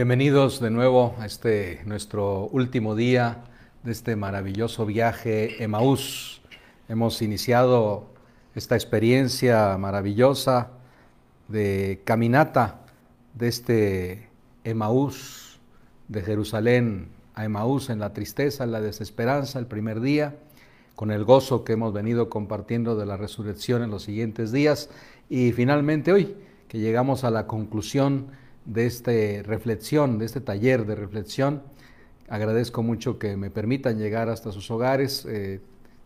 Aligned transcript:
Bienvenidos 0.00 0.60
de 0.60 0.70
nuevo 0.70 1.14
a 1.18 1.26
este 1.26 1.82
nuestro 1.84 2.46
último 2.52 2.94
día 2.94 3.44
de 3.82 3.92
este 3.92 4.16
maravilloso 4.16 4.86
viaje 4.86 5.62
Emaús. 5.62 6.40
Hemos 6.88 7.20
iniciado 7.20 8.06
esta 8.54 8.76
experiencia 8.76 9.76
maravillosa 9.76 10.70
de 11.48 12.00
caminata 12.06 12.80
de 13.34 13.48
este 13.48 14.28
Emaús 14.64 15.60
de 16.08 16.22
Jerusalén 16.22 17.08
a 17.34 17.44
Emaús 17.44 17.90
en 17.90 17.98
la 17.98 18.14
tristeza, 18.14 18.64
en 18.64 18.72
la 18.72 18.80
desesperanza, 18.80 19.58
el 19.58 19.66
primer 19.66 20.00
día, 20.00 20.34
con 20.96 21.10
el 21.10 21.24
gozo 21.24 21.62
que 21.62 21.74
hemos 21.74 21.92
venido 21.92 22.30
compartiendo 22.30 22.96
de 22.96 23.04
la 23.04 23.18
resurrección 23.18 23.82
en 23.82 23.90
los 23.90 24.04
siguientes 24.04 24.50
días 24.50 24.88
y 25.28 25.52
finalmente 25.52 26.10
hoy 26.10 26.36
que 26.68 26.78
llegamos 26.78 27.22
a 27.22 27.30
la 27.30 27.46
conclusión 27.46 28.28
de 28.64 28.86
esta 28.86 29.12
reflexión, 29.42 30.18
de 30.18 30.26
este 30.26 30.40
taller 30.40 30.86
de 30.86 30.94
reflexión. 30.94 31.62
Agradezco 32.28 32.82
mucho 32.82 33.18
que 33.18 33.36
me 33.36 33.50
permitan 33.50 33.98
llegar 33.98 34.28
hasta 34.28 34.52
sus 34.52 34.70
hogares. 34.70 35.26
Eh, 35.28 35.60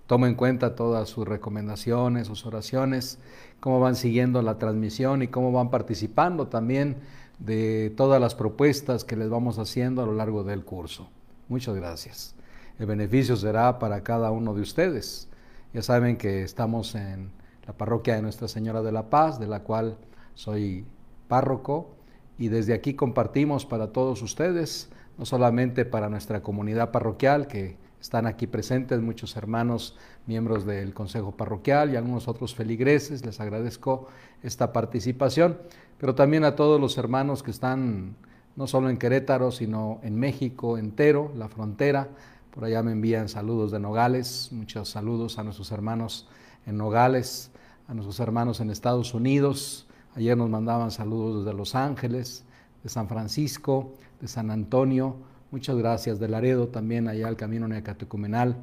tomo 0.06 0.26
en 0.26 0.34
cuenta 0.34 0.74
todas 0.74 1.09
sus 1.09 1.26
recomendaciones, 1.26 2.26
sus 2.26 2.46
oraciones, 2.46 3.18
cómo 3.60 3.80
van 3.80 3.96
siguiendo 3.96 4.42
la 4.42 4.59
transmisión 4.59 5.22
y 5.22 5.28
cómo 5.28 5.52
van 5.52 5.70
participando 5.70 6.48
también 6.48 6.96
de 7.38 7.92
todas 7.96 8.20
las 8.20 8.34
propuestas 8.34 9.04
que 9.04 9.16
les 9.16 9.28
vamos 9.28 9.59
haciendo 9.59 10.02
a 10.02 10.06
lo 10.06 10.14
largo 10.14 10.45
del 10.45 10.64
curso. 10.64 11.09
Muchas 11.48 11.74
gracias. 11.74 12.34
El 12.78 12.86
beneficio 12.86 13.36
será 13.36 13.78
para 13.78 14.02
cada 14.02 14.30
uno 14.30 14.54
de 14.54 14.62
ustedes. 14.62 15.28
Ya 15.73 15.82
saben 15.82 16.16
que 16.16 16.42
estamos 16.42 16.95
en 16.95 17.30
la 17.66 17.73
parroquia 17.73 18.14
de 18.14 18.23
Nuestra 18.23 18.48
Señora 18.48 18.82
de 18.82 18.92
la 18.92 19.10
Paz, 19.10 19.38
de 19.38 19.46
la 19.46 19.60
cual 19.60 19.96
soy 20.34 20.84
párroco 21.29 21.96
y 22.38 22.49
desde 22.49 22.74
aquí 22.74 22.95
compartimos 22.95 23.66
para 23.66 23.93
todos 23.93 24.23
ustedes, 24.23 24.90
no 25.18 25.24
solamente 25.24 25.85
para 25.85 26.09
nuestra 26.09 26.43
comunidad 26.43 26.91
parroquial, 26.91 27.46
que 27.46 27.76
están 28.01 28.26
aquí 28.26 28.46
presentes 28.46 29.01
muchos 29.01 29.37
hermanos, 29.37 29.96
miembros 30.26 30.66
del 30.66 30.93
Consejo 30.93 31.32
Parroquial 31.32 31.93
y 31.93 31.96
algunos 31.96 32.29
otros 32.29 32.54
feligreses, 32.54 33.24
les 33.24 33.41
agradezco 33.41 34.09
esta 34.43 34.73
participación, 34.73 35.59
pero 35.99 36.15
también 36.15 36.45
a 36.45 36.54
todos 36.54 36.80
los 36.80 36.99
hermanos 36.99 37.43
que 37.43 37.51
están 37.51 38.16
no 38.57 38.66
solo 38.66 38.91
en 38.91 38.98
Querétaro, 38.98 39.51
sino 39.51 40.01
en 40.02 40.16
México 40.16 40.79
entero, 40.79 41.32
la 41.37 41.48
frontera. 41.48 42.09
Por 42.51 42.65
allá 42.65 42.82
me 42.82 42.93
envían 42.93 43.29
saludos 43.29 43.73
de 43.73 43.80
Nogales, 43.80 44.51
muchos 44.52 44.88
saludos 44.88 45.38
a 45.38 45.43
nuestros 45.43 45.73
hermanos 45.73 46.29
en 46.66 46.76
Nogales, 46.76 47.51
a 47.88 47.95
nuestros 47.95 48.21
hermanos 48.21 48.60
en 48.60 48.71
Estados 48.71 49.15
Unidos, 49.15 49.87
Ayer 50.16 50.37
nos 50.37 50.48
mandaban 50.48 50.93
saludos 50.93 51.45
desde 51.45 51.57
Los 51.57 51.74
Ángeles, 51.74 52.45
de 52.84 52.88
San 52.88 53.09
Francisco, 53.09 53.95
de 54.20 54.29
San 54.29 54.52
Antonio. 54.52 55.16
Muchas 55.51 55.76
gracias. 55.76 56.20
De 56.20 56.29
Laredo 56.29 56.68
también, 56.68 57.09
allá 57.09 57.26
al 57.26 57.37
Camino 57.37 57.66
Neocatecumenal. 57.66 58.57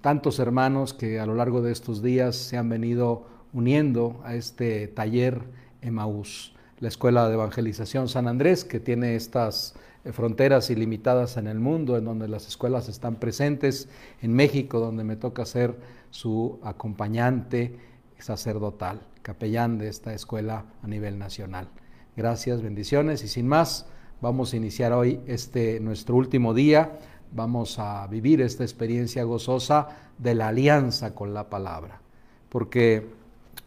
Tantos 0.00 0.40
hermanos 0.40 0.94
que 0.94 1.20
a 1.20 1.26
lo 1.26 1.34
largo 1.34 1.62
de 1.62 1.70
estos 1.70 2.02
días 2.02 2.34
se 2.34 2.56
han 2.56 2.68
venido 2.68 3.26
uniendo 3.52 4.20
a 4.24 4.34
este 4.34 4.88
taller 4.88 5.42
Emaús, 5.80 6.56
la 6.80 6.88
Escuela 6.88 7.28
de 7.28 7.34
Evangelización 7.34 8.08
San 8.08 8.26
Andrés, 8.26 8.64
que 8.64 8.80
tiene 8.80 9.14
estas 9.14 9.76
eh, 10.04 10.10
fronteras 10.10 10.70
ilimitadas 10.70 11.36
en 11.36 11.46
el 11.46 11.60
mundo, 11.60 11.96
en 11.96 12.04
donde 12.04 12.26
las 12.26 12.48
escuelas 12.48 12.88
están 12.88 13.16
presentes, 13.16 13.88
en 14.22 14.34
México, 14.34 14.80
donde 14.80 15.04
me 15.04 15.14
toca 15.14 15.44
ser 15.44 15.76
su 16.10 16.58
acompañante 16.64 17.76
sacerdotal 18.18 19.00
capellán 19.22 19.78
de 19.78 19.88
esta 19.88 20.14
escuela 20.14 20.64
a 20.82 20.86
nivel 20.86 21.18
nacional. 21.18 21.68
Gracias, 22.16 22.62
bendiciones 22.62 23.22
y 23.22 23.28
sin 23.28 23.46
más, 23.46 23.86
vamos 24.20 24.52
a 24.52 24.56
iniciar 24.56 24.92
hoy 24.92 25.20
este 25.26 25.80
nuestro 25.80 26.16
último 26.16 26.54
día. 26.54 26.98
Vamos 27.30 27.78
a 27.78 28.06
vivir 28.06 28.40
esta 28.40 28.64
experiencia 28.64 29.22
gozosa 29.24 29.88
de 30.16 30.34
la 30.34 30.48
alianza 30.48 31.14
con 31.14 31.34
la 31.34 31.50
palabra. 31.50 32.00
Porque 32.48 33.06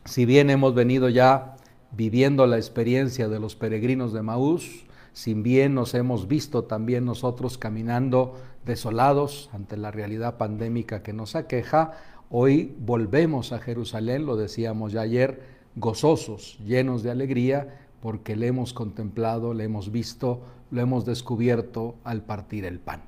si 0.05 0.25
bien 0.25 0.49
hemos 0.49 0.73
venido 0.73 1.09
ya 1.09 1.55
viviendo 1.91 2.47
la 2.47 2.57
experiencia 2.57 3.27
de 3.29 3.39
los 3.39 3.55
peregrinos 3.55 4.13
de 4.13 4.21
Maús, 4.21 4.85
sin 5.13 5.43
bien 5.43 5.75
nos 5.75 5.93
hemos 5.93 6.27
visto 6.27 6.63
también 6.63 7.05
nosotros 7.05 7.57
caminando 7.57 8.35
desolados 8.65 9.49
ante 9.53 9.77
la 9.77 9.91
realidad 9.91 10.37
pandémica 10.37 11.03
que 11.03 11.13
nos 11.13 11.35
aqueja, 11.35 11.91
Hoy 12.33 12.73
volvemos 12.79 13.51
a 13.51 13.59
Jerusalén, 13.59 14.25
lo 14.25 14.37
decíamos 14.37 14.93
ya 14.93 15.01
ayer, 15.01 15.41
gozosos, 15.75 16.57
llenos 16.65 17.03
de 17.03 17.11
alegría, 17.11 17.81
porque 18.01 18.37
le 18.37 18.47
hemos 18.47 18.71
contemplado, 18.71 19.53
le 19.53 19.65
hemos 19.65 19.91
visto, 19.91 20.39
lo 20.71 20.79
hemos 20.79 21.05
descubierto 21.05 21.95
al 22.05 22.21
partir 22.21 22.63
el 22.63 22.79
pan. 22.79 23.01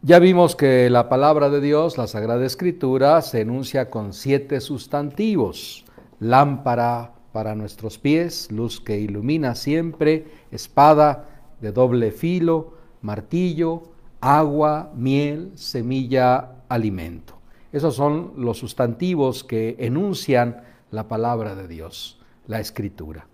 Ya 0.00 0.18
vimos 0.18 0.56
que 0.56 0.88
la 0.88 1.10
palabra 1.10 1.50
de 1.50 1.60
Dios, 1.60 1.98
la 1.98 2.06
Sagrada 2.06 2.46
Escritura, 2.46 3.20
se 3.20 3.42
enuncia 3.42 3.90
con 3.90 4.14
siete 4.14 4.62
sustantivos. 4.62 5.84
Lámpara 6.20 7.12
para 7.32 7.54
nuestros 7.54 7.98
pies, 7.98 8.50
luz 8.50 8.80
que 8.80 8.98
ilumina 8.98 9.54
siempre, 9.56 10.26
espada 10.50 11.26
de 11.60 11.70
doble 11.70 12.12
filo, 12.12 12.74
martillo, 13.02 13.82
agua, 14.22 14.90
miel, 14.96 15.52
semilla 15.54 16.63
alimento. 16.74 17.38
Esos 17.72 17.94
son 17.96 18.34
los 18.36 18.58
sustantivos 18.58 19.42
que 19.42 19.76
enuncian 19.78 20.62
la 20.90 21.08
palabra 21.08 21.54
de 21.54 21.66
Dios, 21.66 22.20
la 22.46 22.60
escritura. 22.60 23.26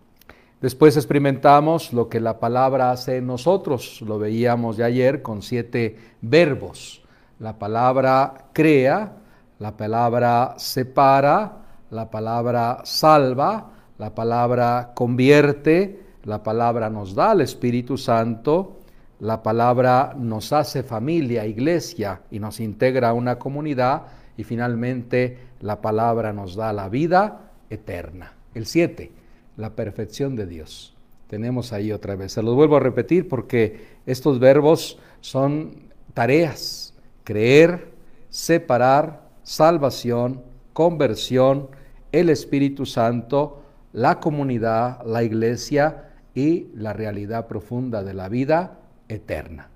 Después 0.61 0.97
experimentamos 0.97 1.93
lo 1.93 2.09
que 2.09 2.21
la 2.21 2.39
palabra 2.39 2.91
hace 2.91 3.17
en 3.17 3.27
nosotros, 3.27 4.03
lo 4.03 4.19
veíamos 4.19 4.77
ya 4.77 4.87
ayer 4.87 5.23
con 5.23 5.43
siete 5.43 5.97
verbos. 6.21 7.03
La 7.39 7.59
palabra 7.59 8.49
crea, 8.53 9.17
la 9.59 9.77
palabra 9.77 10.55
separa, 10.59 11.63
la 11.91 12.11
palabra 12.11 12.81
salva, 12.85 13.71
la 13.99 14.15
palabra 14.15 14.93
convierte, 14.95 16.03
la 16.25 16.43
palabra 16.43 16.91
nos 16.91 17.15
da 17.15 17.31
al 17.31 17.41
Espíritu 17.41 17.97
Santo, 17.97 18.80
la 19.21 19.43
palabra 19.43 20.15
nos 20.17 20.53
hace 20.53 20.83
familia, 20.83 21.47
iglesia 21.47 22.23
y 22.31 22.39
nos 22.39 22.59
integra 22.59 23.11
a 23.11 23.13
una 23.13 23.39
comunidad 23.39 24.07
y 24.37 24.45
finalmente 24.45 25.39
la 25.61 25.83
palabra 25.83 26.33
nos 26.33 26.57
da 26.57 26.73
la 26.73 26.89
vida 26.89 27.53
eterna. 27.69 28.33
El 28.55 28.65
7, 28.65 29.13
la 29.59 29.77
perfección 29.77 30.37
de 30.37 30.47
Dios. 30.47 30.97
Tenemos 31.29 31.75
ahí 31.75 31.93
otra 31.93 32.17
vez. 32.17 32.33
Se 32.33 32.43
los 32.43 32.55
vuelvo 32.55 32.77
a 32.77 32.81
repetir 32.81 33.29
porque 33.29 33.99
estos 34.07 34.41
verbos 34.41 34.99
son 35.21 35.91
tareas. 36.15 36.95
Creer, 37.23 37.93
separar, 38.31 39.29
salvación, 39.43 40.43
conversión, 40.73 41.69
el 42.11 42.31
Espíritu 42.31 42.87
Santo, 42.87 43.63
la 43.93 44.19
comunidad, 44.19 45.05
la 45.05 45.23
iglesia 45.23 46.11
y 46.35 46.69
la 46.75 46.95
realidad 46.95 47.47
profunda 47.47 48.03
de 48.03 48.15
la 48.15 48.31
vida 48.31 48.80
eterna. 49.11 49.69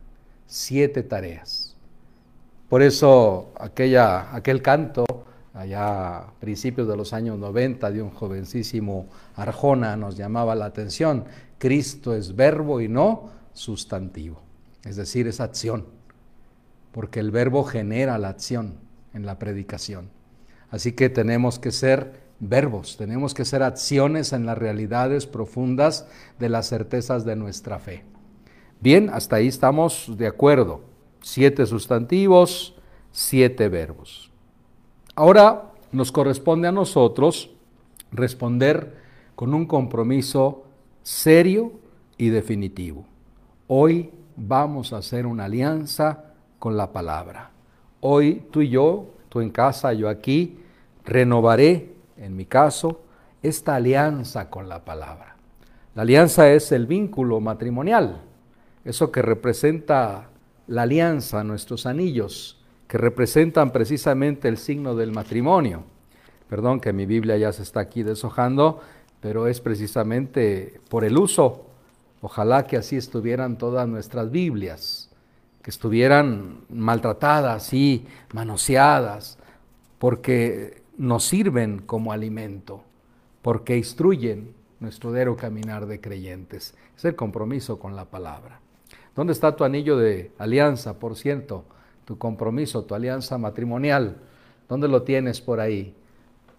Siete 0.46 1.02
tareas. 1.02 1.76
Por 2.68 2.82
eso 2.82 3.52
aquella, 3.58 4.34
aquel 4.34 4.62
canto, 4.62 5.04
allá 5.52 6.18
a 6.18 6.32
principios 6.40 6.88
de 6.88 6.96
los 6.96 7.12
años 7.12 7.38
90, 7.38 7.90
de 7.90 8.02
un 8.02 8.10
jovencísimo 8.10 9.06
Arjona, 9.36 9.96
nos 9.96 10.16
llamaba 10.16 10.54
la 10.54 10.66
atención. 10.66 11.24
Cristo 11.58 12.14
es 12.14 12.34
verbo 12.34 12.80
y 12.80 12.88
no 12.88 13.30
sustantivo. 13.52 14.40
Es 14.84 14.96
decir, 14.96 15.26
es 15.26 15.40
acción. 15.40 15.86
Porque 16.92 17.20
el 17.20 17.30
verbo 17.30 17.64
genera 17.64 18.18
la 18.18 18.28
acción 18.28 18.74
en 19.14 19.26
la 19.26 19.38
predicación. 19.38 20.08
Así 20.70 20.92
que 20.92 21.08
tenemos 21.08 21.58
que 21.58 21.70
ser 21.70 22.24
verbos, 22.40 22.96
tenemos 22.96 23.34
que 23.34 23.44
ser 23.44 23.62
acciones 23.62 24.32
en 24.32 24.46
las 24.46 24.58
realidades 24.58 25.26
profundas 25.26 26.06
de 26.38 26.48
las 26.48 26.68
certezas 26.68 27.24
de 27.24 27.36
nuestra 27.36 27.78
fe. 27.78 28.04
Bien, 28.84 29.08
hasta 29.08 29.36
ahí 29.36 29.48
estamos 29.48 30.12
de 30.18 30.26
acuerdo. 30.26 30.82
Siete 31.22 31.64
sustantivos, 31.64 32.76
siete 33.12 33.70
verbos. 33.70 34.30
Ahora 35.14 35.70
nos 35.90 36.12
corresponde 36.12 36.68
a 36.68 36.72
nosotros 36.72 37.48
responder 38.12 38.94
con 39.36 39.54
un 39.54 39.64
compromiso 39.64 40.64
serio 41.02 41.72
y 42.18 42.28
definitivo. 42.28 43.06
Hoy 43.68 44.10
vamos 44.36 44.92
a 44.92 44.98
hacer 44.98 45.24
una 45.24 45.46
alianza 45.46 46.34
con 46.58 46.76
la 46.76 46.92
palabra. 46.92 47.52
Hoy 48.00 48.44
tú 48.50 48.60
y 48.60 48.68
yo, 48.68 49.14
tú 49.30 49.40
en 49.40 49.48
casa, 49.48 49.94
yo 49.94 50.10
aquí, 50.10 50.58
renovaré, 51.06 51.94
en 52.18 52.36
mi 52.36 52.44
caso, 52.44 53.00
esta 53.42 53.76
alianza 53.76 54.50
con 54.50 54.68
la 54.68 54.84
palabra. 54.84 55.36
La 55.94 56.02
alianza 56.02 56.50
es 56.50 56.70
el 56.70 56.86
vínculo 56.86 57.40
matrimonial 57.40 58.20
eso 58.84 59.10
que 59.10 59.22
representa 59.22 60.30
la 60.66 60.82
alianza, 60.82 61.44
nuestros 61.44 61.86
anillos, 61.86 62.60
que 62.88 62.98
representan 62.98 63.70
precisamente 63.70 64.48
el 64.48 64.56
signo 64.56 64.94
del 64.94 65.12
matrimonio. 65.12 65.84
Perdón 66.48 66.80
que 66.80 66.92
mi 66.92 67.06
Biblia 67.06 67.36
ya 67.36 67.52
se 67.52 67.62
está 67.62 67.80
aquí 67.80 68.02
deshojando, 68.02 68.80
pero 69.20 69.46
es 69.46 69.60
precisamente 69.60 70.80
por 70.88 71.04
el 71.04 71.16
uso, 71.16 71.66
Ojalá 72.24 72.66
que 72.66 72.78
así 72.78 72.96
estuvieran 72.96 73.58
todas 73.58 73.86
nuestras 73.86 74.30
Biblias, 74.30 75.10
que 75.60 75.68
estuvieran 75.68 76.64
maltratadas 76.70 77.74
y 77.74 78.06
manoseadas, 78.32 79.36
porque 79.98 80.80
nos 80.96 81.24
sirven 81.24 81.80
como 81.80 82.12
alimento, 82.12 82.82
porque 83.42 83.76
instruyen 83.76 84.54
nuestro 84.80 85.12
dero 85.12 85.36
caminar 85.36 85.84
de 85.84 86.00
creyentes. 86.00 86.74
Es 86.96 87.04
el 87.04 87.14
compromiso 87.14 87.78
con 87.78 87.94
la 87.94 88.06
palabra. 88.06 88.62
¿Dónde 89.14 89.32
está 89.32 89.54
tu 89.54 89.64
anillo 89.64 89.96
de 89.96 90.32
alianza, 90.38 90.98
por 90.98 91.16
cierto? 91.16 91.64
Tu 92.04 92.18
compromiso, 92.18 92.84
tu 92.84 92.94
alianza 92.94 93.38
matrimonial. 93.38 94.16
¿Dónde 94.68 94.88
lo 94.88 95.02
tienes 95.02 95.40
por 95.40 95.60
ahí? 95.60 95.94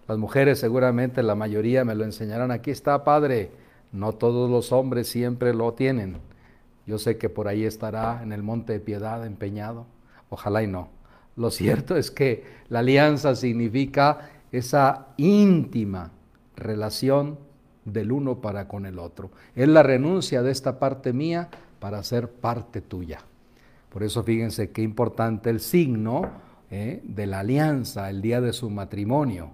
Las 0.07 0.17
mujeres 0.17 0.59
seguramente 0.59 1.23
la 1.23 1.35
mayoría 1.35 1.83
me 1.83 1.95
lo 1.95 2.03
enseñarán. 2.03 2.51
Aquí 2.51 2.71
está, 2.71 3.03
Padre. 3.03 3.51
No 3.91 4.13
todos 4.13 4.49
los 4.49 4.71
hombres 4.71 5.07
siempre 5.07 5.53
lo 5.53 5.73
tienen. 5.73 6.17
Yo 6.85 6.99
sé 6.99 7.17
que 7.17 7.29
por 7.29 7.47
ahí 7.47 7.65
estará 7.65 8.21
en 8.23 8.31
el 8.31 8.43
monte 8.43 8.73
de 8.73 8.79
piedad 8.79 9.25
empeñado. 9.25 9.85
Ojalá 10.29 10.63
y 10.63 10.67
no. 10.67 10.89
Lo 11.35 11.51
cierto 11.51 11.97
es 11.97 12.11
que 12.11 12.43
la 12.69 12.79
alianza 12.79 13.35
significa 13.35 14.29
esa 14.51 15.07
íntima 15.17 16.11
relación 16.55 17.37
del 17.83 18.11
uno 18.11 18.41
para 18.41 18.67
con 18.67 18.85
el 18.85 18.99
otro. 18.99 19.31
Es 19.55 19.67
la 19.67 19.83
renuncia 19.83 20.41
de 20.41 20.51
esta 20.51 20.79
parte 20.79 21.13
mía 21.13 21.49
para 21.79 22.03
ser 22.03 22.29
parte 22.29 22.81
tuya. 22.81 23.19
Por 23.89 24.03
eso 24.03 24.23
fíjense 24.23 24.71
qué 24.71 24.81
importante 24.81 25.49
el 25.49 25.59
signo 25.59 26.29
¿eh? 26.69 27.01
de 27.03 27.27
la 27.27 27.39
alianza 27.39 28.09
el 28.09 28.21
día 28.21 28.41
de 28.41 28.53
su 28.53 28.69
matrimonio. 28.69 29.51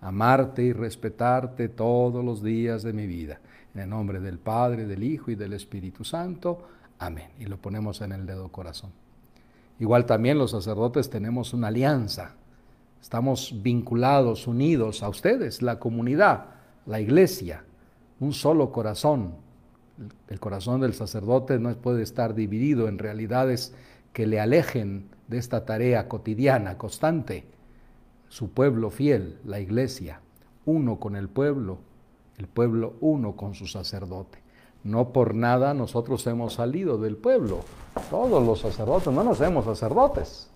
Amarte 0.00 0.62
y 0.62 0.72
respetarte 0.72 1.68
todos 1.68 2.24
los 2.24 2.42
días 2.42 2.82
de 2.82 2.92
mi 2.92 3.06
vida. 3.06 3.40
En 3.74 3.82
el 3.82 3.88
nombre 3.88 4.20
del 4.20 4.38
Padre, 4.38 4.86
del 4.86 5.02
Hijo 5.02 5.30
y 5.30 5.34
del 5.34 5.52
Espíritu 5.54 6.04
Santo. 6.04 6.66
Amén. 6.98 7.28
Y 7.38 7.46
lo 7.46 7.58
ponemos 7.58 8.00
en 8.00 8.12
el 8.12 8.26
dedo 8.26 8.48
corazón. 8.48 8.90
Igual 9.80 10.06
también 10.06 10.38
los 10.38 10.52
sacerdotes 10.52 11.10
tenemos 11.10 11.52
una 11.52 11.68
alianza. 11.68 12.32
Estamos 13.02 13.54
vinculados, 13.62 14.46
unidos 14.46 15.02
a 15.02 15.08
ustedes, 15.08 15.60
la 15.60 15.78
comunidad, 15.78 16.46
la 16.86 17.00
iglesia, 17.00 17.64
un 18.20 18.32
solo 18.32 18.72
corazón. 18.72 19.34
El 20.28 20.40
corazón 20.40 20.80
del 20.80 20.94
sacerdote 20.94 21.58
no 21.58 21.72
puede 21.76 22.02
estar 22.02 22.34
dividido 22.34 22.88
en 22.88 22.98
realidades 22.98 23.74
que 24.12 24.26
le 24.26 24.40
alejen 24.40 25.08
de 25.28 25.38
esta 25.38 25.64
tarea 25.64 26.08
cotidiana, 26.08 26.78
constante. 26.78 27.44
Su 28.28 28.50
pueblo 28.50 28.90
fiel, 28.90 29.38
la 29.44 29.60
iglesia, 29.60 30.20
uno 30.64 30.98
con 30.98 31.14
el 31.14 31.28
pueblo, 31.28 31.78
el 32.38 32.48
pueblo 32.48 32.94
uno 33.00 33.36
con 33.36 33.54
su 33.54 33.66
sacerdote. 33.66 34.38
No 34.82 35.12
por 35.12 35.34
nada 35.34 35.72
nosotros 35.72 36.26
hemos 36.26 36.54
salido 36.54 36.98
del 36.98 37.16
pueblo. 37.16 37.60
Todos 38.10 38.44
los 38.44 38.60
sacerdotes, 38.60 39.12
no 39.12 39.24
nos 39.24 39.40
hacemos 39.40 39.64
sacerdotes. 39.64 40.50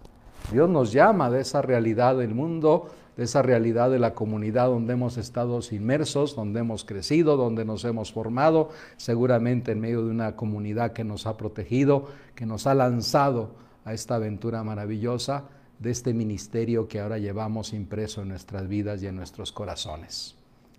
Dios 0.52 0.68
nos 0.68 0.92
llama 0.92 1.30
de 1.30 1.40
esa 1.40 1.62
realidad 1.62 2.16
del 2.16 2.34
mundo, 2.34 2.88
de 3.18 3.24
esa 3.24 3.42
realidad 3.42 3.90
de 3.90 3.98
la 3.98 4.14
comunidad 4.14 4.68
donde 4.68 4.92
hemos 4.92 5.18
estado 5.18 5.58
inmersos, 5.72 6.36
donde 6.36 6.60
hemos 6.60 6.84
crecido, 6.84 7.36
donde 7.36 7.64
nos 7.64 7.84
hemos 7.84 8.12
formado, 8.12 8.70
seguramente 8.96 9.72
en 9.72 9.80
medio 9.80 10.04
de 10.04 10.12
una 10.12 10.36
comunidad 10.36 10.92
que 10.92 11.02
nos 11.02 11.26
ha 11.26 11.36
protegido, 11.36 12.06
que 12.36 12.46
nos 12.46 12.68
ha 12.68 12.74
lanzado 12.74 13.50
a 13.84 13.92
esta 13.92 14.14
aventura 14.14 14.62
maravillosa 14.62 15.46
de 15.80 15.90
este 15.90 16.14
ministerio 16.14 16.86
que 16.86 17.00
ahora 17.00 17.18
llevamos 17.18 17.72
impreso 17.72 18.22
en 18.22 18.28
nuestras 18.28 18.68
vidas 18.68 19.02
y 19.02 19.08
en 19.08 19.16
nuestros 19.16 19.50
corazones, 19.50 20.36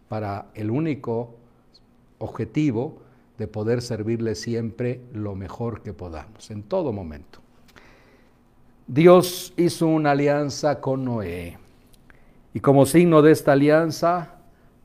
para 0.08 0.46
el 0.56 0.72
único 0.72 1.36
objetivo 2.20 3.00
de 3.38 3.48
poder 3.48 3.82
servirle 3.82 4.36
siempre 4.36 5.02
lo 5.12 5.36
mejor 5.36 5.82
que 5.84 5.92
podamos, 5.92 6.50
en 6.52 6.64
todo 6.64 6.94
momento. 6.94 7.40
Dios 8.88 9.54
hizo 9.58 9.88
una 9.88 10.12
alianza 10.12 10.80
con 10.80 11.04
Noé 11.04 11.59
y 12.54 12.60
como 12.60 12.86
signo 12.86 13.22
de 13.22 13.32
esta 13.32 13.54
alianza 13.54 14.36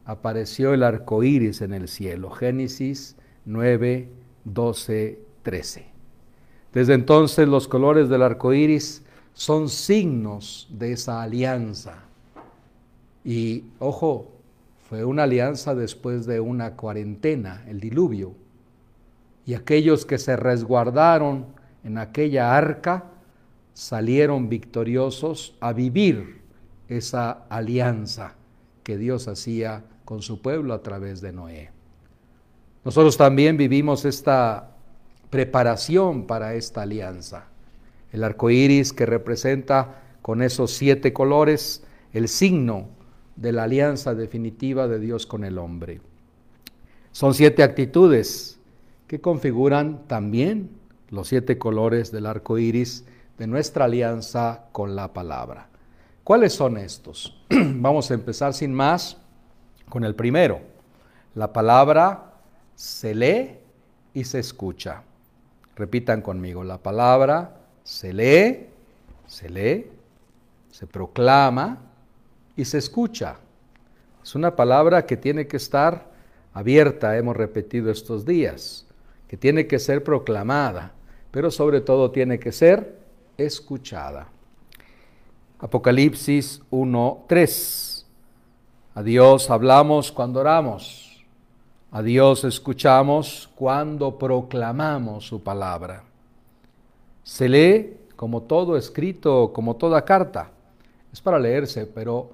apareció 0.05 0.75
el 0.75 0.82
arco 0.82 1.22
iris 1.22 1.62
en 1.62 1.72
el 1.72 1.88
cielo. 1.88 2.31
Génesis 2.31 3.16
9, 3.46 4.08
12, 4.44 5.19
13. 5.43 5.87
Desde 6.72 6.94
entonces 6.94 7.49
los 7.49 7.69
colores 7.69 8.08
del 8.08 8.22
arco 8.22 8.52
iris 8.52 9.02
son 9.32 9.69
signos 9.69 10.69
de 10.70 10.93
esa 10.93 11.22
alianza. 11.22 12.05
Y 13.25 13.64
ojo, 13.78 14.32
fue 14.88 15.05
una 15.05 15.22
alianza 15.22 15.75
después 15.75 16.26
de 16.26 16.40
una 16.40 16.76
cuarentena, 16.76 17.64
el 17.66 17.81
diluvio 17.81 18.34
y 19.46 19.55
aquellos 19.55 20.06
que 20.06 20.19
se 20.19 20.37
resguardaron 20.37 21.46
en 21.84 21.99
aquella 21.99 22.56
arca 22.56 23.05
salieron 23.75 24.49
victoriosos 24.49 25.56
a 25.61 25.72
vivir 25.72 26.44
esa 26.88 27.44
alianza 27.48 28.34
que 28.82 28.98
Dios 28.98 29.28
hacía 29.28 29.84
con 30.04 30.22
su 30.22 30.42
pueblo 30.42 30.75
a 30.75 30.82
través 30.82 31.20
de 31.20 31.32
Noé. 31.32 31.70
Nosotros 32.84 33.16
también 33.16 33.56
vivimos 33.56 34.04
esta 34.04 34.70
preparación 35.31 36.26
para 36.26 36.54
esta 36.54 36.82
alianza. 36.82 37.46
El 38.12 38.22
arco 38.22 38.50
iris 38.50 38.92
que 38.92 39.06
representa 39.06 40.02
con 40.22 40.42
esos 40.42 40.72
siete 40.72 41.12
colores 41.12 41.82
el 42.12 42.28
signo 42.28 42.88
de 43.37 43.52
la 43.52 43.64
alianza 43.64 44.14
definitiva 44.14 44.87
de 44.87 45.00
Dios 45.00 45.26
con 45.26 45.44
el 45.44 45.58
hombre. 45.58 46.00
Son 47.12 47.34
siete 47.34 47.62
actitudes 47.62 48.58
que 49.06 49.20
configuran 49.20 50.06
también 50.06 50.70
los 51.10 51.28
siete 51.28 51.58
colores 51.58 52.12
del 52.12 52.26
arco 52.26 52.58
iris 52.58 53.04
de 53.38 53.46
nuestra 53.46 53.87
alianza 53.87 54.66
con 54.72 54.94
la 54.94 55.12
palabra. 55.12 55.69
¿Cuáles 56.25 56.55
son 56.55 56.79
estos? 56.79 57.37
Vamos 57.50 58.11
a 58.11 58.15
empezar 58.15 58.55
sin 58.55 58.73
más 58.73 59.19
con 59.91 60.05
el 60.05 60.15
primero. 60.15 60.61
La 61.35 61.53
palabra 61.53 62.32
se 62.75 63.15
lee 63.15 63.59
y 64.15 64.25
se 64.25 64.38
escucha. 64.38 65.03
Repitan 65.76 66.23
conmigo, 66.23 66.65
la 66.65 66.79
palabra 66.79 67.56
se 67.82 68.15
lee, 68.15 68.69
se 69.26 69.50
lee, 69.50 69.87
se 70.71 70.87
proclama 70.87 71.78
y 72.57 72.64
se 72.64 72.78
escucha. 72.78 73.37
Es 74.23 74.35
una 74.35 74.57
palabra 74.57 75.04
que 75.04 75.19
tiene 75.19 75.47
que 75.47 75.59
estar 75.59 76.11
abierta, 76.54 77.19
hemos 77.19 77.37
repetido 77.37 77.90
estos 77.90 78.25
días 78.25 78.87
que 79.28 79.37
tiene 79.37 79.66
que 79.66 79.78
ser 79.78 80.02
proclamada, 80.02 80.93
pero 81.31 81.50
sobre 81.50 81.83
todo 81.83 82.11
tiene 82.12 82.38
que 82.38 82.52
ser 82.52 82.99
escuchada. 83.37 84.28
Apocalipsis 85.64 86.61
1.3. 86.71 88.04
A 88.94 89.02
Dios 89.02 89.50
hablamos 89.50 90.12
cuando 90.12 90.40
oramos. 90.40 91.25
A 91.90 92.02
Dios 92.02 92.44
escuchamos 92.44 93.49
cuando 93.54 94.18
proclamamos 94.18 95.26
su 95.26 95.42
palabra. 95.42 96.04
Se 97.23 97.49
lee 97.49 97.97
como 98.14 98.42
todo 98.42 98.76
escrito, 98.76 99.52
como 99.54 99.76
toda 99.76 100.04
carta. 100.04 100.50
Es 101.11 101.21
para 101.23 101.38
leerse, 101.38 101.87
pero 101.87 102.33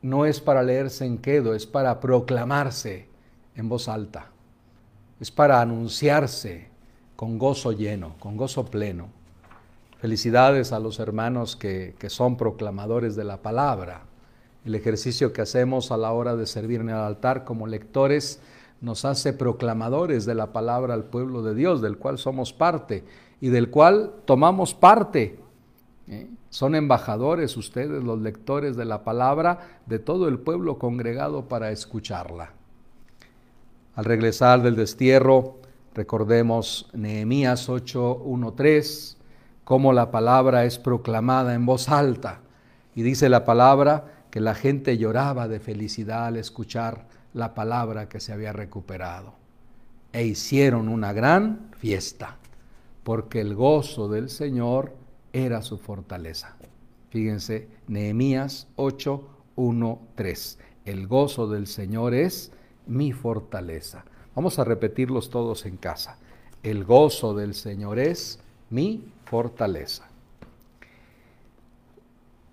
no 0.00 0.26
es 0.26 0.40
para 0.40 0.62
leerse 0.62 1.06
en 1.06 1.18
quedo, 1.18 1.54
es 1.54 1.66
para 1.66 2.00
proclamarse 2.00 3.06
en 3.54 3.68
voz 3.68 3.88
alta 3.88 4.32
es 5.22 5.30
para 5.30 5.60
anunciarse 5.60 6.66
con 7.14 7.38
gozo 7.38 7.70
lleno, 7.70 8.16
con 8.18 8.36
gozo 8.36 8.64
pleno. 8.64 9.06
Felicidades 10.02 10.72
a 10.72 10.80
los 10.80 10.98
hermanos 10.98 11.54
que, 11.54 11.94
son 12.08 12.36
proclamadores 12.36 13.14
de 13.14 13.22
la 13.22 13.40
palabra. 13.40 14.02
El 14.64 14.74
ejercicio 14.74 15.32
que 15.32 15.42
hacemos 15.42 15.92
a 15.92 15.96
la 15.96 16.10
hora 16.10 16.34
de 16.34 16.46
servir 16.46 16.80
en 16.80 16.88
el 16.88 16.96
altar 16.96 17.44
como 17.44 17.68
lectores 17.68 18.40
nos 18.80 19.04
hace 19.04 19.32
proclamadores 19.32 20.26
de 20.26 20.34
la 20.34 20.52
palabra 20.52 20.94
al 20.94 21.04
pueblo 21.04 21.44
de 21.44 21.54
Dios, 21.54 21.80
del 21.80 21.98
cual 21.98 22.18
somos 22.18 22.52
parte 22.52 23.04
y 23.40 23.50
del 23.50 23.70
cual 23.70 24.12
tomamos 24.24 24.74
parte. 24.74 25.38
¿eh? 26.08 26.28
Son 26.50 26.74
embajadores 26.74 27.56
ustedes, 27.56 28.02
los 28.02 28.20
lectores 28.20 28.74
de 28.74 28.86
la 28.86 29.04
palabra, 29.04 29.82
de 29.86 30.00
todo 30.00 30.26
el 30.26 30.40
pueblo 30.40 30.80
congregado 30.80 31.44
para 31.46 31.70
escucharla. 31.70 32.50
Al 33.94 34.04
regresar 34.04 34.64
del 34.64 34.74
destierro, 34.74 35.58
recordemos 35.94 36.90
Nehemías 36.92 37.68
8:13, 37.68 39.21
cómo 39.64 39.92
la 39.92 40.10
palabra 40.10 40.64
es 40.64 40.78
proclamada 40.78 41.54
en 41.54 41.66
voz 41.66 41.88
alta. 41.88 42.40
Y 42.94 43.02
dice 43.02 43.28
la 43.28 43.44
palabra 43.44 44.26
que 44.30 44.40
la 44.40 44.54
gente 44.54 44.98
lloraba 44.98 45.48
de 45.48 45.60
felicidad 45.60 46.26
al 46.26 46.36
escuchar 46.36 47.06
la 47.34 47.54
palabra 47.54 48.08
que 48.08 48.20
se 48.20 48.32
había 48.32 48.52
recuperado. 48.52 49.34
E 50.12 50.24
hicieron 50.24 50.88
una 50.88 51.12
gran 51.12 51.70
fiesta, 51.76 52.36
porque 53.02 53.40
el 53.40 53.54
gozo 53.54 54.08
del 54.08 54.28
Señor 54.28 54.94
era 55.32 55.62
su 55.62 55.78
fortaleza. 55.78 56.56
Fíjense, 57.10 57.68
Nehemías 57.88 58.68
8, 58.76 59.28
3. 60.14 60.58
El 60.84 61.06
gozo 61.06 61.48
del 61.48 61.66
Señor 61.66 62.14
es 62.14 62.52
mi 62.86 63.12
fortaleza. 63.12 64.04
Vamos 64.34 64.58
a 64.58 64.64
repetirlos 64.64 65.30
todos 65.30 65.66
en 65.66 65.76
casa. 65.76 66.18
el 66.62 66.84
gozo 66.84 67.34
del 67.34 67.54
Señor 67.54 67.98
es 67.98 68.38
mi 68.70 68.88
fortaleza. 68.96 69.21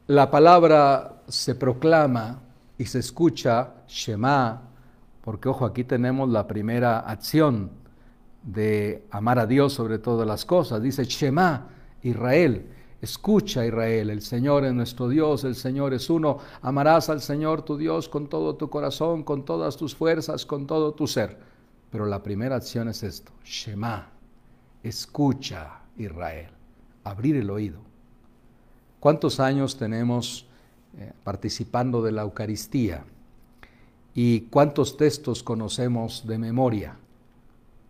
La 0.08 0.32
palabra 0.32 1.22
se 1.28 1.56
proclama 1.56 2.40
y 2.78 2.86
se 2.86 3.00
escucha 3.00 3.84
Shema, 3.88 4.62
porque 5.22 5.50
ojo, 5.50 5.66
aquí 5.66 5.84
tenemos 5.84 6.30
la 6.30 6.48
primera 6.48 7.00
acción 7.00 7.72
de 8.42 9.06
amar 9.12 9.40
a 9.40 9.46
Dios 9.46 9.74
sobre 9.74 10.00
todas 10.00 10.26
las 10.26 10.46
cosas. 10.46 10.82
Dice 10.82 11.04
Shema, 11.04 11.68
Israel. 12.02 12.66
Escucha 13.02 13.66
Israel, 13.66 14.10
el 14.10 14.22
Señor 14.22 14.66
es 14.66 14.74
nuestro 14.74 15.08
Dios, 15.08 15.46
el 15.46 15.56
Señor 15.56 15.94
es 15.94 16.10
uno. 16.10 16.40
Amarás 16.62 17.10
al 17.10 17.22
Señor 17.22 17.62
tu 17.62 17.78
Dios 17.78 18.10
con 18.10 18.28
todo 18.28 18.56
tu 18.56 18.70
corazón, 18.70 19.24
con 19.24 19.46
todas 19.46 19.78
tus 19.78 19.96
fuerzas, 19.96 20.46
con 20.46 20.68
todo 20.68 20.94
tu 20.94 21.08
ser. 21.08 21.38
Pero 21.90 22.06
la 22.06 22.22
primera 22.22 22.58
acción 22.58 22.90
es 22.90 23.04
esto, 23.04 23.32
Shema, 23.44 24.10
escucha 24.84 25.80
Israel, 25.98 26.50
abrir 27.04 27.36
el 27.36 27.50
oído. 27.50 27.80
¿Cuántos 29.00 29.40
años 29.40 29.78
tenemos 29.78 30.46
eh, 30.98 31.14
participando 31.24 32.02
de 32.02 32.12
la 32.12 32.24
Eucaristía? 32.24 33.06
¿Y 34.14 34.42
cuántos 34.42 34.98
textos 34.98 35.44
conocemos 35.44 36.28
de 36.28 36.38
memoria? 36.38 36.98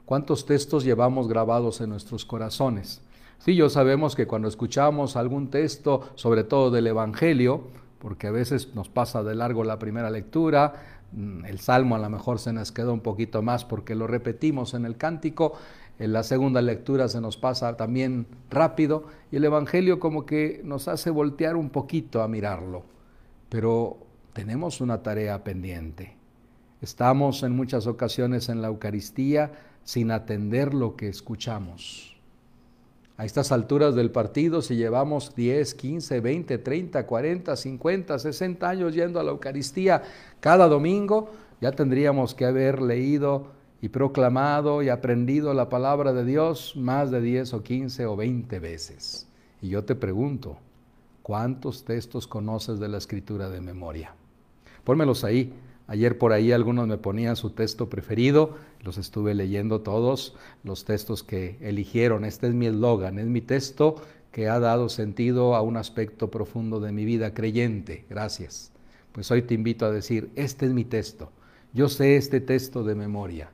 ¿Cuántos 0.05 0.45
textos 0.45 0.83
llevamos 0.83 1.27
grabados 1.27 1.81
en 1.81 1.89
nuestros 1.89 2.25
corazones? 2.25 3.01
Sí, 3.39 3.55
yo 3.55 3.69
sabemos 3.69 4.15
que 4.15 4.27
cuando 4.27 4.47
escuchamos 4.47 5.15
algún 5.15 5.49
texto, 5.49 6.09
sobre 6.15 6.43
todo 6.43 6.71
del 6.71 6.87
Evangelio, 6.87 7.63
porque 7.99 8.27
a 8.27 8.31
veces 8.31 8.75
nos 8.75 8.89
pasa 8.89 9.23
de 9.23 9.35
largo 9.35 9.63
la 9.63 9.79
primera 9.79 10.09
lectura, 10.09 10.73
mm, 11.11 11.45
el 11.45 11.59
salmo 11.59 11.95
a 11.95 11.99
lo 11.99 12.09
mejor 12.09 12.39
se 12.39 12.51
nos 12.53 12.71
quedó 12.71 12.93
un 12.93 12.99
poquito 12.99 13.41
más 13.41 13.65
porque 13.65 13.95
lo 13.95 14.07
repetimos 14.07 14.73
en 14.73 14.85
el 14.85 14.97
cántico, 14.97 15.53
en 15.99 16.13
la 16.13 16.23
segunda 16.23 16.61
lectura 16.61 17.07
se 17.07 17.21
nos 17.21 17.37
pasa 17.37 17.77
también 17.77 18.25
rápido 18.49 19.05
y 19.31 19.35
el 19.35 19.45
Evangelio 19.45 19.99
como 19.99 20.25
que 20.25 20.61
nos 20.63 20.87
hace 20.87 21.09
voltear 21.09 21.55
un 21.55 21.69
poquito 21.69 22.21
a 22.21 22.27
mirarlo, 22.27 22.83
pero 23.49 23.97
tenemos 24.33 24.81
una 24.81 25.03
tarea 25.03 25.43
pendiente. 25.43 26.15
Estamos 26.81 27.43
en 27.43 27.51
muchas 27.55 27.85
ocasiones 27.85 28.49
en 28.49 28.61
la 28.61 28.69
Eucaristía 28.69 29.51
sin 29.83 30.11
atender 30.11 30.73
lo 30.73 30.95
que 30.95 31.09
escuchamos 31.09 32.09
a 33.19 33.25
estas 33.25 33.51
alturas 33.51 33.95
del 33.95 34.11
partido, 34.11 34.61
si 34.61 34.77
llevamos 34.77 35.35
10, 35.35 35.73
15, 35.73 36.21
20, 36.21 36.57
30, 36.57 37.05
40, 37.05 37.53
50, 37.57 38.17
60 38.17 38.69
años 38.69 38.93
yendo 38.95 39.19
a 39.19 39.23
la 39.23 39.31
Eucaristía 39.31 40.03
cada 40.39 40.69
domingo, 40.69 41.29
ya 41.59 41.73
tendríamos 41.73 42.33
que 42.33 42.45
haber 42.45 42.81
leído 42.81 43.47
y 43.81 43.89
proclamado 43.89 44.81
y 44.83 44.89
aprendido 44.89 45.53
la 45.53 45.69
palabra 45.69 46.13
de 46.13 46.25
Dios 46.25 46.75
más 46.75 47.11
de 47.11 47.21
10 47.21 47.53
o 47.53 47.63
15 47.63 48.05
o 48.05 48.15
20 48.15 48.59
veces. 48.59 49.27
Y 49.61 49.69
yo 49.69 49.83
te 49.85 49.95
pregunto, 49.95 50.57
¿cuántos 51.21 51.85
textos 51.85 52.27
conoces 52.27 52.79
de 52.79 52.89
la 52.89 52.97
escritura 52.97 53.49
de 53.49 53.61
memoria? 53.61 54.13
Pónmelos 54.83 55.23
ahí 55.23 55.53
Ayer 55.89 56.19
por 56.19 56.33
ahí 56.33 56.51
algunos 56.51 56.87
me 56.87 56.99
ponían 56.99 57.35
su 57.35 57.49
texto 57.49 57.89
preferido, 57.89 58.57
los 58.83 58.99
estuve 58.99 59.33
leyendo 59.33 59.81
todos, 59.81 60.35
los 60.63 60.85
textos 60.85 61.23
que 61.23 61.57
eligieron. 61.61 62.25
Este 62.25 62.45
es 62.45 62.53
mi 62.53 62.67
eslogan, 62.67 63.17
es 63.17 63.25
mi 63.25 63.41
texto 63.41 63.95
que 64.31 64.47
ha 64.49 64.59
dado 64.59 64.89
sentido 64.89 65.55
a 65.55 65.63
un 65.63 65.77
aspecto 65.77 66.29
profundo 66.29 66.79
de 66.79 66.91
mi 66.91 67.05
vida 67.05 67.33
creyente. 67.33 68.05
Gracias. 68.07 68.71
Pues 69.13 69.31
hoy 69.31 69.41
te 69.41 69.55
invito 69.55 69.87
a 69.87 69.91
decir, 69.91 70.29
este 70.35 70.67
es 70.67 70.73
mi 70.73 70.85
texto. 70.85 71.31
Yo 71.73 71.89
sé 71.89 72.17
este 72.17 72.39
texto 72.39 72.83
de 72.83 72.93
memoria. 72.93 73.49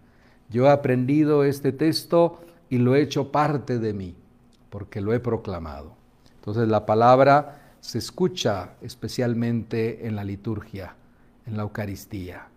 Yo 0.50 0.66
he 0.66 0.70
aprendido 0.70 1.44
este 1.44 1.72
texto 1.72 2.42
y 2.70 2.78
lo 2.78 2.96
he 2.96 3.02
hecho 3.02 3.32
parte 3.32 3.80
de 3.80 3.94
mí, 3.94 4.16
porque 4.70 5.02
lo 5.02 5.14
he 5.14 5.20
proclamado. 5.20 5.96
Entonces 6.36 6.68
la 6.68 6.86
palabra 6.86 7.74
se 7.80 7.98
escucha 7.98 8.74
especialmente 8.82 10.08
en 10.08 10.16
la 10.16 10.24
liturgia 10.24 10.96
en 11.46 11.58
la 11.58 11.64
Eucaristía. 11.64 12.48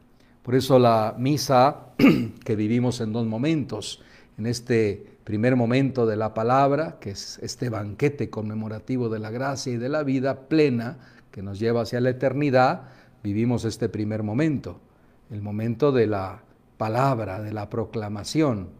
Por 0.43 0.55
eso 0.55 0.79
la 0.79 1.15
misa 1.19 1.89
que 2.45 2.57
vivimos 2.57 3.01
en 3.01 3.13
dos 3.13 3.27
momentos, 3.27 4.03
en 4.39 4.47
este 4.47 5.19
primer 5.25 5.57
momento 5.57 6.07
de 6.07 6.17
la 6.17 6.33
palabra, 6.33 6.99
que 7.01 7.11
es 7.11 7.39
este 7.43 7.69
banquete 7.69 8.31
conmemorativo 8.31 9.09
de 9.09 9.19
la 9.19 9.31
gracia 9.31 9.75
y 9.75 9.77
de 9.77 9.89
la 9.89 10.03
vida 10.03 10.49
plena 10.49 10.97
que 11.31 11.43
nos 11.43 11.59
lleva 11.59 11.83
hacia 11.83 12.01
la 12.01 12.11
eternidad, 12.11 12.83
vivimos 13.23 13.65
este 13.65 13.89
primer 13.89 14.23
momento, 14.23 14.81
el 15.31 15.43
momento 15.43 15.93
de 15.93 16.07
la 16.07 16.43
palabra, 16.79 17.43
de 17.43 17.53
la 17.53 17.69
proclamación, 17.69 18.71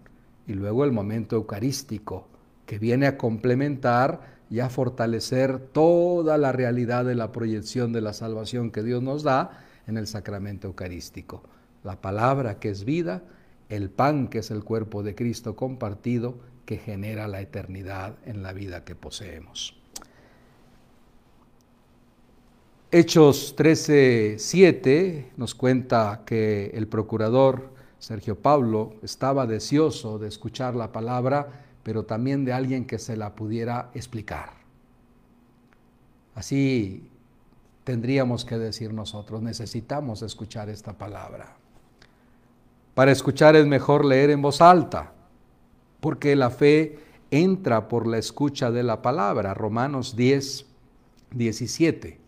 y 0.47 0.55
luego 0.55 0.85
el 0.85 0.93
momento 0.93 1.37
eucarístico, 1.37 2.29
que 2.65 2.79
viene 2.79 3.07
a 3.07 3.19
complementar 3.19 4.39
y 4.51 4.61
a 4.61 4.71
fortalecer 4.71 5.59
toda 5.59 6.39
la 6.39 6.53
realidad 6.53 7.05
de 7.05 7.15
la 7.15 7.33
proyección 7.33 7.93
de 7.93 8.01
la 8.01 8.15
salvación 8.15 8.71
que 8.71 8.83
Dios 8.83 9.03
nos 9.03 9.23
da 9.23 9.67
en 9.87 9.99
el 9.99 10.07
sacramento 10.07 10.69
eucarístico. 10.69 11.43
La 11.85 12.01
palabra 12.01 12.59
que 12.59 12.71
es 12.71 12.85
vida, 12.85 13.23
el 13.69 13.91
pan 13.91 14.29
que 14.29 14.39
es 14.39 14.51
el 14.51 14.65
cuerpo 14.65 15.03
de 15.03 15.15
Cristo 15.15 15.55
compartido, 15.57 16.39
que 16.65 16.79
genera 16.79 17.29
la 17.29 17.41
eternidad 17.41 18.17
en 18.25 18.43
la 18.43 18.53
vida 18.53 18.85
que 18.85 18.95
poseemos. 18.95 19.75
Hechos 22.91 23.55
13:7 23.57 25.33
nos 25.37 25.55
cuenta 25.55 26.23
que 26.25 26.71
el 26.75 26.87
procurador 26.89 27.71
Sergio 27.99 28.39
Pablo 28.39 28.95
estaba 29.03 29.47
deseoso 29.47 30.19
de 30.19 30.29
escuchar 30.29 30.75
la 30.75 30.93
palabra, 30.93 31.65
pero 31.83 32.05
también 32.05 32.45
de 32.45 32.53
alguien 32.53 32.87
que 32.87 32.99
se 32.99 33.17
la 33.17 33.35
pudiera 33.35 33.91
explicar. 33.95 34.53
Así 36.35 37.11
tendríamos 37.83 38.45
que 38.45 38.59
decir 38.59 38.93
nosotros, 38.93 39.43
necesitamos 39.43 40.23
escuchar 40.23 40.69
esta 40.69 40.93
palabra. 40.93 41.57
Para 42.95 43.13
escuchar 43.13 43.57
es 43.57 43.67
mejor 43.67 44.05
leer 44.05 44.31
en 44.31 44.43
voz 44.43 44.61
alta, 44.61 45.13
porque 46.01 46.37
la 46.37 46.51
fe 46.51 46.99
entra 47.31 47.89
por 47.89 48.07
la 48.07 48.19
escucha 48.19 48.71
de 48.71 48.83
la 48.83 49.03
palabra. 49.03 49.55
Romanos 49.55 50.17
10, 50.17 50.67
17. 51.33 52.19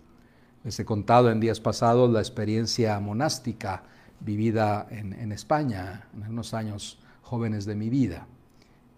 Les 0.65 0.81
he 0.81 0.85
contado 0.85 1.31
en 1.31 1.41
días 1.41 1.61
pasados 1.61 2.11
la 2.11 2.21
experiencia 2.21 2.99
monástica 3.01 3.85
vivida 4.21 4.87
en, 4.91 5.33
España, 5.33 6.09
en 6.15 6.31
unos 6.31 6.55
años 6.55 6.99
jóvenes 7.23 7.65
de 7.65 7.75
mi 7.75 7.91
vida. 7.91 8.27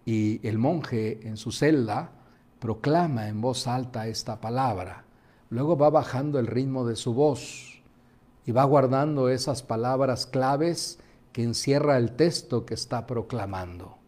Y 0.04 0.46
el 0.46 0.58
monje 0.58 1.26
en 1.26 1.36
su 1.36 1.52
celda 1.52 2.10
proclama 2.58 3.28
en 3.28 3.40
voz 3.40 3.66
alta 3.66 4.06
esta 4.08 4.40
palabra 4.40 5.04
luego 5.52 5.76
va 5.76 5.90
bajando 5.90 6.38
el 6.38 6.46
ritmo 6.46 6.86
de 6.86 6.96
su 6.96 7.12
voz 7.12 7.82
y 8.46 8.52
va 8.52 8.64
guardando 8.64 9.28
esas 9.28 9.62
palabras 9.62 10.24
claves 10.24 10.98
que 11.30 11.42
encierra 11.42 11.98
el 11.98 12.12
texto 12.12 12.64
que 12.64 12.72
está 12.72 13.06
proclamando 13.06 13.98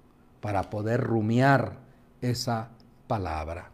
para 0.40 0.70
poder 0.70 1.02
rumiar 1.02 1.80
esa 2.22 2.70
palabra. 3.06 3.70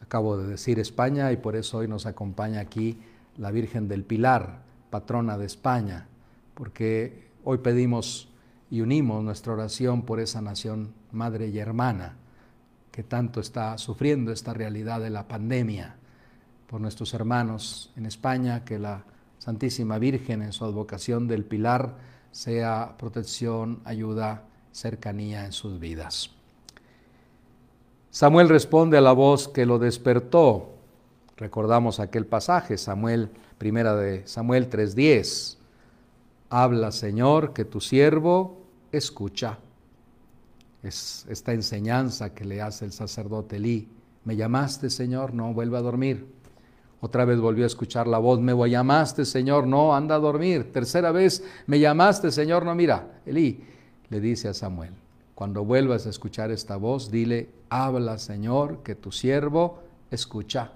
Acabo 0.00 0.36
de 0.36 0.46
decir 0.46 0.78
España 0.78 1.32
y 1.32 1.38
por 1.38 1.56
eso 1.56 1.78
hoy 1.78 1.88
nos 1.88 2.06
acompaña 2.06 2.60
aquí 2.60 3.00
la 3.36 3.50
Virgen 3.50 3.88
del 3.88 4.04
Pilar, 4.04 4.60
patrona 4.90 5.36
de 5.36 5.46
España, 5.46 6.06
porque 6.54 7.28
hoy 7.44 7.58
pedimos 7.58 8.28
y 8.70 8.80
unimos 8.80 9.22
nuestra 9.22 9.52
oración 9.52 10.02
por 10.02 10.20
esa 10.20 10.40
nación 10.40 10.94
madre 11.12 11.48
y 11.48 11.58
hermana 11.58 12.16
que 12.90 13.02
tanto 13.02 13.40
está 13.40 13.76
sufriendo 13.76 14.30
esta 14.32 14.54
realidad 14.54 15.00
de 15.00 15.10
la 15.10 15.26
pandemia 15.26 15.96
por 16.68 16.80
nuestros 16.80 17.12
hermanos 17.12 17.92
en 17.96 18.06
España, 18.06 18.64
que 18.64 18.78
la 18.78 19.04
Santísima 19.38 19.98
Virgen 19.98 20.42
en 20.42 20.52
su 20.52 20.64
advocación 20.64 21.26
del 21.28 21.44
Pilar 21.44 21.96
sea 22.30 22.94
protección, 22.98 23.80
ayuda, 23.84 24.44
cercanía 24.72 25.44
en 25.44 25.52
sus 25.52 25.78
vidas. 25.78 26.30
Samuel 28.10 28.48
responde 28.48 28.96
a 28.96 29.00
la 29.00 29.12
voz 29.12 29.48
que 29.48 29.66
lo 29.66 29.78
despertó. 29.78 30.76
Recordamos 31.36 31.98
aquel 31.98 32.26
pasaje, 32.26 32.78
Samuel, 32.78 33.30
primera 33.58 33.96
de 33.96 34.26
Samuel 34.26 34.70
3:10. 34.70 35.58
Habla, 36.56 36.92
Señor, 36.92 37.52
que 37.52 37.64
tu 37.64 37.80
siervo 37.80 38.62
escucha. 38.92 39.58
Es 40.84 41.26
esta 41.28 41.52
enseñanza 41.52 42.32
que 42.32 42.44
le 42.44 42.62
hace 42.62 42.84
el 42.84 42.92
sacerdote 42.92 43.56
Elí. 43.56 43.88
¿Me 44.22 44.36
llamaste, 44.36 44.88
Señor? 44.88 45.34
No, 45.34 45.52
vuelve 45.52 45.78
a 45.78 45.80
dormir. 45.80 46.28
Otra 47.00 47.24
vez 47.24 47.40
volvió 47.40 47.64
a 47.64 47.66
escuchar 47.66 48.06
la 48.06 48.18
voz, 48.18 48.38
me 48.38 48.54
llamaste, 48.70 49.24
Señor, 49.24 49.66
no, 49.66 49.96
anda 49.96 50.14
a 50.14 50.20
dormir. 50.20 50.72
Tercera 50.72 51.10
vez, 51.10 51.42
me 51.66 51.80
llamaste, 51.80 52.30
Señor, 52.30 52.64
no, 52.64 52.72
mira. 52.76 53.20
Elí 53.26 53.64
le 54.08 54.20
dice 54.20 54.46
a 54.46 54.54
Samuel, 54.54 54.92
cuando 55.34 55.64
vuelvas 55.64 56.06
a 56.06 56.10
escuchar 56.10 56.52
esta 56.52 56.76
voz, 56.76 57.10
dile, 57.10 57.50
habla, 57.68 58.16
Señor, 58.16 58.84
que 58.84 58.94
tu 58.94 59.10
siervo 59.10 59.80
escucha. 60.08 60.70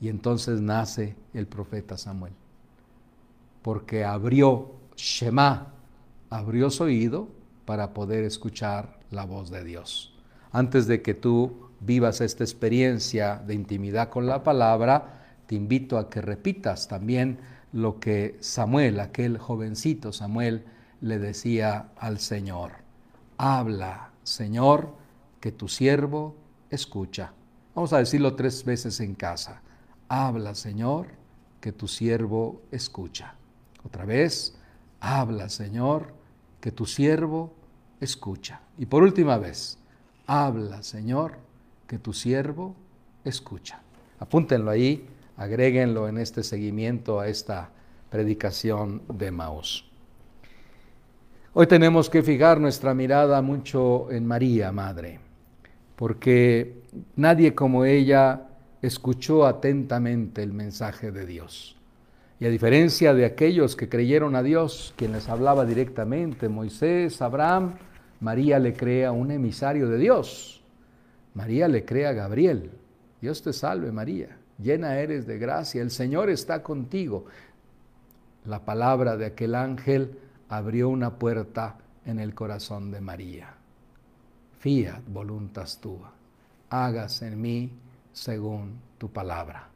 Y 0.00 0.10
entonces 0.10 0.60
nace 0.60 1.16
el 1.34 1.48
profeta 1.48 1.96
Samuel, 1.96 2.34
porque 3.62 4.04
abrió 4.04 4.77
Shema, 4.98 5.74
abrió 6.28 6.70
su 6.70 6.82
oído 6.84 7.28
para 7.64 7.94
poder 7.94 8.24
escuchar 8.24 8.98
la 9.10 9.24
voz 9.24 9.48
de 9.50 9.62
Dios. 9.64 10.12
Antes 10.50 10.86
de 10.86 11.02
que 11.02 11.14
tú 11.14 11.70
vivas 11.80 12.20
esta 12.20 12.42
experiencia 12.42 13.36
de 13.36 13.54
intimidad 13.54 14.10
con 14.10 14.26
la 14.26 14.42
palabra, 14.42 15.36
te 15.46 15.54
invito 15.54 15.98
a 15.98 16.10
que 16.10 16.20
repitas 16.20 16.88
también 16.88 17.38
lo 17.72 18.00
que 18.00 18.36
Samuel, 18.40 18.98
aquel 18.98 19.38
jovencito 19.38 20.12
Samuel, 20.12 20.64
le 21.00 21.18
decía 21.18 21.90
al 21.96 22.18
Señor. 22.18 22.72
Habla, 23.36 24.10
Señor, 24.24 24.94
que 25.40 25.52
tu 25.52 25.68
siervo 25.68 26.34
escucha. 26.70 27.32
Vamos 27.74 27.92
a 27.92 27.98
decirlo 27.98 28.34
tres 28.34 28.64
veces 28.64 28.98
en 28.98 29.14
casa. 29.14 29.62
Habla, 30.08 30.56
Señor, 30.56 31.06
que 31.60 31.70
tu 31.70 31.86
siervo 31.86 32.62
escucha. 32.72 33.36
Otra 33.84 34.04
vez, 34.04 34.57
habla, 35.00 35.48
Señor, 35.48 36.12
que 36.60 36.72
tu 36.72 36.86
siervo 36.86 37.52
escucha. 38.00 38.60
Y 38.78 38.86
por 38.86 39.02
última 39.02 39.38
vez, 39.38 39.78
habla, 40.26 40.82
Señor, 40.82 41.36
que 41.86 41.98
tu 41.98 42.12
siervo 42.12 42.74
escucha. 43.24 43.80
Apúntenlo 44.18 44.70
ahí, 44.70 45.08
agréguenlo 45.36 46.08
en 46.08 46.18
este 46.18 46.42
seguimiento 46.42 47.20
a 47.20 47.28
esta 47.28 47.70
predicación 48.10 49.02
de 49.08 49.30
Maús. 49.30 49.84
Hoy 51.54 51.66
tenemos 51.66 52.10
que 52.10 52.22
fijar 52.22 52.60
nuestra 52.60 52.94
mirada 52.94 53.40
mucho 53.42 54.10
en 54.10 54.26
María, 54.26 54.70
Madre, 54.70 55.18
porque 55.96 56.82
nadie 57.16 57.54
como 57.54 57.84
ella 57.84 58.48
escuchó 58.82 59.46
atentamente 59.46 60.42
el 60.42 60.52
mensaje 60.52 61.10
de 61.10 61.26
Dios. 61.26 61.77
Y 62.40 62.46
a 62.46 62.50
diferencia 62.50 63.14
de 63.14 63.24
aquellos 63.24 63.74
que 63.74 63.88
creyeron 63.88 64.36
a 64.36 64.42
Dios, 64.42 64.94
quien 64.96 65.12
les 65.12 65.28
hablaba 65.28 65.64
directamente, 65.64 66.48
Moisés, 66.48 67.20
Abraham, 67.20 67.74
María 68.20 68.58
le 68.58 68.74
crea 68.74 69.10
un 69.10 69.30
emisario 69.30 69.88
de 69.88 69.98
Dios. 69.98 70.62
María 71.34 71.66
le 71.66 71.84
crea 71.84 72.10
a 72.10 72.12
Gabriel. 72.12 72.70
Dios 73.20 73.42
te 73.42 73.52
salve 73.52 73.90
María, 73.90 74.38
llena 74.58 74.98
eres 74.98 75.26
de 75.26 75.38
gracia, 75.38 75.82
el 75.82 75.90
Señor 75.90 76.30
está 76.30 76.62
contigo. 76.62 77.26
La 78.44 78.64
palabra 78.64 79.16
de 79.16 79.26
aquel 79.26 79.56
ángel 79.56 80.16
abrió 80.48 80.88
una 80.88 81.18
puerta 81.18 81.78
en 82.06 82.20
el 82.20 82.34
corazón 82.34 82.92
de 82.92 83.00
María. 83.00 83.54
Fiat 84.60 85.02
voluntas 85.08 85.80
tua, 85.80 86.12
hagas 86.70 87.22
en 87.22 87.40
mí 87.40 87.72
según 88.12 88.78
tu 88.98 89.10
palabra. 89.10 89.68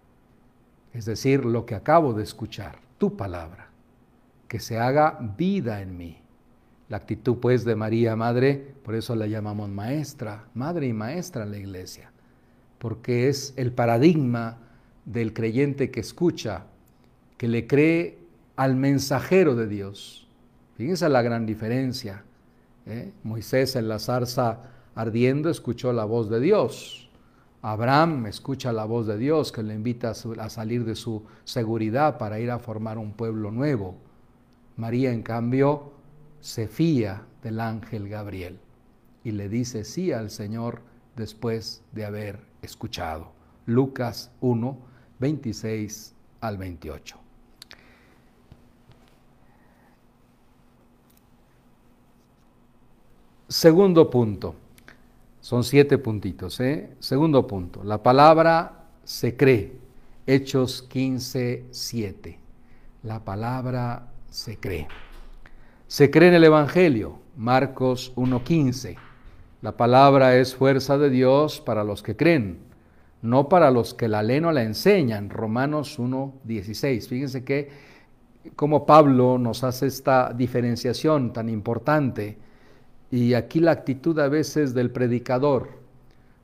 Es 0.93 1.07
decir, 1.07 1.45
lo 1.45 1.65
que 1.65 1.75
acabo 1.75 2.13
de 2.13 2.23
escuchar, 2.23 2.79
tu 2.99 3.17
palabra, 3.17 3.69
que 4.49 4.61
se 4.61 4.79
haga 4.79 5.19
vida 5.39 5.81
en 5.81 5.97
mí. 5.97 6.19
La 6.89 6.99
actitud 6.99 7.39
pues 7.39 7.65
de 7.65 7.75
María 7.75 8.17
Madre, 8.17 8.75
por 8.85 8.95
eso 8.95 9.17
la 9.17 9.27
llamamos 9.27 9.71
maestra, 9.71 10.45
madre 10.55 10.89
y 10.89 10.93
maestra 10.93 11.45
en 11.45 11.53
la 11.53 11.59
iglesia, 11.59 12.13
porque 12.79 13.29
es 13.29 13.55
el 13.57 13.73
paradigma 13.73 14.59
del 15.07 15.33
creyente 15.33 15.91
que 15.91 16.01
escucha, 16.01 16.65
que 17.39 17.49
le 17.49 17.67
cree 17.67 18.19
al 18.57 18.77
mensajero 18.77 19.55
de 19.55 19.67
Dios. 19.67 20.29
Fíjense 20.77 21.09
la 21.09 21.23
gran 21.23 21.47
diferencia. 21.47 22.25
¿eh? 22.87 23.13
Moisés 23.23 23.77
en 23.77 23.89
la 23.89 23.99
zarza 23.99 24.61
ardiendo 24.95 25.49
escuchó 25.49 25.93
la 25.93 26.05
voz 26.05 26.29
de 26.29 26.41
Dios. 26.41 27.09
Abraham 27.63 28.27
escucha 28.27 28.73
la 28.73 28.85
voz 28.85 29.07
de 29.07 29.17
Dios 29.17 29.53
que 29.53 29.63
le 29.63 29.75
invita 29.75 30.11
a 30.11 30.51
salir 30.51 30.85
de 30.85 30.97
su 30.97 31.23
seguridad 31.45 32.19
para 32.19 32.41
ir 32.41 32.51
a 32.51 32.59
formar 32.59 32.99
un 32.99 33.13
pueblo 33.13 33.53
nuevo. 33.53 33.95
María, 34.77 35.13
en 35.13 35.23
cambio, 35.23 35.93
se 36.41 36.67
fía 36.67 37.23
del 37.41 37.61
ángel 37.61 38.09
Gabriel 38.09 38.59
y 39.23 39.31
le 39.31 39.49
dice 39.49 39.85
sí 39.85 40.11
al 40.11 40.31
Señor 40.31 40.81
después 41.15 41.85
de 41.93 42.05
haber 42.05 42.41
escuchado. 42.63 43.31
Lucas 43.67 44.33
1, 44.41 44.77
26 45.21 46.15
al 46.41 46.57
28. 46.59 47.17
Segundo 53.47 54.11
punto. 54.11 54.57
Son 55.43 55.65
siete 55.65 55.99
puntitos. 55.99 56.61
¿eh? 56.61 56.91
Segundo 57.01 57.49
punto, 57.49 57.83
la 57.83 58.01
palabra 58.01 58.87
se 59.03 59.37
cree. 59.37 59.77
Hechos 60.25 60.83
15, 60.83 61.67
7. 61.69 62.39
La 63.03 63.25
palabra 63.25 64.07
se 64.31 64.57
cree. 64.59 64.87
Se 65.89 66.13
cree 66.13 66.29
en 66.29 66.37
el 66.37 66.45
Evangelio. 66.45 67.19
Marcos 67.37 68.13
1.15. 68.15 68.97
La 69.63 69.77
palabra 69.77 70.37
es 70.37 70.55
fuerza 70.55 70.97
de 70.97 71.11
Dios 71.11 71.61
para 71.61 71.83
los 71.83 72.05
que 72.05 72.15
creen, 72.15 72.59
no 73.21 73.49
para 73.49 73.73
los 73.73 73.95
que 73.95 74.07
la 74.07 74.23
leen 74.23 74.45
o 74.45 74.53
la 74.53 74.63
enseñan. 74.63 75.29
Romanos 75.29 75.99
1.16. 75.99 77.09
Fíjense 77.09 77.43
que 77.43 77.69
como 78.55 78.87
Pablo 78.87 79.39
nos 79.39 79.65
hace 79.65 79.89
esta 79.89 80.33
diferenciación 80.33 81.33
tan 81.33 81.49
importante 81.49 82.39
y 83.13 83.35
aquí 83.35 83.61
la 83.61 83.73
actitud 83.73 84.19
a 84.19 84.29
veces 84.29 84.73
del 84.73 84.91
predicador. 84.91 85.69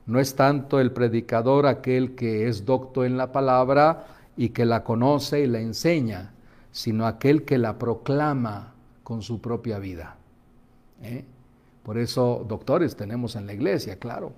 No 0.05 0.19
es 0.19 0.35
tanto 0.35 0.79
el 0.79 0.91
predicador 0.91 1.65
aquel 1.65 2.13
que 2.13 2.47
es 2.47 2.63
docto 2.63 3.03
en 3.03 3.17
la 3.17 3.31
palabra 3.31 4.05
y 4.37 4.49
que 4.49 4.65
la 4.65 4.83
conoce 4.83 5.41
y 5.41 5.47
la 5.47 5.59
enseña, 5.59 6.31
sino 6.71 7.07
aquel 7.07 7.43
que 7.43 7.57
la 7.57 7.79
proclama 7.79 8.75
con 9.03 9.23
su 9.23 9.41
propia 9.41 9.79
vida. 9.79 10.15
¿eh? 11.01 11.25
Por 11.81 11.97
eso 11.97 12.45
doctores 12.47 12.95
tenemos 12.95 13.35
en 13.35 13.47
la 13.47 13.53
iglesia, 13.53 13.97
claro, 13.97 14.33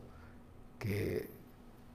que 0.79 1.27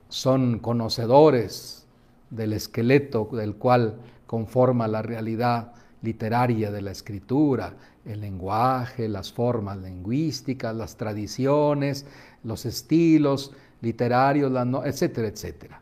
son 0.07 0.59
conocedores 0.59 1.87
del 2.29 2.53
esqueleto 2.53 3.27
del 3.31 3.55
cual 3.55 3.95
conforma 4.27 4.87
la 4.87 5.01
realidad 5.01 5.73
literaria 6.03 6.71
de 6.71 6.83
la 6.83 6.91
escritura, 6.91 7.73
el 8.07 8.21
lenguaje, 8.21 9.09
las 9.09 9.31
formas 9.31 9.77
lingüísticas, 9.77 10.75
las 10.75 10.97
tradiciones, 10.97 12.05
los 12.43 12.65
estilos 12.65 13.51
literarios, 13.81 14.51
etcétera, 14.85 15.27
etcétera. 15.27 15.81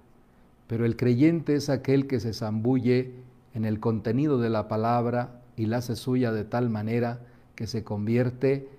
Pero 0.68 0.86
el 0.86 0.96
creyente 0.96 1.56
es 1.56 1.70
aquel 1.70 2.08
que 2.08 2.20
se 2.20 2.34
zambulle 2.34 3.14
en 3.54 3.66
el 3.66 3.80
contenido 3.80 4.40
de 4.40 4.50
la 4.50 4.68
palabra 4.68 5.42
y 5.56 5.68
la 5.68 5.78
hace 5.78 5.96
suya 5.96 6.32
de 6.32 6.44
tal 6.44 6.70
manera 6.70 7.20
que 7.56 7.68
se 7.68 7.84
convierte 7.84 8.70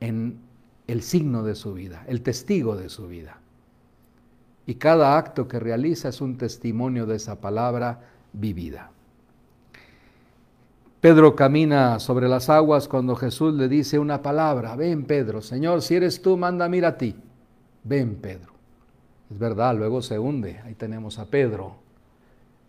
en 0.00 0.38
el 0.86 1.02
signo 1.02 1.42
de 1.42 1.54
su 1.54 1.74
vida, 1.74 2.04
el 2.06 2.22
testigo 2.22 2.76
de 2.76 2.88
su 2.88 3.08
vida. 3.08 3.38
Y 4.66 4.76
cada 4.76 5.18
acto 5.18 5.48
que 5.48 5.58
realiza 5.58 6.08
es 6.08 6.20
un 6.20 6.38
testimonio 6.38 7.06
de 7.06 7.16
esa 7.16 7.40
palabra 7.40 8.00
vivida. 8.32 8.90
Pedro 11.02 11.34
camina 11.34 11.98
sobre 11.98 12.28
las 12.28 12.48
aguas 12.48 12.86
cuando 12.86 13.16
Jesús 13.16 13.54
le 13.54 13.68
dice 13.68 13.98
una 13.98 14.22
palabra, 14.22 14.76
ven 14.76 15.04
Pedro, 15.04 15.42
Señor, 15.42 15.82
si 15.82 15.96
eres 15.96 16.22
tú, 16.22 16.36
manda 16.36 16.68
mira 16.68 16.90
a 16.90 16.96
ti. 16.96 17.16
Ven 17.82 18.14
Pedro. 18.14 18.52
Es 19.28 19.36
verdad, 19.36 19.74
luego 19.76 20.00
se 20.00 20.20
hunde, 20.20 20.60
ahí 20.64 20.76
tenemos 20.76 21.18
a 21.18 21.26
Pedro. 21.26 21.74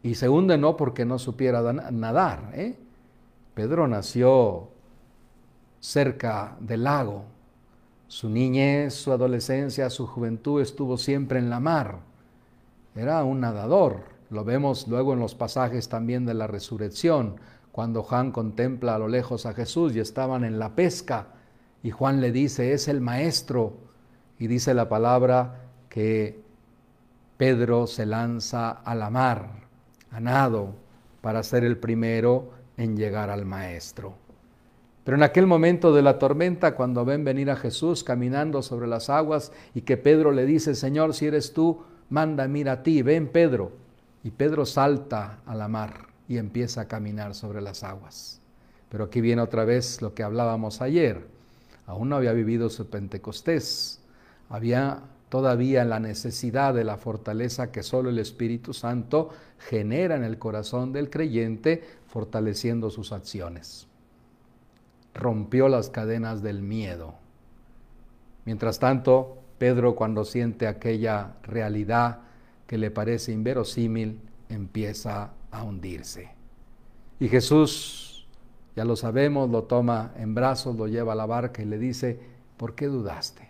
Y 0.01 0.15
se 0.15 0.29
hunde 0.29 0.57
no 0.57 0.75
porque 0.75 1.05
no 1.05 1.19
supiera 1.19 1.61
nadar. 1.91 2.49
¿eh? 2.55 2.75
Pedro 3.53 3.87
nació 3.87 4.69
cerca 5.79 6.57
del 6.59 6.85
lago. 6.85 7.25
Su 8.07 8.29
niñez, 8.29 8.95
su 8.95 9.11
adolescencia, 9.11 9.91
su 9.91 10.07
juventud 10.07 10.59
estuvo 10.59 10.97
siempre 10.97 11.37
en 11.37 11.51
la 11.51 11.59
mar. 11.59 11.99
Era 12.95 13.23
un 13.25 13.41
nadador. 13.41 14.11
Lo 14.31 14.43
vemos 14.43 14.87
luego 14.87 15.13
en 15.13 15.19
los 15.19 15.35
pasajes 15.35 15.87
también 15.87 16.25
de 16.25 16.33
la 16.33 16.47
resurrección 16.47 17.35
cuando 17.73 18.03
Juan 18.03 18.31
contempla 18.31 18.93
a 18.93 18.99
lo 18.99 19.07
lejos 19.07 19.47
a 19.47 19.53
Jesús 19.55 19.95
y 19.95 19.99
estaban 19.99 20.43
en 20.43 20.59
la 20.59 20.75
pesca 20.75 21.29
y 21.81 21.89
Juan 21.89 22.21
le 22.21 22.31
dice, 22.31 22.71
es 22.71 22.87
el 22.87 23.01
maestro. 23.01 23.73
Y 24.37 24.45
dice 24.45 24.75
la 24.75 24.87
palabra 24.87 25.69
que 25.89 26.39
Pedro 27.35 27.87
se 27.87 28.05
lanza 28.05 28.69
a 28.69 28.93
la 28.93 29.09
mar, 29.09 29.49
a 30.11 30.19
nado, 30.19 30.75
para 31.21 31.41
ser 31.41 31.63
el 31.63 31.79
primero 31.79 32.51
en 32.77 32.95
llegar 32.95 33.31
al 33.31 33.43
maestro. 33.43 34.13
Pero 35.03 35.17
en 35.17 35.23
aquel 35.23 35.47
momento 35.47 35.91
de 35.95 36.03
la 36.03 36.19
tormenta, 36.19 36.75
cuando 36.75 37.03
ven 37.05 37.23
venir 37.23 37.49
a 37.49 37.55
Jesús 37.55 38.03
caminando 38.03 38.61
sobre 38.61 38.85
las 38.85 39.09
aguas 39.09 39.51
y 39.73 39.81
que 39.81 39.97
Pedro 39.97 40.31
le 40.31 40.45
dice, 40.45 40.75
Señor, 40.75 41.15
si 41.15 41.25
eres 41.25 41.53
tú, 41.53 41.81
manda, 42.11 42.47
mira 42.47 42.73
a 42.73 42.83
ti, 42.83 43.01
ven 43.01 43.29
Pedro. 43.29 43.71
Y 44.23 44.29
Pedro 44.29 44.67
salta 44.67 45.39
a 45.47 45.55
la 45.55 45.67
mar 45.67 46.12
y 46.33 46.37
empieza 46.37 46.81
a 46.81 46.87
caminar 46.87 47.35
sobre 47.35 47.61
las 47.61 47.83
aguas. 47.83 48.41
Pero 48.89 49.05
aquí 49.05 49.21
viene 49.21 49.41
otra 49.41 49.65
vez 49.65 50.01
lo 50.01 50.13
que 50.13 50.23
hablábamos 50.23 50.81
ayer. 50.81 51.27
Aún 51.85 52.09
no 52.09 52.15
había 52.15 52.33
vivido 52.33 52.69
su 52.69 52.89
Pentecostés. 52.89 53.99
Había 54.49 55.01
todavía 55.29 55.83
la 55.83 55.99
necesidad 55.99 56.73
de 56.73 56.83
la 56.83 56.97
fortaleza 56.97 57.71
que 57.71 57.81
solo 57.81 58.09
el 58.09 58.19
Espíritu 58.19 58.73
Santo 58.73 59.29
genera 59.57 60.15
en 60.15 60.23
el 60.23 60.37
corazón 60.37 60.93
del 60.93 61.09
creyente, 61.09 61.83
fortaleciendo 62.07 62.89
sus 62.89 63.11
acciones. 63.11 63.87
Rompió 65.15 65.69
las 65.69 65.89
cadenas 65.89 66.43
del 66.43 66.61
miedo. 66.61 67.15
Mientras 68.45 68.79
tanto, 68.79 69.39
Pedro 69.57 69.95
cuando 69.95 70.25
siente 70.25 70.67
aquella 70.67 71.33
realidad 71.43 72.19
que 72.67 72.77
le 72.77 72.91
parece 72.91 73.31
inverosímil, 73.31 74.19
empieza 74.49 75.31
a 75.53 75.63
hundirse. 75.63 76.29
Y 77.19 77.29
Jesús, 77.29 78.27
ya 78.75 78.83
lo 78.83 78.95
sabemos, 78.95 79.49
lo 79.49 79.63
toma 79.63 80.11
en 80.17 80.35
brazos, 80.35 80.75
lo 80.75 80.87
lleva 80.87 81.13
a 81.13 81.15
la 81.15 81.25
barca 81.25 81.61
y 81.61 81.65
le 81.65 81.77
dice, 81.77 82.19
¿por 82.57 82.75
qué 82.75 82.87
dudaste? 82.87 83.49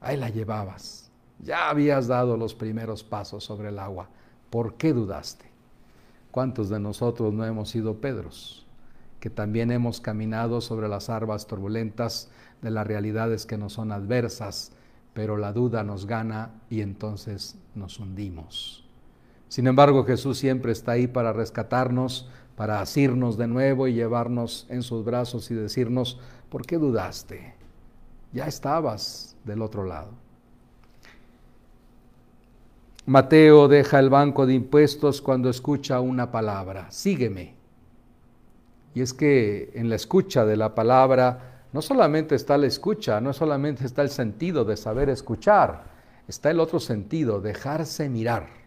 Ahí 0.00 0.16
la 0.16 0.30
llevabas, 0.30 1.12
ya 1.38 1.68
habías 1.68 2.08
dado 2.08 2.36
los 2.36 2.54
primeros 2.54 3.04
pasos 3.04 3.44
sobre 3.44 3.68
el 3.68 3.78
agua, 3.78 4.08
¿por 4.50 4.74
qué 4.74 4.92
dudaste? 4.92 5.44
¿Cuántos 6.30 6.68
de 6.68 6.80
nosotros 6.80 7.32
no 7.32 7.44
hemos 7.44 7.68
sido 7.68 8.00
Pedros? 8.00 8.66
Que 9.20 9.30
también 9.30 9.70
hemos 9.70 10.00
caminado 10.00 10.60
sobre 10.60 10.88
las 10.88 11.08
arbas 11.08 11.46
turbulentas 11.46 12.30
de 12.60 12.70
las 12.70 12.86
realidades 12.86 13.46
que 13.46 13.56
nos 13.56 13.74
son 13.74 13.92
adversas, 13.92 14.72
pero 15.12 15.36
la 15.36 15.52
duda 15.52 15.84
nos 15.84 16.06
gana 16.06 16.50
y 16.68 16.80
entonces 16.80 17.56
nos 17.74 18.00
hundimos. 18.00 18.83
Sin 19.48 19.66
embargo, 19.66 20.04
Jesús 20.04 20.38
siempre 20.38 20.72
está 20.72 20.92
ahí 20.92 21.06
para 21.06 21.32
rescatarnos, 21.32 22.28
para 22.56 22.80
asirnos 22.80 23.36
de 23.36 23.46
nuevo 23.46 23.88
y 23.88 23.94
llevarnos 23.94 24.66
en 24.68 24.82
sus 24.82 25.04
brazos 25.04 25.50
y 25.50 25.54
decirnos, 25.54 26.20
¿por 26.48 26.66
qué 26.66 26.78
dudaste? 26.78 27.54
Ya 28.32 28.46
estabas 28.46 29.36
del 29.44 29.62
otro 29.62 29.84
lado. 29.84 30.10
Mateo 33.06 33.68
deja 33.68 33.98
el 33.98 34.08
banco 34.08 34.46
de 34.46 34.54
impuestos 34.54 35.20
cuando 35.20 35.50
escucha 35.50 36.00
una 36.00 36.30
palabra, 36.30 36.90
sígueme. 36.90 37.54
Y 38.94 39.02
es 39.02 39.12
que 39.12 39.70
en 39.74 39.90
la 39.90 39.96
escucha 39.96 40.46
de 40.46 40.56
la 40.56 40.74
palabra 40.74 41.66
no 41.74 41.82
solamente 41.82 42.34
está 42.34 42.56
la 42.56 42.66
escucha, 42.66 43.20
no 43.20 43.32
solamente 43.32 43.84
está 43.84 44.02
el 44.02 44.08
sentido 44.08 44.64
de 44.64 44.76
saber 44.76 45.10
escuchar, 45.10 45.84
está 46.28 46.50
el 46.50 46.60
otro 46.60 46.80
sentido, 46.80 47.40
dejarse 47.40 48.08
mirar. 48.08 48.63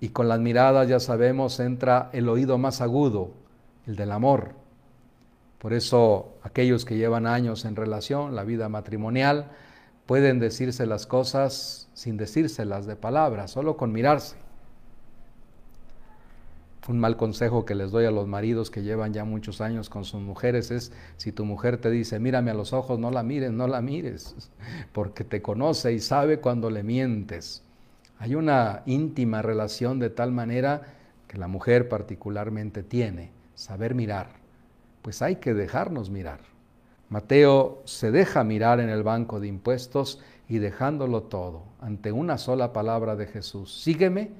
Y 0.00 0.10
con 0.10 0.28
las 0.28 0.40
miradas 0.40 0.88
ya 0.88 1.00
sabemos 1.00 1.58
entra 1.60 2.10
el 2.12 2.28
oído 2.28 2.58
más 2.58 2.80
agudo, 2.80 3.32
el 3.86 3.96
del 3.96 4.12
amor. 4.12 4.52
Por 5.58 5.72
eso 5.72 6.38
aquellos 6.42 6.84
que 6.84 6.96
llevan 6.96 7.26
años 7.26 7.64
en 7.64 7.74
relación, 7.74 8.36
la 8.36 8.44
vida 8.44 8.68
matrimonial, 8.68 9.50
pueden 10.06 10.38
decirse 10.38 10.86
las 10.86 11.06
cosas 11.06 11.88
sin 11.94 12.16
decírselas 12.16 12.86
de 12.86 12.96
palabras, 12.96 13.50
solo 13.50 13.76
con 13.76 13.92
mirarse. 13.92 14.36
Un 16.88 16.98
mal 16.98 17.18
consejo 17.18 17.66
que 17.66 17.74
les 17.74 17.90
doy 17.90 18.06
a 18.06 18.10
los 18.10 18.26
maridos 18.26 18.70
que 18.70 18.82
llevan 18.82 19.12
ya 19.12 19.24
muchos 19.24 19.60
años 19.60 19.90
con 19.90 20.06
sus 20.06 20.22
mujeres 20.22 20.70
es, 20.70 20.92
si 21.18 21.32
tu 21.32 21.44
mujer 21.44 21.78
te 21.78 21.90
dice, 21.90 22.18
mírame 22.18 22.50
a 22.50 22.54
los 22.54 22.72
ojos, 22.72 22.98
no 22.98 23.10
la 23.10 23.22
mires, 23.22 23.52
no 23.52 23.66
la 23.66 23.82
mires, 23.82 24.34
porque 24.92 25.24
te 25.24 25.42
conoce 25.42 25.92
y 25.92 25.98
sabe 25.98 26.40
cuando 26.40 26.70
le 26.70 26.82
mientes. 26.82 27.62
Hay 28.18 28.34
una 28.34 28.82
íntima 28.86 29.42
relación 29.42 29.98
de 29.98 30.10
tal 30.10 30.32
manera 30.32 30.82
que 31.28 31.38
la 31.38 31.46
mujer 31.46 31.88
particularmente 31.88 32.82
tiene, 32.82 33.30
saber 33.54 33.94
mirar. 33.94 34.30
Pues 35.02 35.22
hay 35.22 35.36
que 35.36 35.54
dejarnos 35.54 36.10
mirar. 36.10 36.40
Mateo 37.10 37.82
se 37.84 38.10
deja 38.10 38.44
mirar 38.44 38.80
en 38.80 38.88
el 38.88 39.02
banco 39.02 39.40
de 39.40 39.48
impuestos 39.48 40.20
y 40.48 40.58
dejándolo 40.58 41.22
todo 41.22 41.62
ante 41.80 42.12
una 42.12 42.38
sola 42.38 42.72
palabra 42.72 43.16
de 43.16 43.26
Jesús, 43.26 43.80
sígueme, 43.82 44.30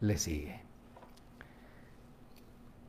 le 0.00 0.18
sigue. 0.18 0.60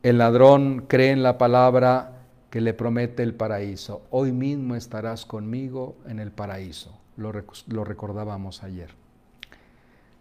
El 0.04 0.19
ladrón 0.19 0.86
cree 0.88 1.12
en 1.12 1.23
la 1.23 1.38
palabra 1.38 2.23
que 2.50 2.62
le 2.62 2.73
promete 2.73 3.23
el 3.23 3.34
paraíso. 3.34 4.04
Hoy 4.10 4.32
mismo 4.32 4.76
estarás 4.76 5.26
conmigo 5.26 5.95
en 6.08 6.19
el 6.19 6.32
paraíso. 6.32 6.97
Lo, 7.17 7.32
lo 7.67 7.84
recordábamos 7.84 8.63
ayer. 8.63 8.89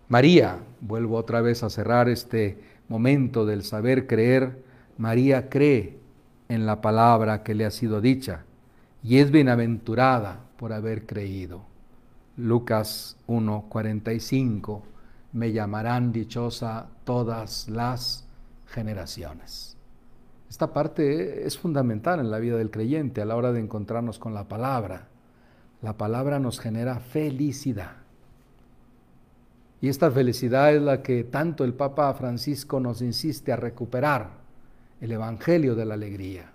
María, 0.09 0.61
vuelvo 0.81 1.17
otra 1.17 1.41
vez 1.41 1.65
a 1.65 1.71
cerrar 1.71 2.09
este 2.09 2.59
momento 2.89 3.45
del 3.45 3.65
saber 3.65 4.07
creer, 4.07 4.63
María 4.99 5.49
cree 5.49 5.99
en 6.49 6.65
la 6.65 6.81
palabra 6.81 7.43
que 7.43 7.55
le 7.55 7.65
ha 7.65 7.73
sido 7.73 8.01
dicha 8.01 8.45
y 9.03 9.19
es 9.19 9.33
bienaventurada 9.33 10.41
por 10.57 10.73
haber 10.73 11.07
creído. 11.07 11.63
Lucas 12.37 13.17
1:45, 13.27 14.83
me 15.33 15.53
llamarán 15.53 16.13
dichosa 16.13 16.87
todas 17.05 17.69
las 17.69 18.29
generaciones. 18.67 19.77
Esta 20.49 20.73
parte 20.73 21.47
es 21.47 21.59
fundamental 21.59 22.21
en 22.21 22.31
la 22.31 22.39
vida 22.39 22.57
del 22.57 22.71
creyente 22.71 23.21
a 23.21 23.25
la 23.25 23.35
hora 23.35 23.53
de 23.53 23.61
encontrarnos 23.61 24.21
con 24.21 24.35
la 24.35 24.45
palabra. 24.45 25.09
La 25.83 25.97
palabra 25.97 26.39
nos 26.39 26.61
genera 26.61 27.01
felicidad. 27.01 28.06
Y 29.81 29.89
esta 29.89 30.11
felicidad 30.11 30.75
es 30.75 30.83
la 30.83 31.03
que 31.03 31.25
tanto 31.25 31.65
el 31.65 31.75
Papa 31.75 32.13
Francisco 32.15 32.81
nos 32.81 33.03
insiste 33.03 33.53
a 33.53 33.57
recuperar, 33.57 34.31
el 35.01 35.13
Evangelio 35.13 35.75
de 35.75 35.85
la 35.85 35.95
alegría. 35.95 36.51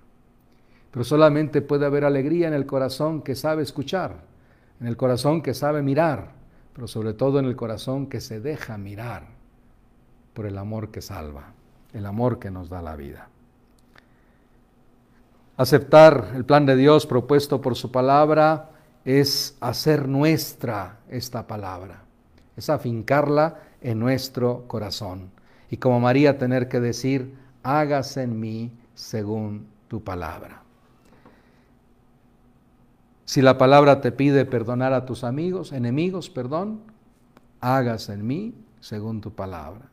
Pero 0.91 1.03
solamente 1.03 1.61
puede 1.61 1.85
haber 1.85 2.03
alegría 2.03 2.47
en 2.47 2.53
el 2.53 2.65
corazón 2.65 3.21
que 3.21 3.35
sabe 3.35 3.63
escuchar, 3.63 4.15
en 4.79 4.87
el 4.87 4.97
corazón 4.97 5.41
que 5.41 5.53
sabe 5.53 5.81
mirar, 5.81 6.31
pero 6.73 6.87
sobre 6.87 7.13
todo 7.13 7.39
en 7.39 7.45
el 7.45 7.55
corazón 7.55 8.07
que 8.07 8.19
se 8.19 8.39
deja 8.39 8.77
mirar 8.77 9.27
por 10.33 10.45
el 10.45 10.57
amor 10.57 10.91
que 10.91 11.01
salva, 11.01 11.53
el 11.93 12.05
amor 12.05 12.39
que 12.39 12.51
nos 12.51 12.69
da 12.69 12.81
la 12.81 12.95
vida. 12.95 13.29
Aceptar 15.57 16.31
el 16.35 16.45
plan 16.45 16.65
de 16.65 16.75
Dios 16.75 17.05
propuesto 17.05 17.61
por 17.61 17.75
su 17.75 17.91
palabra 17.91 18.71
es 19.05 19.57
hacer 19.61 20.07
nuestra 20.07 20.99
esta 21.09 21.45
palabra, 21.45 22.03
es 22.55 22.69
afincarla 22.69 23.59
en 23.81 23.99
nuestro 23.99 24.65
corazón. 24.67 25.31
Y 25.69 25.77
como 25.77 25.99
María 25.99 26.37
tener 26.37 26.67
que 26.67 26.79
decir, 26.79 27.35
hágase 27.63 28.23
en 28.23 28.39
mí 28.39 28.71
según 28.93 29.67
tu 29.87 30.03
palabra. 30.03 30.61
Si 33.25 33.41
la 33.41 33.57
palabra 33.57 34.01
te 34.01 34.11
pide 34.11 34.45
perdonar 34.45 34.93
a 34.93 35.05
tus 35.05 35.23
amigos, 35.23 35.71
enemigos, 35.71 36.29
perdón, 36.29 36.81
hágase 37.61 38.13
en 38.13 38.27
mí 38.27 38.53
según 38.81 39.21
tu 39.21 39.31
palabra. 39.33 39.89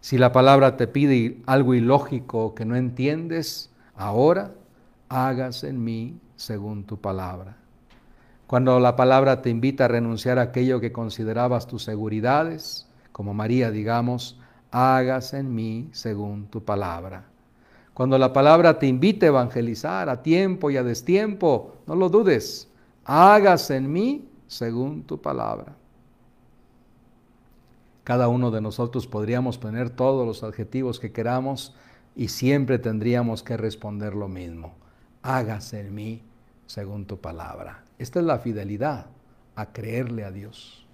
Si 0.00 0.18
la 0.18 0.32
palabra 0.32 0.76
te 0.76 0.86
pide 0.86 1.42
algo 1.46 1.74
ilógico 1.74 2.54
que 2.54 2.64
no 2.64 2.76
entiendes, 2.76 3.70
ahora 3.96 4.52
hágase 5.08 5.68
en 5.68 5.82
mí 5.82 6.20
según 6.36 6.84
tu 6.84 7.00
palabra. 7.00 7.56
Cuando 8.52 8.78
la 8.80 8.96
palabra 8.96 9.40
te 9.40 9.48
invita 9.48 9.86
a 9.86 9.88
renunciar 9.88 10.38
a 10.38 10.42
aquello 10.42 10.78
que 10.78 10.92
considerabas 10.92 11.66
tus 11.66 11.84
seguridades, 11.84 12.86
como 13.10 13.32
María, 13.32 13.70
digamos, 13.70 14.38
hágase 14.70 15.38
en 15.38 15.54
mí 15.54 15.88
según 15.92 16.48
tu 16.48 16.62
palabra. 16.62 17.24
Cuando 17.94 18.18
la 18.18 18.34
palabra 18.34 18.78
te 18.78 18.86
invite 18.86 19.24
a 19.24 19.28
evangelizar 19.30 20.10
a 20.10 20.22
tiempo 20.22 20.70
y 20.70 20.76
a 20.76 20.82
destiempo, 20.82 21.76
no 21.86 21.94
lo 21.94 22.10
dudes, 22.10 22.68
hágase 23.06 23.76
en 23.76 23.90
mí 23.90 24.28
según 24.48 25.04
tu 25.04 25.18
palabra. 25.18 25.74
Cada 28.04 28.28
uno 28.28 28.50
de 28.50 28.60
nosotros 28.60 29.06
podríamos 29.06 29.56
poner 29.56 29.88
todos 29.88 30.26
los 30.26 30.42
adjetivos 30.42 31.00
que 31.00 31.10
queramos 31.10 31.74
y 32.14 32.28
siempre 32.28 32.78
tendríamos 32.78 33.42
que 33.42 33.56
responder 33.56 34.14
lo 34.14 34.28
mismo. 34.28 34.74
Hágase 35.22 35.80
en 35.80 35.94
mí 35.94 36.22
según 36.66 37.06
tu 37.06 37.16
palabra. 37.16 37.82
Esta 38.02 38.18
es 38.18 38.26
la 38.26 38.40
fidelidad 38.40 39.06
a 39.54 39.72
creerle 39.72 40.24
a 40.24 40.32
Dios, 40.32 40.84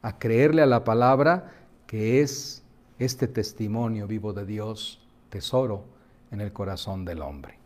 a 0.00 0.16
creerle 0.16 0.62
a 0.62 0.66
la 0.66 0.84
palabra 0.84 1.50
que 1.88 2.20
es 2.20 2.62
este 3.00 3.26
testimonio 3.26 4.06
vivo 4.06 4.32
de 4.32 4.46
Dios, 4.46 5.04
tesoro 5.28 5.86
en 6.30 6.40
el 6.40 6.52
corazón 6.52 7.04
del 7.04 7.22
hombre. 7.22 7.58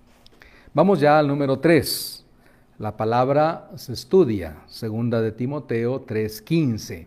Vamos 0.72 0.98
ya 0.98 1.18
al 1.18 1.28
número 1.28 1.58
3. 1.58 2.24
La 2.78 2.96
palabra 2.96 3.70
se 3.76 3.92
estudia, 3.92 4.62
segunda 4.66 5.20
de 5.20 5.32
Timoteo 5.32 6.06
3:15. 6.06 7.06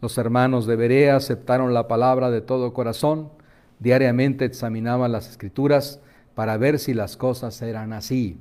Los 0.00 0.18
hermanos 0.18 0.66
de 0.66 0.74
Berea 0.74 1.14
aceptaron 1.14 1.74
la 1.74 1.86
palabra 1.86 2.32
de 2.32 2.40
todo 2.40 2.74
corazón, 2.74 3.30
diariamente 3.78 4.46
examinaban 4.46 5.12
las 5.12 5.30
escrituras 5.30 6.00
para 6.34 6.56
ver 6.56 6.80
si 6.80 6.92
las 6.92 7.16
cosas 7.16 7.62
eran 7.62 7.92
así. 7.92 8.36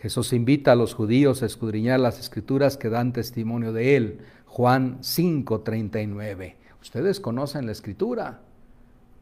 Jesús 0.00 0.32
invita 0.32 0.72
a 0.72 0.76
los 0.76 0.94
judíos 0.94 1.42
a 1.42 1.46
escudriñar 1.46 2.00
las 2.00 2.18
escrituras 2.18 2.78
que 2.78 2.88
dan 2.88 3.12
testimonio 3.12 3.74
de 3.74 3.96
él. 3.96 4.20
Juan 4.46 4.98
5:39. 5.02 6.56
Ustedes 6.80 7.20
conocen 7.20 7.66
la 7.66 7.72
escritura, 7.72 8.40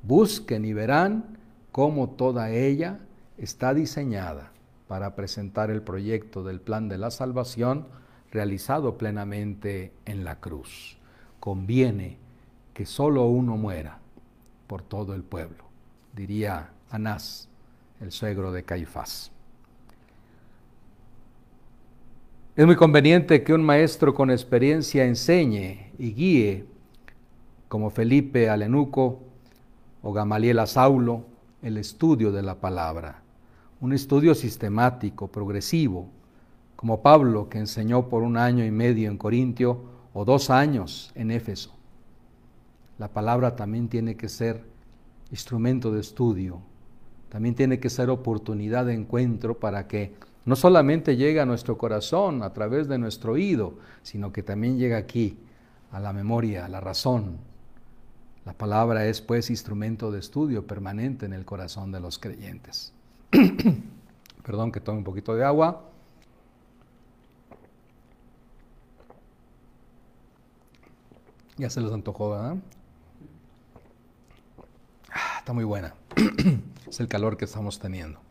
Busquen 0.04 0.64
y 0.64 0.72
verán 0.72 1.38
cómo 1.72 2.10
toda 2.10 2.52
ella 2.52 3.00
está 3.36 3.74
diseñada 3.74 4.52
para 4.86 5.16
presentar 5.16 5.72
el 5.72 5.82
proyecto 5.82 6.44
del 6.44 6.60
plan 6.60 6.88
de 6.88 6.98
la 6.98 7.10
salvación 7.10 7.88
realizado 8.30 8.96
plenamente 8.96 9.92
en 10.04 10.22
la 10.22 10.38
cruz. 10.38 10.98
Conviene 11.40 12.18
que 12.72 12.86
solo 12.86 13.24
uno 13.24 13.56
muera 13.56 13.98
por 14.68 14.82
todo 14.82 15.14
el 15.14 15.24
pueblo, 15.24 15.64
diría 16.14 16.70
Anás, 16.90 17.48
el 18.00 18.12
suegro 18.12 18.52
de 18.52 18.62
Caifás. 18.62 19.32
Es 22.58 22.66
muy 22.66 22.74
conveniente 22.74 23.44
que 23.44 23.54
un 23.54 23.62
maestro 23.62 24.14
con 24.14 24.32
experiencia 24.32 25.04
enseñe 25.04 25.92
y 25.96 26.12
guíe, 26.12 26.66
como 27.68 27.88
Felipe 27.88 28.50
al 28.50 28.62
eunuco 28.62 29.20
o 30.02 30.12
Gamaliel 30.12 30.66
Saulo, 30.66 31.24
el 31.62 31.76
estudio 31.76 32.32
de 32.32 32.42
la 32.42 32.56
palabra. 32.56 33.22
Un 33.80 33.92
estudio 33.92 34.34
sistemático, 34.34 35.28
progresivo, 35.28 36.08
como 36.74 37.00
Pablo 37.00 37.48
que 37.48 37.58
enseñó 37.58 38.08
por 38.08 38.24
un 38.24 38.36
año 38.36 38.64
y 38.64 38.72
medio 38.72 39.08
en 39.08 39.18
Corintio 39.18 39.80
o 40.12 40.24
dos 40.24 40.50
años 40.50 41.12
en 41.14 41.30
Éfeso. 41.30 41.76
La 42.98 43.06
palabra 43.06 43.54
también 43.54 43.86
tiene 43.86 44.16
que 44.16 44.28
ser 44.28 44.64
instrumento 45.30 45.92
de 45.92 46.00
estudio, 46.00 46.60
también 47.28 47.54
tiene 47.54 47.78
que 47.78 47.88
ser 47.88 48.10
oportunidad 48.10 48.84
de 48.86 48.94
encuentro 48.94 49.60
para 49.60 49.86
que 49.86 50.12
no 50.48 50.56
solamente 50.56 51.18
llegue 51.18 51.40
a 51.40 51.44
nuestro 51.44 51.76
corazón 51.76 52.42
a 52.42 52.54
través 52.54 52.88
de 52.88 52.96
nuestro 52.96 53.34
oído, 53.34 53.74
sino 54.02 54.32
que 54.32 54.42
también 54.42 54.78
llega 54.78 54.96
aquí, 54.96 55.38
a 55.92 56.00
la 56.00 56.14
memoria, 56.14 56.64
a 56.64 56.68
la 56.70 56.80
razón. 56.80 57.36
La 58.46 58.54
palabra 58.54 59.04
es 59.04 59.20
pues 59.20 59.50
instrumento 59.50 60.10
de 60.10 60.20
estudio 60.20 60.66
permanente 60.66 61.26
en 61.26 61.34
el 61.34 61.44
corazón 61.44 61.92
de 61.92 62.00
los 62.00 62.18
creyentes. 62.18 62.94
Perdón 64.42 64.72
que 64.72 64.80
tome 64.80 64.96
un 64.96 65.04
poquito 65.04 65.34
de 65.36 65.44
agua. 65.44 65.84
Ya 71.58 71.68
se 71.68 71.82
los 71.82 71.92
antojó, 71.92 72.30
¿verdad? 72.30 72.56
Ah, 75.12 75.40
está 75.40 75.52
muy 75.52 75.64
buena. 75.64 75.92
es 76.88 77.00
el 77.00 77.08
calor 77.08 77.36
que 77.36 77.44
estamos 77.44 77.78
teniendo. 77.78 78.27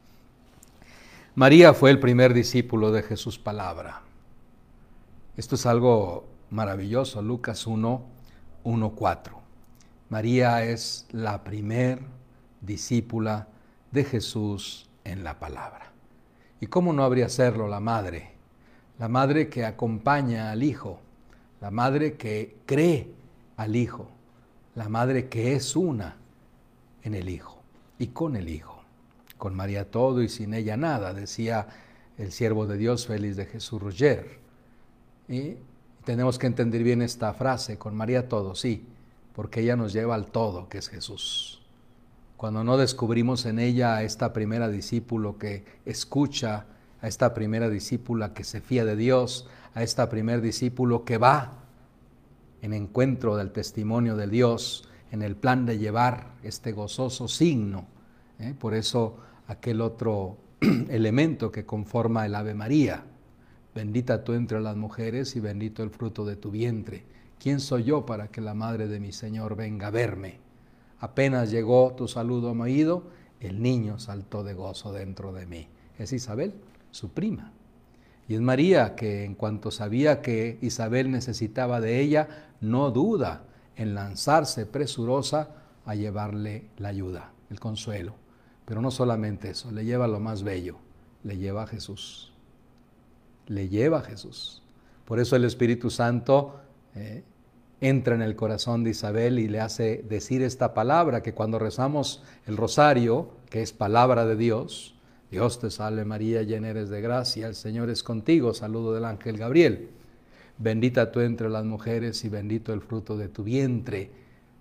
María 1.38 1.76
fue 1.76 1.92
el 1.92 2.00
primer 2.00 2.34
discípulo 2.34 2.92
de 2.92 3.04
Jesús 3.04 3.38
palabra. 3.38 4.02
Esto 5.36 5.54
es 5.54 5.68
algo 5.68 6.26
maravilloso, 6.50 7.22
Lucas 7.22 7.68
1, 7.68 8.02
1, 8.64 8.90
4. 8.96 9.40
María 10.10 10.64
es 10.64 11.06
la 11.12 11.44
primer 11.44 12.00
discípula 12.62 13.50
de 13.92 14.04
Jesús 14.04 14.90
en 15.04 15.24
la 15.24 15.38
palabra. 15.38 15.92
¿Y 16.60 16.66
cómo 16.66 16.92
no 16.92 17.04
habría 17.04 17.30
serlo 17.30 17.68
la 17.68 17.82
madre? 17.82 18.32
La 18.98 19.08
madre 19.08 19.48
que 19.48 19.64
acompaña 19.64 20.50
al 20.50 20.64
hijo, 20.64 21.02
la 21.62 21.70
madre 21.70 22.18
que 22.18 22.58
cree 22.66 23.14
al 23.58 23.76
hijo, 23.76 24.10
la 24.74 24.90
madre 24.90 25.30
que 25.30 25.54
es 25.54 25.76
una 25.76 26.18
en 27.04 27.14
el 27.14 27.30
hijo 27.30 27.62
y 28.00 28.08
con 28.08 28.36
el 28.36 28.50
hijo 28.50 28.77
con 29.38 29.56
María 29.56 29.90
todo 29.90 30.22
y 30.22 30.30
sin 30.30 30.54
ella 30.54 30.78
nada, 30.78 31.14
decía 31.14 31.68
el 32.18 32.32
siervo 32.32 32.66
de 32.66 32.78
Dios 32.78 33.08
Félix 33.08 33.36
de 33.36 33.46
Jesús 33.46 33.82
Roger. 33.82 34.40
Y 35.28 35.56
tenemos 36.04 36.40
que 36.40 36.48
entender 36.48 36.84
bien 36.84 37.02
esta 37.02 37.34
frase, 37.34 37.78
con 37.78 37.96
María 37.96 38.28
todo, 38.28 38.56
sí, 38.56 38.86
porque 39.36 39.62
ella 39.62 39.76
nos 39.76 39.94
lleva 39.94 40.16
al 40.16 40.28
todo, 40.28 40.70
que 40.70 40.80
es 40.80 40.90
Jesús. 40.90 41.62
Cuando 42.38 42.64
no 42.64 42.78
descubrimos 42.78 43.46
en 43.46 43.60
ella 43.60 43.96
a 43.96 44.04
esta 44.04 44.32
primera 44.34 44.70
discípulo 44.70 45.38
que 45.38 45.66
escucha, 45.86 46.66
a 47.02 47.08
esta 47.08 47.34
primera 47.34 47.70
discípula 47.70 48.34
que 48.34 48.44
se 48.44 48.62
fía 48.62 48.86
de 48.86 48.96
Dios, 48.96 49.48
a 49.74 49.84
esta 49.84 50.10
primer 50.10 50.42
discípulo 50.42 51.04
que 51.04 51.18
va 51.18 51.54
en 52.62 52.74
encuentro 52.74 53.36
del 53.36 53.52
testimonio 53.52 54.16
de 54.16 54.28
Dios, 54.28 54.88
en 55.12 55.22
el 55.22 55.36
plan 55.36 55.66
de 55.66 55.78
llevar 55.78 56.32
este 56.44 56.72
gozoso 56.72 57.28
signo. 57.28 57.86
¿eh? 58.40 58.54
Por 58.58 58.74
eso 58.74 59.18
aquel 59.48 59.82
otro 59.82 60.38
elemento 60.90 61.52
que 61.52 61.66
conforma 61.66 62.26
el 62.26 62.36
Ave 62.36 62.54
María. 62.54 63.04
Bendita 63.74 64.24
tú 64.24 64.34
entre 64.34 64.60
las 64.62 64.76
mujeres 64.76 65.36
y 65.36 65.40
bendito 65.40 65.84
el 65.84 65.90
fruto 65.90 66.26
de 66.26 66.36
tu 66.36 66.52
vientre. 66.52 67.04
¿Quién 67.40 67.60
soy 67.60 67.84
yo 67.84 68.06
para 68.06 68.30
que 68.30 68.42
la 68.42 68.54
madre 68.54 68.88
de 68.88 69.00
mi 69.00 69.12
Señor 69.12 69.56
venga 69.56 69.88
a 69.88 69.92
verme? 69.92 70.40
Apenas 71.00 71.52
llegó 71.52 71.94
tu 71.96 72.08
saludo 72.08 72.50
a 72.50 72.54
mi 72.56 72.62
oído, 72.62 73.04
el 73.40 73.62
niño 73.62 74.00
saltó 74.00 74.44
de 74.44 74.56
gozo 74.56 74.92
dentro 74.92 75.32
de 75.32 75.46
mí. 75.46 75.68
Es 76.00 76.12
Isabel, 76.12 76.54
su 76.92 77.10
prima. 77.10 77.52
Y 78.28 78.34
es 78.34 78.42
María 78.42 78.96
que 78.96 79.24
en 79.24 79.36
cuanto 79.36 79.72
sabía 79.72 80.22
que 80.22 80.58
Isabel 80.62 81.12
necesitaba 81.12 81.80
de 81.80 82.02
ella, 82.02 82.28
no 82.60 82.90
duda 82.92 83.44
en 83.76 83.94
lanzarse 83.94 84.66
presurosa 84.66 85.50
a 85.86 85.96
llevarle 85.96 86.66
la 86.78 86.90
ayuda, 86.90 87.32
el 87.50 87.60
consuelo. 87.60 88.16
Pero 88.68 88.82
no 88.82 88.92
solamente 88.92 89.52
eso, 89.52 89.72
le 89.72 89.86
lleva 89.86 90.10
lo 90.10 90.20
más 90.20 90.44
bello, 90.44 90.76
le 91.24 91.38
lleva 91.38 91.64
a 91.64 91.68
Jesús. 91.68 92.34
Le 93.48 93.70
lleva 93.70 94.00
a 94.00 94.02
Jesús. 94.02 94.62
Por 95.06 95.22
eso 95.22 95.38
el 95.38 95.46
Espíritu 95.46 95.90
Santo 95.90 96.60
eh, 96.94 97.24
entra 97.80 98.14
en 98.14 98.22
el 98.22 98.36
corazón 98.36 98.84
de 98.84 98.90
Isabel 98.90 99.40
y 99.40 99.48
le 99.48 99.62
hace 99.62 100.04
decir 100.10 100.42
esta 100.42 100.74
palabra 100.74 101.24
que 101.24 101.34
cuando 101.34 101.60
rezamos 101.60 102.22
el 102.46 102.58
rosario, 102.58 103.30
que 103.50 103.62
es 103.62 103.72
palabra 103.72 104.26
de 104.26 104.36
Dios, 104.36 104.96
Dios 105.32 105.62
te 105.62 105.72
salve 105.72 106.04
María, 106.04 106.44
llena 106.44 106.68
eres 106.68 106.90
de 106.90 107.00
gracia, 107.00 107.48
el 107.48 107.56
Señor 107.56 107.90
es 107.90 108.04
contigo, 108.04 108.54
saludo 108.54 108.94
del 108.94 109.06
ángel 109.06 109.38
Gabriel. 109.38 109.92
Bendita 110.58 111.10
tú 111.14 111.22
entre 111.22 111.50
las 111.50 111.64
mujeres 111.64 112.26
y 112.26 112.30
bendito 112.30 112.74
el 112.74 112.82
fruto 112.82 113.16
de 113.16 113.30
tu 113.30 113.46
vientre. 113.46 114.12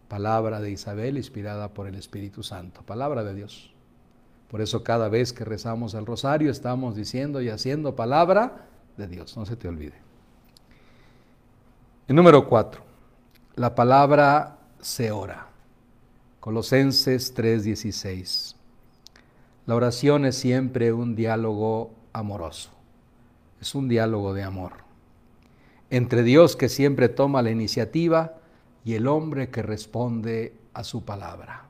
Palabra 0.06 0.60
de 0.60 0.70
Isabel 0.70 1.16
inspirada 1.16 1.74
por 1.74 1.88
el 1.88 1.96
Espíritu 1.96 2.44
Santo. 2.44 2.82
Palabra 2.82 3.24
de 3.24 3.34
Dios. 3.34 3.75
Por 4.50 4.60
eso 4.60 4.84
cada 4.84 5.08
vez 5.08 5.32
que 5.32 5.44
rezamos 5.44 5.94
el 5.94 6.06
rosario 6.06 6.50
estamos 6.50 6.94
diciendo 6.94 7.42
y 7.42 7.48
haciendo 7.48 7.96
palabra 7.96 8.66
de 8.96 9.08
Dios, 9.08 9.36
no 9.36 9.44
se 9.44 9.56
te 9.56 9.68
olvide. 9.68 9.94
El 12.06 12.14
número 12.14 12.48
cuatro, 12.48 12.82
la 13.56 13.74
palabra 13.74 14.58
se 14.80 15.10
ora. 15.10 15.48
Colosenses 16.38 17.34
3:16. 17.34 18.54
La 19.66 19.74
oración 19.74 20.24
es 20.24 20.36
siempre 20.36 20.92
un 20.92 21.16
diálogo 21.16 21.90
amoroso, 22.12 22.70
es 23.60 23.74
un 23.74 23.88
diálogo 23.88 24.32
de 24.32 24.44
amor. 24.44 24.74
Entre 25.90 26.22
Dios 26.22 26.54
que 26.54 26.68
siempre 26.68 27.08
toma 27.08 27.42
la 27.42 27.50
iniciativa 27.50 28.34
y 28.84 28.94
el 28.94 29.08
hombre 29.08 29.50
que 29.50 29.62
responde 29.62 30.56
a 30.72 30.84
su 30.84 31.04
palabra 31.04 31.65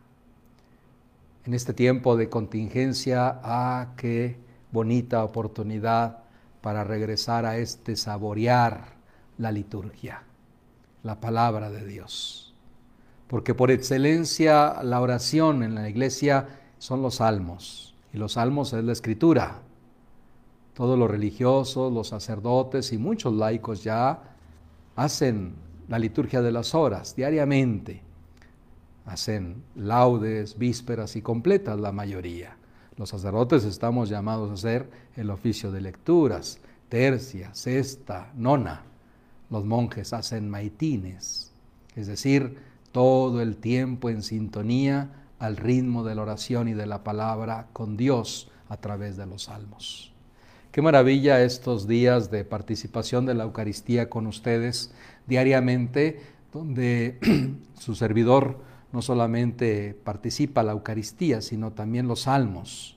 en 1.47 1.55
este 1.55 1.73
tiempo 1.73 2.17
de 2.17 2.29
contingencia, 2.29 3.41
ah, 3.45 3.93
qué 3.97 4.37
bonita 4.73 5.23
oportunidad 5.23 6.25
para 6.61 6.83
regresar 6.83 7.47
a 7.47 7.57
este 7.59 7.95
saborear 7.95 8.97
la 9.39 9.53
liturgia, 9.53 10.25
la 11.05 11.21
palabra 11.21 11.71
de 11.71 11.87
Dios. 11.87 12.53
Porque 13.29 13.55
por 13.55 13.71
excelencia 13.71 14.83
la 14.83 15.01
oración 15.01 15.63
en 15.63 15.77
la 15.77 15.89
iglesia 15.89 16.49
son 16.79 17.01
los 17.01 17.17
salmos, 17.17 17.95
y 18.13 18.19
los 18.19 18.33
salmos 18.33 18.73
es 18.73 18.83
la 18.83 18.93
escritura. 18.93 19.63
Todos 20.75 20.99
los 20.99 21.09
religiosos, 21.09 21.93
los 21.93 22.09
sacerdotes 22.09 22.93
y 22.93 22.99
muchos 22.99 23.33
laicos 23.33 23.85
ya 23.85 24.21
hacen 24.97 25.55
la 25.87 26.01
liturgia 26.01 26.43
de 26.43 26.51
las 26.51 26.75
horas 26.75 27.15
diariamente 27.15 28.06
hacen 29.07 29.63
laudes, 29.77 30.59
vísperas 30.59 31.17
y 31.17 31.23
completas 31.23 31.79
la 31.81 31.93
mayoría. 31.93 32.57
Los 32.97 33.11
sacerdotes 33.11 33.65
estamos 33.65 34.09
llamados 34.09 34.51
a 34.51 34.55
hacer 34.55 34.91
el 35.17 35.31
oficio 35.31 35.71
de 35.71 35.81
lecturas, 35.81 36.59
tercia, 36.89 37.55
sexta, 37.55 38.33
nona. 38.35 38.83
Los 39.49 39.65
monjes 39.65 40.13
hacen 40.13 40.51
maitines, 40.51 41.53
es 41.95 42.07
decir, 42.09 42.59
todo 42.91 43.41
el 43.43 43.57
tiempo 43.57 44.11
en 44.11 44.23
sintonía 44.23 45.11
al 45.39 45.57
ritmo 45.57 46.03
de 46.03 46.15
la 46.15 46.23
oración 46.23 46.69
y 46.69 46.75
de 46.75 46.87
la 46.87 47.05
palabra 47.05 47.69
con 47.73 47.97
Dios 47.97 48.51
a 48.69 48.79
través 48.79 49.17
de 49.17 49.27
los 49.27 49.45
salmos. 49.45 50.13
Qué 50.73 50.83
maravilla 50.83 51.43
estos 51.43 51.87
días 51.87 52.31
de 52.31 52.45
participación 52.45 53.25
de 53.25 53.35
la 53.35 53.45
Eucaristía 53.45 54.11
con 54.11 54.27
ustedes 54.27 54.93
diariamente, 55.27 56.21
donde 56.53 57.19
su 57.79 57.95
servidor 57.95 58.59
no 58.97 59.03
solamente 59.03 59.95
participa 60.05 60.63
la 60.63 60.73
Eucaristía, 60.73 61.43
sino 61.43 61.71
también 61.73 62.09
los 62.09 62.23
salmos, 62.23 62.97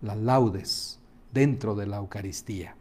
las 0.00 0.16
laudes 0.16 1.00
dentro 1.34 1.74
de 1.74 1.86
la 1.86 1.98
Eucaristía. 1.98 2.76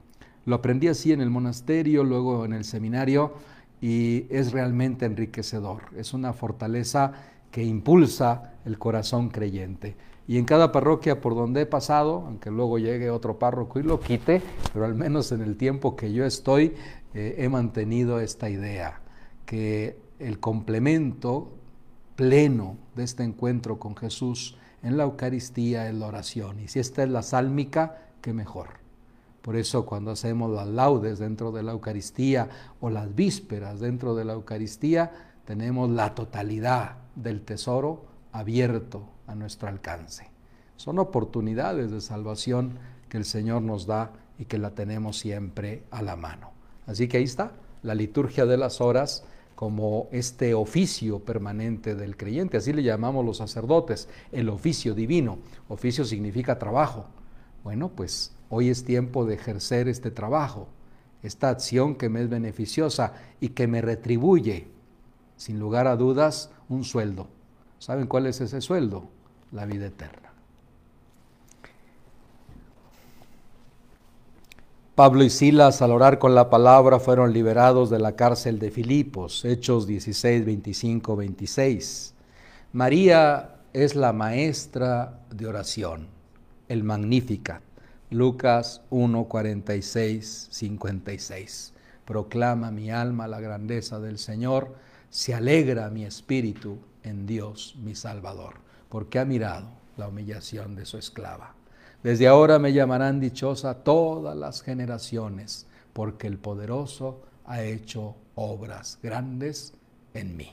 Lo 0.46 0.56
aprendí 0.56 0.88
así 0.88 1.12
en 1.12 1.20
el 1.20 1.30
monasterio, 1.30 2.06
luego 2.06 2.46
en 2.46 2.54
el 2.54 2.64
seminario, 2.64 3.34
y 3.82 4.28
es 4.30 4.54
realmente 4.54 5.06
enriquecedor. 5.06 5.82
Es 5.98 6.14
una 6.14 6.32
fortaleza 6.32 7.12
que 7.52 7.66
impulsa 7.66 8.54
el 8.64 8.80
corazón 8.80 9.28
creyente. 9.28 9.98
Y 10.26 10.38
en 10.38 10.46
cada 10.46 10.72
parroquia 10.72 11.20
por 11.20 11.36
donde 11.36 11.64
he 11.64 11.66
pasado, 11.66 12.24
aunque 12.26 12.50
luego 12.50 12.80
llegue 12.80 13.10
otro 13.10 13.40
párroco 13.40 13.82
y 13.82 13.84
lo 13.84 14.00
quite, 14.00 14.42
pero 14.72 14.86
al 14.86 14.96
menos 14.96 15.34
en 15.34 15.42
el 15.42 15.58
tiempo 15.58 15.98
que 15.98 16.14
yo 16.14 16.24
estoy, 16.24 16.76
eh, 17.14 17.36
he 17.40 17.50
mantenido 17.50 18.22
esta 18.22 18.50
idea, 18.50 19.02
que 19.46 19.98
el 20.20 20.40
complemento 20.40 21.52
pleno 22.16 22.78
de 22.96 23.04
este 23.04 23.24
encuentro 23.24 23.80
con 23.80 23.96
Jesús 23.96 24.58
en 24.82 24.98
la 24.98 25.04
Eucaristía, 25.04 25.88
en 25.88 26.00
la 26.00 26.08
oración. 26.08 26.60
Y 26.60 26.68
si 26.68 26.80
esta 26.80 27.04
es 27.04 27.10
la 27.10 27.24
sálmica, 27.24 28.10
qué 28.22 28.34
mejor. 28.34 28.82
Por 29.42 29.56
eso 29.56 29.86
cuando 29.86 30.12
hacemos 30.12 30.52
las 30.52 30.68
laudes 30.68 31.20
dentro 31.20 31.52
de 31.52 31.64
la 31.64 31.74
Eucaristía 31.74 32.50
o 32.80 32.90
las 32.90 33.14
vísperas 33.14 33.80
dentro 33.80 34.16
de 34.16 34.26
la 34.26 34.34
Eucaristía, 34.34 35.12
tenemos 35.46 35.90
la 35.90 36.16
totalidad 36.16 36.98
del 37.16 37.42
tesoro 37.42 38.06
abierto 38.32 39.10
a 39.28 39.36
nuestro 39.36 39.68
alcance. 39.68 40.30
Son 40.78 41.00
oportunidades 41.00 41.92
de 41.92 42.02
salvación 42.02 42.78
que 43.10 43.18
el 43.18 43.26
Señor 43.26 43.62
nos 43.62 43.86
da 43.86 44.12
y 44.40 44.46
que 44.46 44.58
la 44.58 44.72
tenemos 44.72 45.20
siempre 45.20 45.84
a 45.92 46.02
la 46.02 46.16
mano. 46.16 46.52
Así 46.88 47.08
que 47.08 47.18
ahí 47.18 47.24
está, 47.24 47.52
la 47.82 47.96
liturgia 47.96 48.46
de 48.46 48.58
las 48.58 48.82
horas 48.82 49.26
como 49.64 50.10
este 50.12 50.54
oficio 50.54 51.20
permanente 51.20 51.96
del 51.96 52.18
creyente, 52.18 52.58
así 52.58 52.74
le 52.74 52.84
llamamos 52.84 53.24
los 53.24 53.38
sacerdotes, 53.38 54.10
el 54.34 54.50
oficio 54.50 54.94
divino. 54.94 55.38
Oficio 55.70 56.04
significa 56.04 56.60
trabajo. 56.60 57.06
Bueno, 57.64 57.88
pues 57.88 58.36
hoy 58.50 58.68
es 58.68 58.84
tiempo 58.84 59.26
de 59.26 59.36
ejercer 59.36 59.88
este 59.88 60.12
trabajo, 60.12 60.68
esta 61.22 61.48
acción 61.48 61.96
que 61.96 62.10
me 62.10 62.22
es 62.22 62.30
beneficiosa 62.30 63.14
y 63.40 63.52
que 63.52 63.68
me 63.68 63.82
retribuye, 63.82 64.68
sin 65.38 65.60
lugar 65.60 65.88
a 65.88 65.96
dudas, 65.96 66.52
un 66.68 66.84
sueldo. 66.84 67.30
¿Saben 67.80 68.08
cuál 68.08 68.28
es 68.28 68.42
ese 68.42 68.60
sueldo? 68.60 69.08
La 69.54 69.66
vida 69.66 69.86
eterna. 69.86 70.33
Pablo 74.96 75.24
y 75.24 75.32
Silas 75.32 75.82
al 75.82 75.90
orar 75.90 76.20
con 76.20 76.36
la 76.36 76.52
palabra 76.52 77.00
fueron 77.00 77.34
liberados 77.34 77.90
de 77.90 77.98
la 77.98 78.16
cárcel 78.16 78.60
de 78.60 78.70
Filipos, 78.70 79.44
Hechos 79.44 79.88
16, 79.88 80.46
25, 80.46 81.16
26. 81.16 82.14
María 82.74 83.56
es 83.74 83.96
la 83.96 84.14
maestra 84.14 85.20
de 85.32 85.48
oración, 85.48 86.10
el 86.70 86.84
Magnífica, 86.84 87.62
Lucas 88.12 88.84
1, 88.92 89.24
46, 89.24 90.50
56. 90.52 91.74
Proclama 92.06 92.70
mi 92.70 92.92
alma 92.92 93.28
la 93.28 93.40
grandeza 93.40 94.00
del 94.00 94.20
Señor, 94.20 94.76
se 95.10 95.34
alegra 95.34 95.90
mi 95.90 96.06
espíritu 96.06 96.78
en 97.02 97.26
Dios 97.26 97.76
mi 97.82 97.96
Salvador, 97.96 98.58
porque 98.90 99.18
ha 99.18 99.26
mirado 99.26 99.72
la 99.98 100.08
humillación 100.08 100.76
de 100.76 100.86
su 100.86 101.00
esclava. 101.00 101.56
Desde 102.04 102.28
ahora 102.28 102.60
me 102.60 102.74
llamarán 102.74 103.22
dichosa 103.22 103.82
todas 103.86 104.36
las 104.36 104.62
generaciones, 104.62 105.66
porque 105.94 106.28
el 106.28 106.38
poderoso 106.38 107.22
ha 107.46 107.64
hecho 107.64 108.16
obras 108.36 109.00
grandes 109.02 109.74
en 110.14 110.36
mí. 110.36 110.52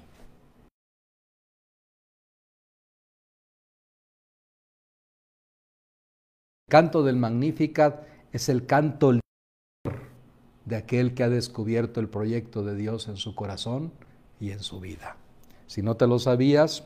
El 6.69 6.71
canto 6.71 7.03
del 7.03 7.17
Magnificat 7.17 8.07
es 8.33 8.49
el 8.49 8.65
canto 8.65 9.19
de 10.65 10.77
aquel 10.77 11.15
que 11.15 11.25
ha 11.25 11.29
descubierto 11.29 11.99
el 11.99 12.09
proyecto 12.09 12.63
de 12.63 12.77
Dios 12.77 13.09
en 13.09 13.17
su 13.17 13.35
corazón 13.35 13.91
y 14.39 14.53
en 14.53 14.61
su 14.61 14.79
vida. 14.79 15.17
Si 15.67 15.83
no 15.83 15.97
te 15.97 16.07
lo 16.07 16.21
sabías, 16.21 16.85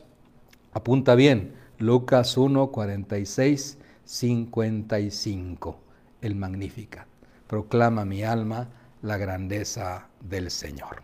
apunta 0.73 1.13
bien, 1.13 1.53
Lucas 1.77 2.35
1, 2.35 2.71
46 2.71 3.77
55, 4.05 5.79
el 6.21 6.35
Magnífica. 6.35 7.07
Proclama 7.47 8.05
mi 8.05 8.23
alma 8.23 8.69
la 9.01 9.17
grandeza 9.17 10.07
del 10.21 10.49
Señor. 10.49 11.03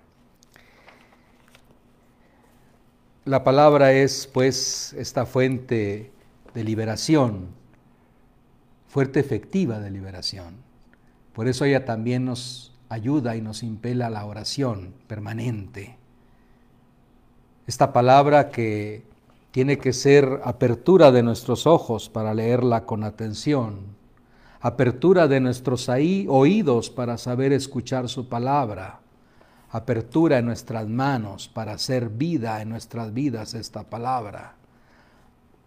La 3.25 3.43
palabra 3.43 3.93
es 3.93 4.25
pues 4.25 4.93
esta 4.93 5.25
fuente 5.25 6.11
de 6.55 6.63
liberación, 6.63 7.49
fuerte 8.87 9.19
efectiva 9.19 9.79
de 9.79 9.91
liberación. 9.91 10.55
Por 11.33 11.47
eso 11.47 11.65
ella 11.65 11.85
también 11.85 12.25
nos 12.25 12.73
ayuda 12.89 13.35
y 13.35 13.41
nos 13.41 13.63
impela 13.63 14.07
a 14.07 14.09
la 14.09 14.25
oración 14.25 14.93
permanente. 15.07 15.97
Esta 17.67 17.93
palabra 17.93 18.49
que 18.49 19.03
tiene 19.51 19.77
que 19.77 19.91
ser 19.91 20.41
apertura 20.43 21.11
de 21.11 21.23
nuestros 21.23 21.67
ojos 21.67 22.09
para 22.09 22.33
leerla 22.33 22.85
con 22.85 23.03
atención, 23.03 23.79
apertura 24.61 25.27
de 25.27 25.41
nuestros 25.41 25.89
oídos 25.89 26.89
para 26.89 27.17
saber 27.17 27.51
escuchar 27.51 28.07
su 28.07 28.29
palabra, 28.29 28.99
apertura 29.69 30.37
en 30.37 30.45
nuestras 30.45 30.87
manos 30.87 31.49
para 31.49 31.73
hacer 31.73 32.09
vida 32.09 32.61
en 32.61 32.69
nuestras 32.69 33.13
vidas 33.13 33.53
esta 33.53 33.83
palabra, 33.83 34.55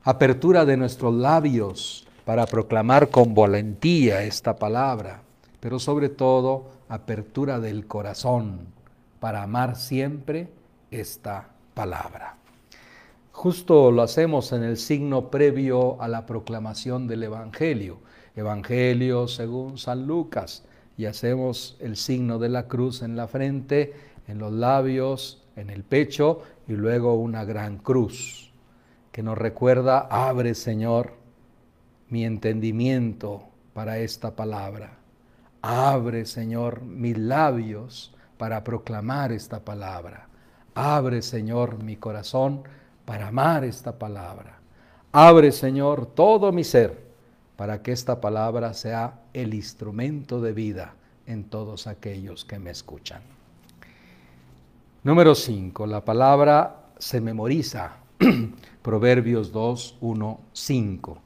apertura 0.03 0.65
de 0.65 0.77
nuestros 0.79 1.15
labios 1.15 2.07
para 2.25 2.47
proclamar 2.47 3.11
con 3.11 3.35
valentía 3.35 4.23
esta 4.23 4.57
palabra, 4.57 5.23
pero 5.61 5.79
sobre 5.79 6.09
todo 6.09 6.71
apertura 6.89 7.61
del 7.61 7.87
corazón 7.87 8.61
para 9.21 9.43
amar 9.43 9.77
siempre 9.77 10.49
esta 10.91 11.49
palabra. 11.75 12.44
Justo 13.35 13.91
lo 13.91 14.03
hacemos 14.03 14.53
en 14.53 14.63
el 14.63 14.77
signo 14.77 15.29
previo 15.29 16.01
a 16.01 16.07
la 16.07 16.25
proclamación 16.25 17.09
del 17.09 17.25
Evangelio. 17.25 17.99
Evangelio 18.37 19.27
según 19.27 19.77
San 19.77 20.07
Lucas. 20.07 20.65
Y 20.97 21.07
hacemos 21.07 21.77
el 21.81 21.97
signo 21.97 22.39
de 22.39 22.49
la 22.49 22.69
cruz 22.69 23.03
en 23.03 23.17
la 23.17 23.27
frente, 23.27 23.93
en 24.29 24.39
los 24.39 24.53
labios, 24.53 25.43
en 25.57 25.69
el 25.69 25.83
pecho 25.83 26.43
y 26.69 26.75
luego 26.75 27.15
una 27.15 27.45
gran 27.45 27.79
cruz 27.79 28.53
que 29.11 29.25
nos 29.25 29.37
recuerda, 29.37 30.07
abre 30.11 30.55
Señor 30.55 31.15
mi 32.11 32.25
entendimiento 32.25 33.49
para 33.73 33.99
esta 33.99 34.37
palabra. 34.37 34.99
Abre 35.61 36.25
Señor 36.25 36.83
mis 36.83 37.19
labios 37.19 38.15
para 38.39 38.63
proclamar 38.63 39.33
esta 39.33 39.65
palabra. 39.65 40.29
Abre 40.75 41.21
Señor 41.21 41.83
mi 41.83 41.97
corazón 41.97 42.63
para 43.05 43.29
amar 43.29 43.65
esta 43.65 43.99
palabra. 43.99 44.59
Abre, 45.13 45.53
Señor, 45.53 46.07
todo 46.07 46.53
mi 46.53 46.65
ser 46.65 47.05
para 47.57 47.83
que 47.83 47.93
esta 47.93 48.21
palabra 48.21 48.75
sea 48.75 49.21
el 49.33 49.55
instrumento 49.55 50.41
de 50.41 50.53
vida 50.53 50.95
en 51.27 51.45
todos 51.45 51.87
aquellos 51.87 52.45
que 52.45 52.59
me 52.59 52.71
escuchan. 52.71 53.23
Número 55.03 55.35
5. 55.35 55.87
La 55.87 56.05
palabra 56.05 56.87
se 56.99 57.21
memoriza. 57.21 57.97
Proverbios 58.83 59.53
2, 59.53 59.99
1, 60.01 60.41
5. 60.53 61.19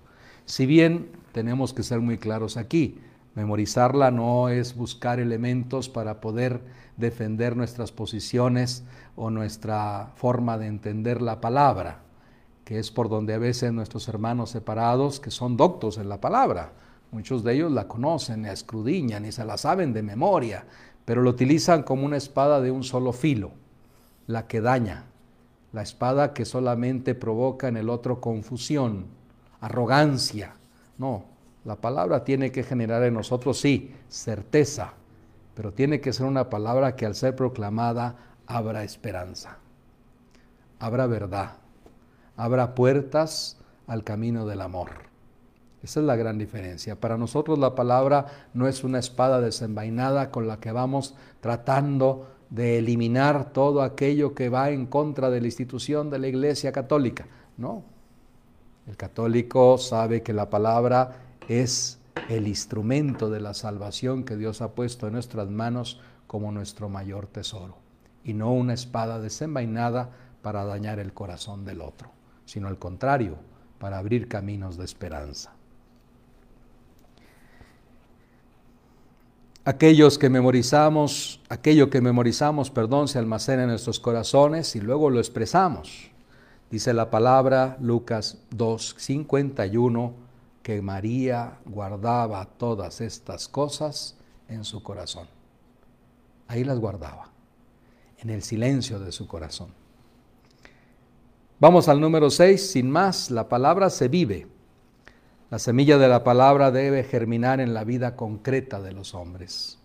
Si 0.45 0.67
bien 0.67 1.11
tenemos 1.33 1.73
que 1.73 1.83
ser 1.83 2.01
muy 2.01 2.19
claros 2.19 2.57
aquí, 2.57 2.99
memorizarla 3.35 4.11
no 4.11 4.49
es 4.49 4.75
buscar 4.75 5.21
elementos 5.21 5.89
para 5.89 6.21
poder 6.21 6.61
defender 6.99 7.57
nuestras 7.57 7.93
posiciones 7.93 8.85
o 9.17 9.31
nuestra 9.31 10.11
forma 10.17 10.59
de 10.59 10.67
entender 10.67 11.23
la 11.23 11.41
palabra, 11.41 12.01
que 12.65 12.79
es 12.79 12.91
por 12.91 13.09
donde 13.09 13.35
a 13.35 13.39
veces 13.39 13.73
nuestros 13.73 14.09
hermanos 14.09 14.51
separados, 14.51 15.21
que 15.21 15.31
son 15.31 15.57
doctos 15.57 15.97
en 15.97 16.09
la 16.09 16.21
palabra, 16.21 16.73
muchos 17.11 17.43
de 17.45 17.55
ellos 17.55 17.73
la 17.73 17.89
conocen, 17.89 18.43
la 18.43 18.53
escrudiñan 18.53 19.25
y 19.25 19.33
se 19.33 19.45
la 19.45 19.57
saben 19.57 19.93
de 19.93 20.03
memoria, 20.03 20.67
pero 21.05 21.23
lo 21.23 21.31
utilizan 21.31 21.85
como 21.85 22.05
una 22.05 22.19
espada 22.19 22.61
de 22.61 22.71
un 22.71 22.83
solo 22.83 23.13
filo, 23.13 23.53
la 24.27 24.47
que 24.47 24.61
daña, 24.61 25.05
la 25.73 25.83
espada 25.83 26.35
que 26.35 26.45
solamente 26.45 27.15
provoca 27.15 27.69
en 27.69 27.77
el 27.77 27.89
otro 27.89 28.21
confusión, 28.21 29.07
arrogancia. 29.61 30.55
No, 30.99 31.25
la 31.65 31.77
palabra 31.77 32.25
tiene 32.25 32.51
que 32.51 32.65
generar 32.65 33.05
en 33.05 33.15
nosotros, 33.15 33.61
sí, 33.61 33.95
certeza, 34.09 34.95
pero 35.59 35.73
tiene 35.73 36.01
que 36.01 36.13
ser 36.13 36.25
una 36.25 36.51
palabra 36.51 36.95
que 36.95 37.05
al 37.05 37.17
ser 37.17 37.35
proclamada 37.35 38.15
abra 38.47 38.85
esperanza, 38.85 39.59
abra 40.79 41.09
verdad, 41.09 41.55
abra 42.37 42.77
puertas 42.77 43.59
al 43.89 44.05
camino 44.05 44.47
del 44.47 44.61
amor. 44.61 44.91
Esa 45.83 45.99
es 45.99 46.07
la 46.07 46.15
gran 46.15 46.39
diferencia. 46.39 46.95
Para 46.95 47.19
nosotros 47.19 47.59
la 47.59 47.75
palabra 47.75 48.27
no 48.55 48.69
es 48.69 48.85
una 48.85 49.01
espada 49.01 49.41
desenvainada 49.41 50.31
con 50.31 50.47
la 50.47 50.61
que 50.61 50.71
vamos 50.71 51.17
tratando 51.41 52.29
de 52.51 52.79
eliminar 52.79 53.53
todo 53.53 53.83
aquello 53.83 54.37
que 54.37 54.51
va 54.51 54.71
en 54.71 54.87
contra 54.87 55.29
de 55.29 55.41
la 55.41 55.49
institución 55.49 56.09
de 56.09 56.21
la 56.21 56.29
Iglesia 56.29 56.71
Católica. 56.71 57.27
No. 57.57 57.83
El 58.87 58.97
católico 58.97 59.77
sabe 59.77 60.23
que 60.23 60.33
la 60.33 60.51
palabra 60.51 61.17
es 61.49 61.98
el 62.29 62.49
instrumento 62.49 63.31
de 63.31 63.41
la 63.41 63.55
salvación 63.55 64.25
que 64.25 64.37
Dios 64.37 64.61
ha 64.63 64.73
puesto 64.73 65.07
en 65.07 65.15
nuestras 65.15 65.49
manos 65.49 66.01
como 66.27 66.53
nuestro 66.53 66.89
mayor 66.89 67.27
tesoro, 67.27 67.77
y 68.25 68.35
no 68.35 68.53
una 68.53 68.75
espada 68.75 69.21
desenvainada 69.21 70.11
para 70.43 70.65
dañar 70.65 70.99
el 70.99 71.13
corazón 71.13 71.65
del 71.65 71.81
otro, 71.81 72.11
sino 72.45 72.69
al 72.69 72.79
contrario, 72.79 73.37
para 73.79 73.99
abrir 73.99 74.29
caminos 74.29 74.77
de 74.77 74.85
esperanza. 74.85 75.53
Aquellos 79.65 80.19
que 80.19 80.31
memorizamos, 80.31 81.43
aquello 81.51 81.91
que 81.91 82.01
memorizamos, 82.01 82.71
perdón, 82.71 83.07
se 83.07 83.19
almacena 83.19 83.65
en 83.65 83.69
nuestros 83.69 84.01
corazones 84.01 84.75
y 84.77 84.81
luego 84.81 85.11
lo 85.11 85.19
expresamos. 85.19 86.11
Dice 86.71 86.95
la 86.95 87.11
palabra 87.11 87.77
Lucas 87.81 88.39
2, 88.51 88.95
51 88.97 90.28
que 90.69 90.83
María 90.83 91.61
guardaba 91.65 92.45
todas 92.45 93.01
estas 93.01 93.49
cosas 93.49 94.19
en 94.51 94.65
su 94.65 94.83
corazón. 94.83 95.27
Ahí 96.47 96.63
las 96.63 96.79
guardaba, 96.79 97.31
en 98.19 98.29
el 98.29 98.43
silencio 98.43 99.01
de 99.01 99.11
su 99.11 99.27
corazón. 99.27 99.69
Vamos 101.59 101.89
al 101.89 102.03
número 102.03 102.29
6, 102.29 102.73
sin 102.73 102.91
más, 102.91 103.31
la 103.31 103.49
palabra 103.49 103.89
se 103.89 104.09
vive. 104.09 104.47
La 105.49 105.59
semilla 105.59 105.97
de 105.97 106.07
la 106.07 106.23
palabra 106.23 106.71
debe 106.71 107.03
germinar 107.03 107.63
en 107.63 107.73
la 107.73 107.85
vida 107.85 108.15
concreta 108.15 108.79
de 108.83 108.93
los 108.93 109.15
hombres. 109.15 109.79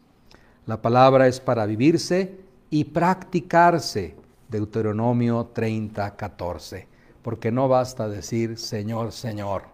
La 0.65 0.81
palabra 0.81 1.29
es 1.29 1.39
para 1.39 1.65
vivirse 1.65 2.41
y 2.69 2.83
practicarse. 2.83 4.17
Deuteronomio 4.49 5.49
30, 5.53 6.17
14. 6.17 6.89
Porque 7.21 7.53
no 7.53 7.69
basta 7.69 8.09
decir 8.09 8.57
Señor, 8.57 9.13
Señor, 9.13 9.72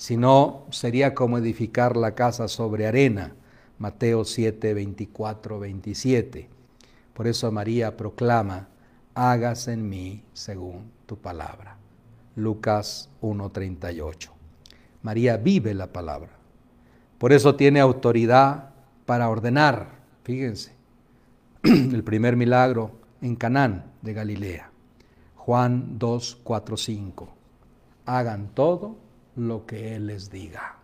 sino 0.00 0.64
sería 0.70 1.14
como 1.14 1.36
edificar 1.36 1.94
la 1.94 2.14
casa 2.14 2.48
sobre 2.48 2.86
arena. 2.86 3.34
Mateo 3.78 4.24
7, 4.24 4.72
24, 4.72 5.60
27. 5.60 6.48
Por 7.12 7.26
eso 7.26 7.52
María 7.52 7.98
proclama, 7.98 8.68
hágase 9.14 9.74
en 9.74 9.86
mí 9.86 10.22
según 10.32 10.90
tu 11.04 11.18
palabra. 11.18 11.76
Lucas 12.34 13.10
1.38. 13.20 14.30
María 15.02 15.36
vive 15.36 15.74
la 15.74 15.88
palabra. 15.88 16.30
Por 17.18 17.34
eso 17.34 17.54
tiene 17.56 17.78
autoridad 17.80 18.70
para 19.04 19.28
ordenar. 19.28 19.98
Fíjense, 20.24 20.72
el 21.62 22.02
primer 22.04 22.36
milagro 22.36 22.92
en 23.20 23.36
Canaán 23.36 23.84
de 24.00 24.14
Galilea. 24.14 24.70
Juan 25.36 25.98
2, 25.98 26.38
4, 26.42 26.76
5. 26.78 27.28
Hagan 28.06 28.48
todo 28.54 29.09
lo 29.40 29.66
que 29.66 29.96
Él 29.96 30.06
les 30.06 30.30
diga. 30.30 30.76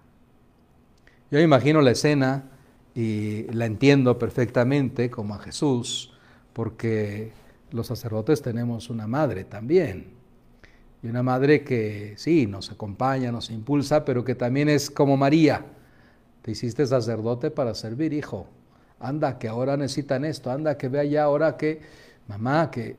Yo 1.30 1.40
imagino 1.40 1.80
la 1.80 1.90
escena 1.90 2.44
y 2.94 3.42
la 3.52 3.66
entiendo 3.66 4.18
perfectamente 4.18 5.10
como 5.10 5.34
a 5.34 5.38
Jesús, 5.38 6.12
porque 6.52 7.32
los 7.70 7.88
sacerdotes 7.88 8.40
tenemos 8.42 8.88
una 8.88 9.06
madre 9.06 9.44
también. 9.44 10.14
Y 11.02 11.08
una 11.08 11.22
madre 11.22 11.62
que 11.62 12.14
sí, 12.16 12.46
nos 12.46 12.70
acompaña, 12.72 13.30
nos 13.30 13.50
impulsa, 13.50 14.04
pero 14.04 14.24
que 14.24 14.34
también 14.34 14.68
es 14.68 14.90
como 14.90 15.16
María. 15.16 15.66
Te 16.42 16.52
hiciste 16.52 16.86
sacerdote 16.86 17.50
para 17.50 17.74
servir, 17.74 18.12
hijo. 18.12 18.46
Anda, 18.98 19.38
que 19.38 19.48
ahora 19.48 19.76
necesitan 19.76 20.24
esto. 20.24 20.50
Anda, 20.50 20.78
que 20.78 20.88
vea 20.88 21.04
ya 21.04 21.24
ahora 21.24 21.56
que, 21.58 21.80
mamá, 22.28 22.70
que, 22.70 22.96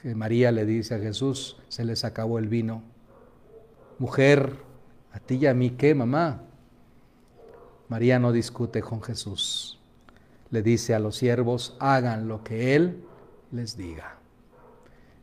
que 0.00 0.14
María 0.14 0.50
le 0.52 0.64
dice 0.64 0.94
a 0.94 0.98
Jesús, 0.98 1.58
se 1.68 1.84
les 1.84 2.04
acabó 2.04 2.38
el 2.38 2.48
vino. 2.48 2.91
Mujer, 4.02 4.56
a 5.12 5.20
ti 5.20 5.36
y 5.36 5.46
a 5.46 5.54
mí, 5.54 5.70
¿qué, 5.70 5.94
mamá? 5.94 6.42
María 7.88 8.18
no 8.18 8.32
discute 8.32 8.82
con 8.82 9.00
Jesús. 9.00 9.78
Le 10.50 10.60
dice 10.60 10.92
a 10.92 10.98
los 10.98 11.14
siervos, 11.14 11.76
hagan 11.78 12.26
lo 12.26 12.42
que 12.42 12.74
Él 12.74 13.04
les 13.52 13.76
diga. 13.76 14.16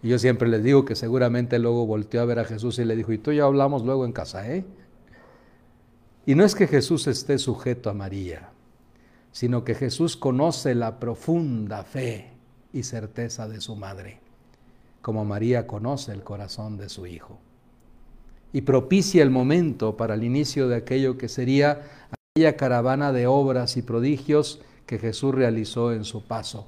Y 0.02 0.08
yo 0.08 0.18
siempre 0.18 0.48
les 0.48 0.64
digo 0.64 0.86
que 0.86 0.96
seguramente 0.96 1.60
luego 1.60 1.86
volteó 1.86 2.22
a 2.22 2.26
ver 2.26 2.40
a 2.40 2.46
Jesús 2.46 2.80
y 2.80 2.86
le 2.86 2.96
dijo, 2.96 3.12
y 3.12 3.18
tú 3.18 3.34
ya 3.34 3.44
hablamos 3.44 3.84
luego 3.84 4.06
en 4.06 4.14
casa, 4.14 4.50
¿eh? 4.50 4.64
Y 6.26 6.36
no 6.36 6.46
es 6.46 6.56
que 6.56 6.66
Jesús 6.66 7.06
esté 7.08 7.38
sujeto 7.38 7.90
a 7.90 7.94
María, 7.94 8.48
sino 9.34 9.66
que 9.66 9.76
Jesús 9.76 10.16
conoce 10.16 10.74
la 10.74 11.02
profunda 11.02 11.84
fe 11.84 12.32
y 12.72 12.84
certeza 12.84 13.50
de 13.50 13.60
su 13.60 13.76
madre, 13.76 14.22
como 15.02 15.26
María 15.26 15.68
conoce 15.68 16.14
el 16.14 16.24
corazón 16.24 16.78
de 16.78 16.88
su 16.88 17.08
hijo. 17.08 17.40
Y 18.52 18.62
propicia 18.62 19.22
el 19.24 19.30
momento 19.30 19.96
para 19.98 20.16
el 20.16 20.24
inicio 20.24 20.68
de 20.68 20.78
aquello 20.78 21.18
que 21.18 21.30
sería 21.30 21.82
caravana 22.58 23.12
de 23.12 23.28
obras 23.28 23.78
y 23.78 23.82
prodigios 23.82 24.62
que 24.86 24.98
Jesús 24.98 25.36
realizó 25.36 25.94
en 25.94 26.04
su 26.04 26.24
paso. 26.24 26.68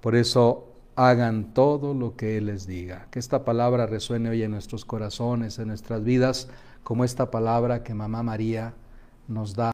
Por 0.00 0.14
eso 0.14 0.68
hagan 0.96 1.52
todo 1.54 1.94
lo 1.94 2.16
que 2.16 2.36
Él 2.36 2.46
les 2.46 2.66
diga. 2.66 3.08
Que 3.10 3.18
esta 3.18 3.44
palabra 3.44 3.86
resuene 3.86 4.30
hoy 4.30 4.42
en 4.42 4.50
nuestros 4.50 4.84
corazones, 4.84 5.58
en 5.58 5.68
nuestras 5.68 6.04
vidas, 6.04 6.48
como 6.82 7.04
esta 7.04 7.30
palabra 7.30 7.82
que 7.82 7.94
Mamá 7.94 8.22
María 8.22 8.74
nos 9.28 9.54
da. 9.54 9.72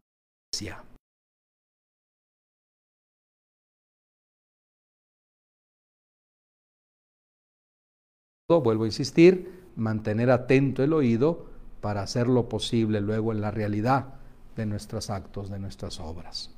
Vuelvo 8.48 8.84
a 8.84 8.86
insistir, 8.86 9.64
mantener 9.74 10.30
atento 10.30 10.84
el 10.84 10.92
oído 10.92 11.46
para 11.80 12.02
hacer 12.02 12.28
lo 12.28 12.48
posible 12.48 13.00
luego 13.00 13.32
en 13.32 13.40
la 13.40 13.50
realidad 13.50 14.14
de 14.54 14.66
nuestros 14.66 15.10
actos, 15.10 15.50
de 15.50 15.58
nuestras 15.58 15.98
obras. 15.98 16.50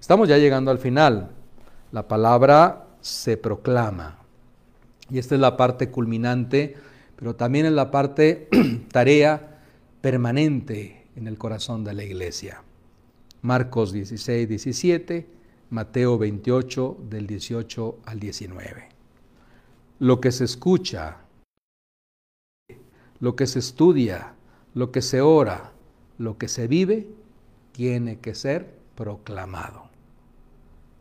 Estamos 0.00 0.30
ya 0.30 0.38
llegando 0.38 0.70
al 0.70 0.78
final. 0.78 1.32
La 1.92 2.08
palabra 2.08 2.86
se 3.02 3.36
proclama. 3.36 4.16
Y 5.10 5.18
esta 5.18 5.34
es 5.34 5.40
la 5.42 5.58
parte 5.58 5.90
culminante, 5.90 6.74
pero 7.16 7.36
también 7.36 7.66
es 7.66 7.72
la 7.72 7.90
parte 7.90 8.48
tarea 8.90 9.60
permanente 10.00 11.04
en 11.16 11.26
el 11.26 11.36
corazón 11.36 11.84
de 11.84 11.92
la 11.92 12.04
iglesia. 12.04 12.62
Marcos 13.42 13.92
16, 13.92 14.48
17, 14.48 15.26
Mateo 15.68 16.16
28, 16.16 16.96
del 17.10 17.26
18 17.26 17.98
al 18.06 18.20
19. 18.20 18.88
Lo 19.98 20.18
que 20.18 20.32
se 20.32 20.44
escucha, 20.44 21.18
lo 23.20 23.36
que 23.36 23.46
se 23.46 23.58
estudia, 23.58 24.34
lo 24.74 24.92
que 24.92 25.02
se 25.02 25.20
ora, 25.20 25.72
lo 26.18 26.38
que 26.38 26.48
se 26.48 26.66
vive, 26.66 27.08
tiene 27.72 28.18
que 28.18 28.34
ser 28.34 28.74
proclamado. 28.94 29.84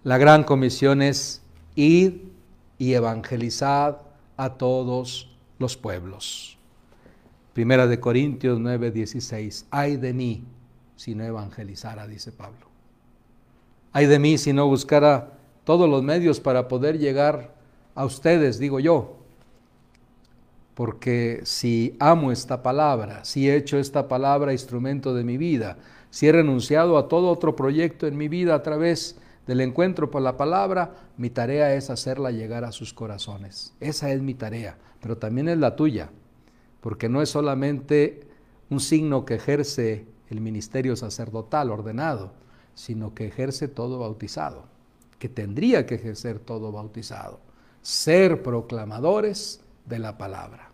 La 0.04 0.18
gran 0.18 0.44
comisión 0.44 1.02
es 1.02 1.42
ir 1.76 2.32
y 2.78 2.94
evangelizar 2.94 4.04
a 4.38 4.54
todos 4.54 5.36
los 5.60 5.78
pueblos. 5.78 6.58
Primera 7.54 7.88
de 7.88 8.00
Corintios 8.00 8.60
9, 8.60 8.92
16. 8.92 9.68
Ay 9.72 9.98
de 9.98 10.14
mí 10.14 10.44
si 10.96 11.16
no 11.16 11.24
evangelizara, 11.24 12.08
dice 12.08 12.32
Pablo. 12.32 12.68
Ay 13.94 14.08
de 14.08 14.20
mí 14.20 14.38
si 14.38 14.54
no 14.54 14.68
buscara 14.68 15.34
todos 15.64 15.90
los 15.90 16.04
medios 16.04 16.40
para 16.40 16.68
poder 16.68 17.00
llegar 17.00 17.56
a 17.96 18.06
ustedes, 18.06 18.60
digo 18.60 18.80
yo 18.80 19.25
porque 20.76 21.40
si 21.44 21.96
amo 22.00 22.32
esta 22.32 22.62
palabra, 22.62 23.24
si 23.24 23.50
he 23.50 23.56
hecho 23.56 23.78
esta 23.78 24.08
palabra 24.08 24.52
instrumento 24.52 25.16
de 25.16 25.24
mi 25.24 25.38
vida, 25.38 25.78
si 26.12 26.28
he 26.28 26.32
renunciado 26.32 26.98
a 26.98 27.08
todo 27.08 27.30
otro 27.30 27.56
proyecto 27.56 28.08
en 28.08 28.18
mi 28.18 28.28
vida 28.28 28.54
a 28.54 28.62
través 28.62 29.18
del 29.48 29.62
encuentro 29.62 30.12
por 30.12 30.22
la 30.22 30.38
palabra, 30.38 30.96
mi 31.18 31.30
tarea 31.30 31.74
es 31.76 31.90
hacerla 31.90 32.32
llegar 32.32 32.66
a 32.66 32.74
sus 32.74 32.94
corazones. 32.94 33.74
Esa 33.80 34.12
es 34.12 34.22
mi 34.22 34.34
tarea, 34.34 34.78
pero 35.00 35.18
también 35.18 35.48
es 35.48 35.58
la 35.58 35.78
tuya, 35.78 36.10
porque 36.82 37.08
no 37.08 37.22
es 37.22 37.30
solamente 37.30 38.28
un 38.70 38.82
signo 38.82 39.26
que 39.26 39.36
ejerce 39.36 40.06
el 40.30 40.42
ministerio 40.42 40.98
sacerdotal 40.98 41.72
ordenado, 41.72 42.34
sino 42.74 43.14
que 43.14 43.28
ejerce 43.28 43.70
todo 43.70 44.00
bautizado, 44.00 44.66
que 45.20 45.30
tendría 45.30 45.86
que 45.86 45.96
ejercer 45.96 46.40
todo 46.40 46.74
bautizado. 46.74 47.40
Ser 47.82 48.42
proclamadores 48.42 49.62
de 49.86 50.00
la 50.00 50.18
palabra. 50.18 50.70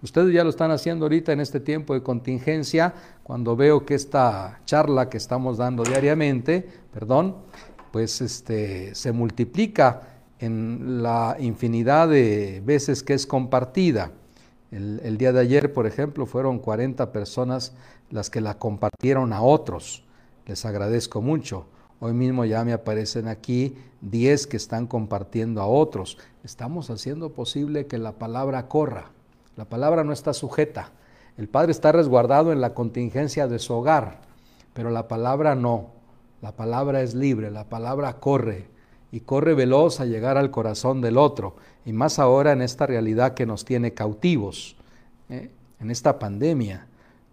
Ustedes 0.00 0.32
ya 0.32 0.44
lo 0.44 0.50
están 0.50 0.70
haciendo 0.70 1.06
ahorita 1.06 1.32
en 1.32 1.40
este 1.40 1.58
tiempo 1.58 1.92
de 1.92 2.02
contingencia, 2.02 2.94
cuando 3.24 3.56
veo 3.56 3.84
que 3.84 3.94
esta 3.94 4.60
charla 4.64 5.08
que 5.08 5.16
estamos 5.16 5.58
dando 5.58 5.82
diariamente, 5.82 6.68
perdón, 6.92 7.36
pues 7.90 8.20
este, 8.20 8.94
se 8.94 9.10
multiplica 9.12 10.02
en 10.38 11.02
la 11.02 11.36
infinidad 11.40 12.08
de 12.08 12.62
veces 12.64 13.02
que 13.02 13.14
es 13.14 13.26
compartida. 13.26 14.12
El, 14.70 15.00
el, 15.02 15.18
día 15.18 15.32
de 15.32 15.40
ayer, 15.40 15.72
por 15.72 15.86
ejemplo, 15.86 16.26
fueron 16.26 16.60
40 16.60 17.10
personas 17.10 17.72
las 18.10 18.30
que 18.30 18.40
la 18.40 18.56
compartieron 18.58 19.32
a 19.32 19.42
otros. 19.42 20.04
Les 20.46 20.64
agradezco 20.64 21.20
mucho. 21.20 21.66
Hoy 22.00 22.12
mismo 22.12 22.44
ya 22.44 22.64
me 22.64 22.72
aparecen 22.72 23.26
aquí 23.26 23.76
10 24.02 24.46
que 24.46 24.56
están 24.56 24.86
compartiendo 24.86 25.60
a 25.60 25.66
otros. 25.66 26.16
Estamos 26.44 26.90
haciendo 26.90 27.32
posible 27.32 27.86
que 27.86 27.98
la 27.98 28.12
palabra 28.12 28.68
corra. 28.68 29.10
La 29.56 29.64
palabra 29.64 30.04
no 30.04 30.12
está 30.12 30.32
sujeta. 30.32 30.92
El 31.36 31.48
Padre 31.48 31.72
está 31.72 31.90
resguardado 31.92 32.52
en 32.52 32.60
la 32.60 32.74
contingencia 32.74 33.48
de 33.48 33.58
su 33.58 33.74
hogar, 33.74 34.20
pero 34.74 34.90
la 34.90 35.08
palabra 35.08 35.54
no. 35.54 35.90
La 36.40 36.52
palabra 36.52 37.02
es 37.02 37.14
libre, 37.14 37.50
la 37.50 37.64
palabra 37.64 38.14
corre 38.14 38.66
y 39.10 39.20
corre 39.20 39.54
veloz 39.54 40.00
a 40.00 40.04
llegar 40.04 40.36
al 40.36 40.52
corazón 40.52 41.00
del 41.00 41.16
otro. 41.16 41.56
Y 41.84 41.92
más 41.92 42.20
ahora 42.20 42.52
en 42.52 42.62
esta 42.62 42.86
realidad 42.86 43.34
que 43.34 43.46
nos 43.46 43.64
tiene 43.64 43.94
cautivos, 43.94 44.76
¿eh? 45.30 45.50
en 45.80 45.90
esta 45.90 46.18
pandemia, 46.20 46.86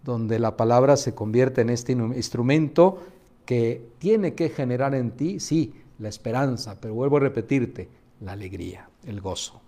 donde 0.03 0.39
la 0.39 0.55
palabra 0.55 0.97
se 0.97 1.13
convierte 1.13 1.61
en 1.61 1.70
este 1.70 1.91
instrumento 1.93 2.99
que 3.46 3.89
tiene 4.00 4.34
que 4.34 4.50
generar 4.50 4.96
en 4.96 5.12
ti, 5.12 5.39
sí, 5.39 5.74
la 6.00 6.10
esperanza, 6.10 6.80
pero 6.82 6.93
vuelvo 6.93 7.18
a 7.18 7.22
repetirte, 7.22 7.89
la 8.22 8.34
alegría, 8.34 8.89
el 9.06 9.22
gozo 9.22 9.62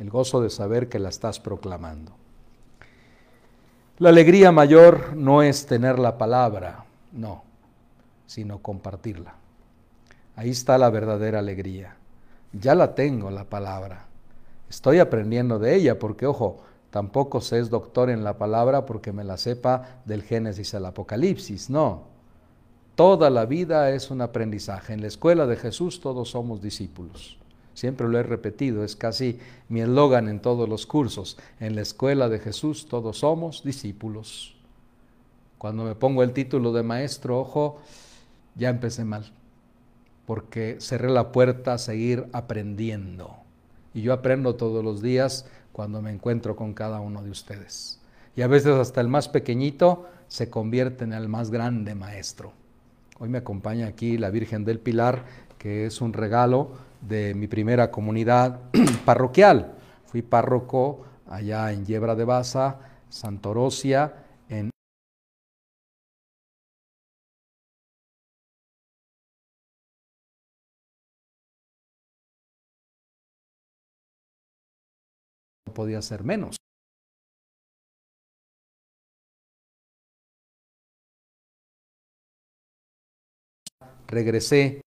el 0.00 0.08
gozo 0.08 0.40
de 0.40 0.48
saber 0.48 0.88
que 0.88 0.98
la 0.98 1.10
estás 1.10 1.38
proclamando. 1.38 2.12
La 3.98 4.08
alegría 4.08 4.50
mayor 4.50 5.14
no 5.14 5.42
es 5.42 5.66
tener 5.66 5.98
la 5.98 6.16
palabra, 6.16 6.86
no, 7.12 7.44
sino 8.24 8.60
compartirla. 8.60 9.34
Ahí 10.36 10.50
está 10.50 10.78
la 10.78 10.88
verdadera 10.88 11.40
alegría. 11.40 11.96
Ya 12.54 12.74
la 12.74 12.94
tengo, 12.94 13.30
la 13.30 13.44
palabra. 13.44 14.06
Estoy 14.70 15.00
aprendiendo 15.00 15.58
de 15.58 15.76
ella 15.76 15.98
porque, 15.98 16.26
ojo, 16.26 16.62
tampoco 16.88 17.42
se 17.42 17.58
es 17.58 17.68
doctor 17.68 18.08
en 18.08 18.24
la 18.24 18.38
palabra 18.38 18.86
porque 18.86 19.12
me 19.12 19.22
la 19.22 19.36
sepa 19.36 20.00
del 20.06 20.22
Génesis 20.22 20.74
al 20.74 20.86
Apocalipsis, 20.86 21.68
no. 21.68 22.04
Toda 22.94 23.30
la 23.30 23.46
vida 23.46 23.90
es 23.90 24.10
un 24.10 24.20
aprendizaje. 24.20 24.92
En 24.92 25.00
la 25.00 25.06
escuela 25.06 25.46
de 25.46 25.56
Jesús 25.56 26.00
todos 26.00 26.30
somos 26.30 26.60
discípulos. 26.60 27.38
Siempre 27.74 28.08
lo 28.08 28.18
he 28.18 28.22
repetido, 28.22 28.84
es 28.84 28.94
casi 28.94 29.38
mi 29.68 29.80
eslogan 29.80 30.28
en 30.28 30.40
todos 30.40 30.68
los 30.68 30.86
cursos. 30.86 31.38
En 31.60 31.74
la 31.74 31.80
escuela 31.80 32.28
de 32.28 32.38
Jesús 32.38 32.86
todos 32.86 33.18
somos 33.18 33.64
discípulos. 33.64 34.54
Cuando 35.56 35.84
me 35.84 35.94
pongo 35.94 36.22
el 36.22 36.32
título 36.32 36.72
de 36.72 36.82
maestro, 36.82 37.38
ojo, 37.38 37.78
ya 38.54 38.68
empecé 38.68 39.04
mal, 39.04 39.32
porque 40.26 40.76
cerré 40.80 41.10
la 41.10 41.32
puerta 41.32 41.74
a 41.74 41.78
seguir 41.78 42.26
aprendiendo. 42.32 43.36
Y 43.94 44.02
yo 44.02 44.12
aprendo 44.12 44.56
todos 44.56 44.84
los 44.84 45.02
días 45.02 45.46
cuando 45.72 46.02
me 46.02 46.10
encuentro 46.10 46.56
con 46.56 46.74
cada 46.74 47.00
uno 47.00 47.22
de 47.22 47.30
ustedes. 47.30 48.00
Y 48.36 48.42
a 48.42 48.46
veces 48.46 48.74
hasta 48.74 49.00
el 49.00 49.08
más 49.08 49.28
pequeñito 49.28 50.06
se 50.28 50.50
convierte 50.50 51.04
en 51.04 51.12
el 51.12 51.28
más 51.28 51.50
grande 51.50 51.94
maestro. 51.94 52.52
Hoy 53.22 53.28
me 53.28 53.36
acompaña 53.36 53.86
aquí 53.86 54.16
la 54.16 54.30
Virgen 54.30 54.64
del 54.64 54.80
Pilar, 54.80 55.26
que 55.58 55.84
es 55.84 56.00
un 56.00 56.14
regalo 56.14 56.70
de 57.02 57.34
mi 57.34 57.48
primera 57.48 57.90
comunidad 57.90 58.60
parroquial. 59.04 59.74
Fui 60.06 60.22
párroco 60.22 61.04
allá 61.28 61.70
en 61.70 61.84
Yebra 61.84 62.14
de 62.14 62.24
Baza, 62.24 62.78
Santorosia, 63.10 64.24
en 64.48 64.70
podía 75.74 76.00
ser 76.00 76.24
menos. 76.24 76.56
Regresé. 84.10 84.80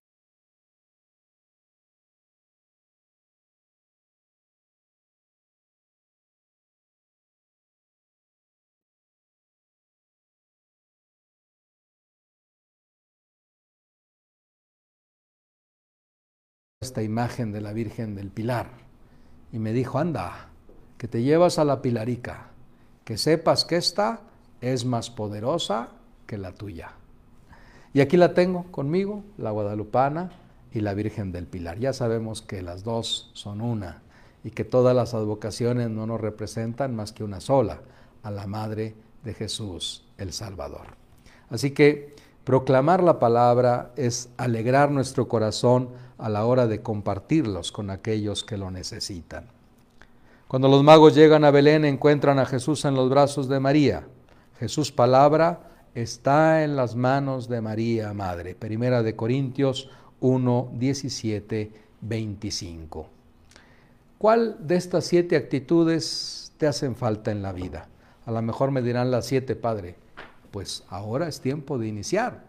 Esta 16.82 17.02
imagen 17.02 17.50
de 17.50 17.62
la 17.62 17.72
Virgen 17.72 18.14
del 18.14 18.30
Pilar. 18.30 18.72
Y 19.52 19.58
me 19.58 19.72
dijo, 19.72 19.98
anda, 19.98 20.50
que 20.98 21.08
te 21.08 21.22
llevas 21.22 21.58
a 21.58 21.64
la 21.64 21.80
Pilarica, 21.80 22.50
que 23.06 23.16
sepas 23.16 23.64
que 23.64 23.76
esta 23.76 24.20
es 24.60 24.84
más 24.84 25.08
poderosa 25.08 25.92
que 26.26 26.36
la 26.36 26.52
tuya. 26.52 27.03
Y 27.94 28.00
aquí 28.00 28.16
la 28.16 28.34
tengo 28.34 28.64
conmigo, 28.72 29.22
la 29.38 29.52
Guadalupana 29.52 30.32
y 30.72 30.80
la 30.80 30.94
Virgen 30.94 31.30
del 31.30 31.46
Pilar. 31.46 31.78
Ya 31.78 31.92
sabemos 31.92 32.42
que 32.42 32.60
las 32.60 32.82
dos 32.82 33.30
son 33.34 33.60
una 33.60 34.02
y 34.42 34.50
que 34.50 34.64
todas 34.64 34.96
las 34.96 35.14
advocaciones 35.14 35.90
no 35.90 36.04
nos 36.04 36.20
representan 36.20 36.94
más 36.96 37.12
que 37.12 37.22
una 37.22 37.40
sola, 37.40 37.80
a 38.24 38.32
la 38.32 38.48
Madre 38.48 38.94
de 39.22 39.32
Jesús, 39.32 40.04
el 40.18 40.32
Salvador. 40.32 40.96
Así 41.50 41.70
que 41.70 42.16
proclamar 42.42 43.00
la 43.02 43.20
palabra 43.20 43.92
es 43.96 44.28
alegrar 44.38 44.90
nuestro 44.90 45.28
corazón 45.28 45.90
a 46.18 46.28
la 46.28 46.46
hora 46.46 46.66
de 46.66 46.82
compartirlos 46.82 47.70
con 47.70 47.90
aquellos 47.90 48.42
que 48.42 48.56
lo 48.56 48.72
necesitan. 48.72 49.46
Cuando 50.48 50.68
los 50.68 50.82
magos 50.82 51.14
llegan 51.14 51.44
a 51.44 51.52
Belén 51.52 51.84
encuentran 51.84 52.40
a 52.40 52.46
Jesús 52.46 52.84
en 52.86 52.94
los 52.94 53.08
brazos 53.08 53.48
de 53.48 53.60
María. 53.60 54.06
Jesús 54.58 54.90
palabra 54.90 55.73
está 55.94 56.64
en 56.64 56.76
las 56.76 56.96
manos 56.96 57.48
de 57.48 57.60
María 57.60 58.12
Madre. 58.12 58.54
Primera 58.54 59.02
de 59.02 59.14
Corintios 59.14 59.90
1, 60.20 60.72
17, 60.74 61.72
25. 62.00 63.08
¿Cuál 64.18 64.56
de 64.60 64.76
estas 64.76 65.04
siete 65.04 65.36
actitudes 65.36 66.52
te 66.56 66.66
hacen 66.66 66.96
falta 66.96 67.30
en 67.30 67.42
la 67.42 67.52
vida? 67.52 67.88
A 68.26 68.32
lo 68.32 68.42
mejor 68.42 68.70
me 68.70 68.82
dirán 68.82 69.10
las 69.10 69.26
siete, 69.26 69.54
Padre. 69.54 69.96
Pues 70.50 70.84
ahora 70.88 71.28
es 71.28 71.40
tiempo 71.40 71.78
de 71.78 71.88
iniciar. 71.88 72.42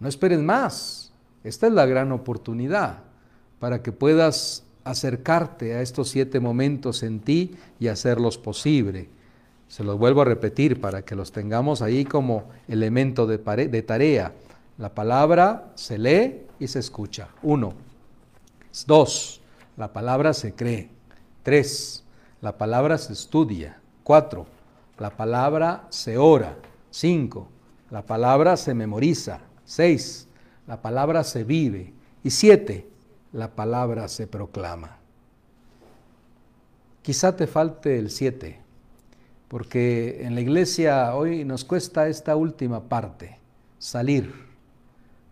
No 0.00 0.08
esperes 0.08 0.40
más. 0.40 1.12
Esta 1.44 1.66
es 1.66 1.72
la 1.72 1.86
gran 1.86 2.12
oportunidad 2.12 3.04
para 3.58 3.82
que 3.82 3.92
puedas 3.92 4.64
acercarte 4.84 5.74
a 5.74 5.80
estos 5.80 6.08
siete 6.08 6.40
momentos 6.40 7.02
en 7.02 7.20
ti 7.20 7.56
y 7.78 7.88
hacerlos 7.88 8.36
posible. 8.36 9.08
Se 9.68 9.84
los 9.84 9.98
vuelvo 9.98 10.22
a 10.22 10.26
repetir 10.26 10.80
para 10.80 11.02
que 11.02 11.16
los 11.16 11.32
tengamos 11.32 11.82
ahí 11.82 12.04
como 12.04 12.44
elemento 12.68 13.26
de, 13.26 13.38
de 13.68 13.82
tarea. 13.82 14.32
La 14.78 14.94
palabra 14.94 15.72
se 15.74 15.98
lee 15.98 16.42
y 16.58 16.68
se 16.68 16.78
escucha. 16.78 17.28
Uno. 17.42 17.74
Dos. 18.86 19.40
La 19.76 19.92
palabra 19.92 20.32
se 20.32 20.54
cree. 20.54 20.90
Tres. 21.42 22.04
La 22.40 22.56
palabra 22.56 22.98
se 22.98 23.12
estudia. 23.12 23.80
Cuatro. 24.02 24.46
La 24.98 25.10
palabra 25.10 25.86
se 25.90 26.18
ora. 26.18 26.56
Cinco. 26.90 27.48
La 27.90 28.02
palabra 28.02 28.56
se 28.56 28.74
memoriza. 28.74 29.40
Seis 29.64 30.28
la 30.66 30.80
palabra 30.80 31.24
se 31.24 31.44
vive. 31.44 31.92
Y 32.22 32.30
siete, 32.30 32.88
la 33.32 33.54
palabra 33.54 34.08
se 34.08 34.26
proclama. 34.26 34.98
Quizá 37.02 37.36
te 37.36 37.46
falte 37.46 37.98
el 37.98 38.10
siete, 38.10 38.60
porque 39.54 40.24
en 40.24 40.34
la 40.34 40.40
iglesia 40.40 41.14
hoy 41.14 41.44
nos 41.44 41.64
cuesta 41.64 42.08
esta 42.08 42.34
última 42.34 42.88
parte, 42.88 43.38
salir, 43.78 44.34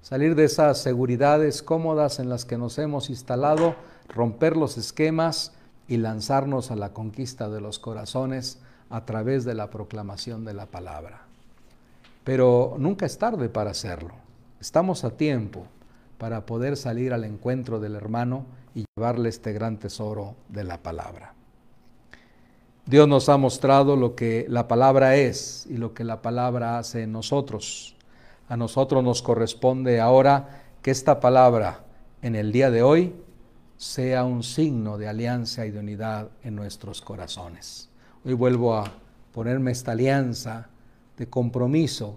salir 0.00 0.36
de 0.36 0.44
esas 0.44 0.78
seguridades 0.78 1.60
cómodas 1.60 2.20
en 2.20 2.28
las 2.28 2.44
que 2.44 2.56
nos 2.56 2.78
hemos 2.78 3.10
instalado, 3.10 3.74
romper 4.08 4.56
los 4.56 4.78
esquemas 4.78 5.54
y 5.88 5.96
lanzarnos 5.96 6.70
a 6.70 6.76
la 6.76 6.92
conquista 6.92 7.48
de 7.48 7.60
los 7.60 7.80
corazones 7.80 8.60
a 8.90 9.04
través 9.04 9.44
de 9.44 9.54
la 9.54 9.70
proclamación 9.70 10.44
de 10.44 10.54
la 10.54 10.66
palabra. 10.66 11.22
Pero 12.22 12.76
nunca 12.78 13.06
es 13.06 13.18
tarde 13.18 13.48
para 13.48 13.72
hacerlo. 13.72 14.14
Estamos 14.60 15.02
a 15.02 15.16
tiempo 15.16 15.66
para 16.18 16.46
poder 16.46 16.76
salir 16.76 17.12
al 17.12 17.24
encuentro 17.24 17.80
del 17.80 17.96
hermano 17.96 18.46
y 18.72 18.84
llevarle 18.96 19.30
este 19.30 19.52
gran 19.52 19.78
tesoro 19.78 20.36
de 20.48 20.62
la 20.62 20.80
palabra. 20.80 21.34
Dios 22.84 23.06
nos 23.06 23.28
ha 23.28 23.36
mostrado 23.36 23.94
lo 23.94 24.16
que 24.16 24.44
la 24.48 24.66
palabra 24.66 25.16
es 25.16 25.66
y 25.70 25.76
lo 25.76 25.94
que 25.94 26.02
la 26.02 26.20
palabra 26.20 26.78
hace 26.78 27.02
en 27.02 27.12
nosotros. 27.12 27.94
A 28.48 28.56
nosotros 28.56 29.04
nos 29.04 29.22
corresponde 29.22 30.00
ahora 30.00 30.62
que 30.82 30.90
esta 30.90 31.20
palabra 31.20 31.84
en 32.22 32.34
el 32.34 32.50
día 32.50 32.72
de 32.72 32.82
hoy 32.82 33.14
sea 33.76 34.24
un 34.24 34.42
signo 34.42 34.98
de 34.98 35.08
alianza 35.08 35.64
y 35.64 35.70
de 35.70 35.78
unidad 35.78 36.28
en 36.42 36.56
nuestros 36.56 37.00
corazones. 37.00 37.88
Hoy 38.24 38.34
vuelvo 38.34 38.74
a 38.74 38.92
ponerme 39.32 39.70
esta 39.70 39.92
alianza 39.92 40.68
de 41.16 41.28
compromiso 41.28 42.16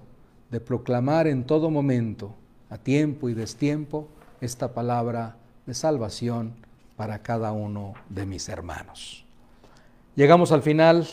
de 0.50 0.60
proclamar 0.60 1.28
en 1.28 1.44
todo 1.44 1.70
momento, 1.70 2.36
a 2.70 2.78
tiempo 2.78 3.30
y 3.30 3.34
destiempo, 3.34 4.08
esta 4.42 4.74
palabra 4.74 5.38
de 5.66 5.74
salvación 5.74 6.56
para 6.96 7.20
cada 7.22 7.52
uno 7.52 7.94
de 8.10 8.26
mis 8.26 8.50
hermanos. 8.50 9.25
Llegamos 10.16 10.54
al 10.54 10.62
final. 10.62 11.06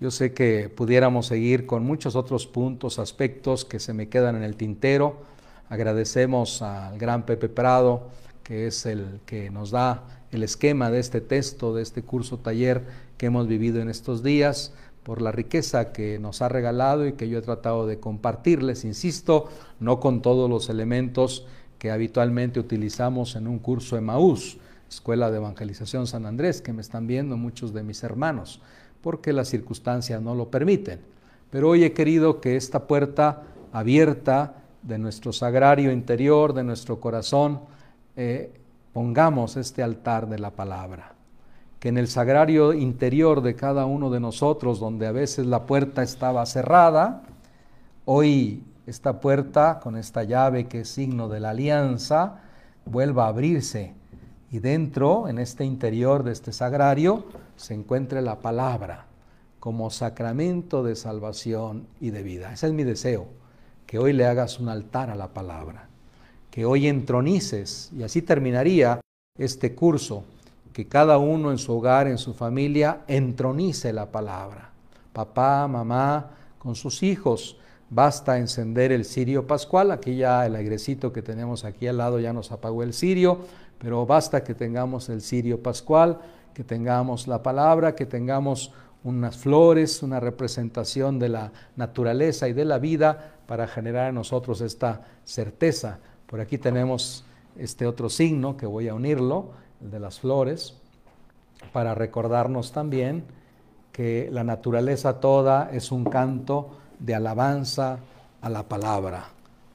Yo 0.00 0.10
sé 0.10 0.34
que 0.34 0.68
pudiéramos 0.68 1.26
seguir 1.26 1.64
con 1.64 1.84
muchos 1.84 2.16
otros 2.16 2.48
puntos, 2.48 2.98
aspectos 2.98 3.64
que 3.64 3.78
se 3.78 3.92
me 3.92 4.08
quedan 4.08 4.34
en 4.34 4.42
el 4.42 4.56
tintero. 4.56 5.22
Agradecemos 5.68 6.60
al 6.60 6.98
gran 6.98 7.24
Pepe 7.24 7.48
Prado, 7.48 8.08
que 8.42 8.66
es 8.66 8.84
el 8.84 9.20
que 9.26 9.50
nos 9.50 9.70
da 9.70 10.02
el 10.32 10.42
esquema 10.42 10.90
de 10.90 10.98
este 10.98 11.20
texto, 11.20 11.72
de 11.72 11.82
este 11.82 12.02
curso 12.02 12.38
taller 12.38 12.84
que 13.16 13.26
hemos 13.26 13.46
vivido 13.46 13.80
en 13.80 13.88
estos 13.88 14.24
días 14.24 14.74
por 15.04 15.22
la 15.22 15.30
riqueza 15.30 15.92
que 15.92 16.18
nos 16.18 16.42
ha 16.42 16.48
regalado 16.48 17.06
y 17.06 17.12
que 17.12 17.28
yo 17.28 17.38
he 17.38 17.42
tratado 17.42 17.86
de 17.86 18.00
compartirles, 18.00 18.84
insisto, 18.84 19.50
no 19.78 20.00
con 20.00 20.20
todos 20.20 20.50
los 20.50 20.68
elementos 20.68 21.46
que 21.78 21.92
habitualmente 21.92 22.58
utilizamos 22.58 23.36
en 23.36 23.46
un 23.46 23.60
curso 23.60 23.96
Emaús, 23.96 24.58
Escuela 24.92 25.30
de 25.30 25.38
Evangelización 25.38 26.06
San 26.06 26.26
Andrés, 26.26 26.60
que 26.60 26.74
me 26.74 26.82
están 26.82 27.06
viendo 27.06 27.38
muchos 27.38 27.72
de 27.72 27.82
mis 27.82 28.02
hermanos, 28.04 28.60
porque 29.00 29.32
las 29.32 29.48
circunstancias 29.48 30.20
no 30.20 30.34
lo 30.34 30.50
permiten. 30.50 31.00
Pero 31.50 31.70
hoy 31.70 31.84
he 31.84 31.94
querido 31.94 32.42
que 32.42 32.56
esta 32.56 32.86
puerta 32.86 33.42
abierta 33.72 34.54
de 34.82 34.98
nuestro 34.98 35.32
sagrario 35.32 35.92
interior, 35.92 36.52
de 36.52 36.64
nuestro 36.64 37.00
corazón, 37.00 37.60
eh, 38.16 38.52
pongamos 38.92 39.56
este 39.56 39.82
altar 39.82 40.28
de 40.28 40.38
la 40.38 40.50
palabra 40.50 41.14
que 41.80 41.88
en 41.88 41.98
el 41.98 42.06
sagrario 42.06 42.74
interior 42.74 43.42
de 43.42 43.56
cada 43.56 43.86
uno 43.86 44.08
de 44.08 44.20
nosotros, 44.20 44.78
donde 44.78 45.08
a 45.08 45.10
veces 45.10 45.46
la 45.46 45.66
puerta 45.66 46.04
estaba 46.04 46.46
cerrada, 46.46 47.24
hoy 48.04 48.62
esta 48.86 49.20
puerta 49.20 49.80
con 49.82 49.96
esta 49.96 50.22
llave 50.22 50.68
que 50.68 50.82
es 50.82 50.88
signo 50.88 51.28
de 51.28 51.40
la 51.40 51.50
alianza 51.50 52.38
vuelva 52.84 53.24
a 53.24 53.30
abrirse 53.30 53.94
y 54.52 54.58
dentro, 54.58 55.28
en 55.28 55.38
este 55.38 55.64
interior 55.64 56.24
de 56.24 56.32
este 56.32 56.52
sagrario, 56.52 57.24
se 57.56 57.72
encuentre 57.72 58.20
la 58.20 58.40
palabra 58.40 59.06
como 59.58 59.88
sacramento 59.88 60.82
de 60.82 60.94
salvación 60.94 61.86
y 62.02 62.10
de 62.10 62.22
vida. 62.22 62.52
Ese 62.52 62.66
es 62.66 62.74
mi 62.74 62.84
deseo, 62.84 63.28
que 63.86 63.98
hoy 63.98 64.12
le 64.12 64.26
hagas 64.26 64.60
un 64.60 64.68
altar 64.68 65.08
a 65.08 65.14
la 65.14 65.28
palabra, 65.28 65.88
que 66.50 66.66
hoy 66.66 66.86
entronices, 66.86 67.90
y 67.96 68.02
así 68.02 68.20
terminaría 68.20 69.00
este 69.38 69.74
curso, 69.74 70.24
que 70.74 70.86
cada 70.86 71.16
uno 71.16 71.50
en 71.50 71.56
su 71.56 71.72
hogar, 71.72 72.06
en 72.06 72.18
su 72.18 72.34
familia, 72.34 73.04
entronice 73.06 73.90
la 73.94 74.12
palabra. 74.12 74.70
Papá, 75.14 75.66
mamá, 75.66 76.30
con 76.58 76.74
sus 76.74 77.02
hijos, 77.02 77.56
basta 77.94 78.38
encender 78.38 78.90
el 78.90 79.04
cirio 79.04 79.46
pascual, 79.46 79.90
aquí 79.90 80.16
ya 80.16 80.46
el 80.46 80.56
airecito 80.56 81.12
que 81.12 81.20
tenemos 81.20 81.66
aquí 81.66 81.86
al 81.86 81.98
lado 81.98 82.18
ya 82.18 82.32
nos 82.32 82.50
apagó 82.50 82.82
el 82.82 82.94
cirio, 82.94 83.40
pero 83.78 84.06
basta 84.06 84.42
que 84.42 84.54
tengamos 84.54 85.10
el 85.10 85.20
cirio 85.20 85.62
pascual, 85.62 86.18
que 86.54 86.64
tengamos 86.64 87.28
la 87.28 87.42
palabra, 87.42 87.94
que 87.94 88.06
tengamos 88.06 88.72
unas 89.04 89.36
flores, 89.36 90.02
una 90.02 90.20
representación 90.20 91.18
de 91.18 91.28
la 91.28 91.52
naturaleza 91.76 92.48
y 92.48 92.54
de 92.54 92.64
la 92.64 92.78
vida 92.78 93.34
para 93.46 93.66
generar 93.66 94.08
en 94.08 94.14
nosotros 94.14 94.62
esta 94.62 95.02
certeza. 95.24 95.98
Por 96.26 96.40
aquí 96.40 96.56
tenemos 96.56 97.26
este 97.58 97.86
otro 97.86 98.08
signo 98.08 98.56
que 98.56 98.64
voy 98.64 98.88
a 98.88 98.94
unirlo, 98.94 99.50
el 99.82 99.90
de 99.90 100.00
las 100.00 100.18
flores, 100.18 100.78
para 101.72 101.94
recordarnos 101.94 102.72
también 102.72 103.24
que 103.92 104.30
la 104.32 104.44
naturaleza 104.44 105.20
toda 105.20 105.68
es 105.70 105.92
un 105.92 106.04
canto 106.04 106.78
de 107.02 107.14
alabanza 107.14 107.98
a 108.40 108.48
la 108.48 108.62
palabra, 108.62 109.24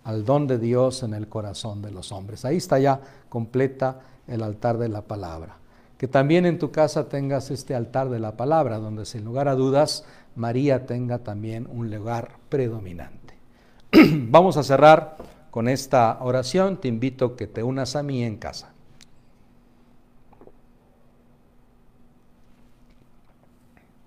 al 0.04 0.26
don 0.26 0.48
de 0.48 0.58
Dios 0.58 1.04
en 1.04 1.14
el 1.14 1.28
corazón 1.28 1.82
de 1.82 1.92
los 1.92 2.12
hombres. 2.12 2.46
Ahí 2.46 2.58
está 2.58 2.80
ya 2.80 3.00
completa 3.30 4.00
el 4.28 4.42
altar 4.44 4.78
de 4.78 4.90
la 4.90 5.02
palabra. 5.02 5.58
Que 5.98 6.08
también 6.08 6.46
en 6.46 6.60
tu 6.60 6.72
casa 6.72 7.10
tengas 7.10 7.52
este 7.52 7.76
altar 7.76 8.10
de 8.10 8.20
la 8.20 8.38
palabra, 8.38 8.78
donde 8.78 9.06
sin 9.06 9.26
lugar 9.26 9.48
a 9.48 9.56
dudas 9.56 10.06
María 10.36 10.86
tenga 10.86 11.20
también 11.20 11.68
un 11.72 11.90
lugar 11.90 12.38
predominante. 12.50 13.34
Vamos 14.30 14.58
a 14.58 14.64
cerrar 14.64 15.18
con 15.50 15.68
esta 15.68 16.20
oración. 16.22 16.78
Te 16.78 16.88
invito 16.88 17.26
a 17.26 17.36
que 17.36 17.48
te 17.48 17.64
unas 17.64 17.96
a 17.96 18.04
mí 18.04 18.24
en 18.24 18.38
casa. 18.38 18.72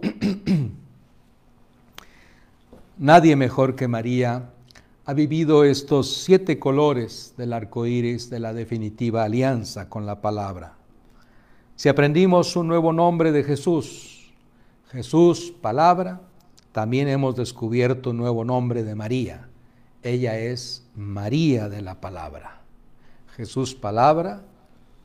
Nadie 3.01 3.35
mejor 3.35 3.77
que 3.77 3.89
María 3.89 4.51
ha 5.07 5.15
vivido 5.15 5.65
estos 5.65 6.23
siete 6.23 6.59
colores 6.59 7.33
del 7.39 7.55
arco 7.55 7.87
iris 7.87 8.29
de 8.29 8.41
la 8.41 8.53
definitiva 8.53 9.25
alianza 9.25 9.89
con 9.89 10.05
la 10.05 10.21
palabra. 10.21 10.75
Si 11.77 11.89
aprendimos 11.89 12.57
un 12.57 12.69
nuevo 12.69 12.93
nombre 12.93 13.33
de 13.33 13.43
Jesús, 13.43 14.35
Jesús, 14.91 15.51
palabra, 15.63 16.21
también 16.73 17.09
hemos 17.09 17.37
descubierto 17.37 18.11
un 18.11 18.19
nuevo 18.19 18.45
nombre 18.45 18.85
de 18.85 18.95
María. 18.95 19.49
Ella 20.03 20.39
es 20.39 20.87
María 20.95 21.71
de 21.71 21.81
la 21.81 22.03
palabra. 22.03 22.61
Jesús, 23.35 23.75
palabra, 23.75 24.43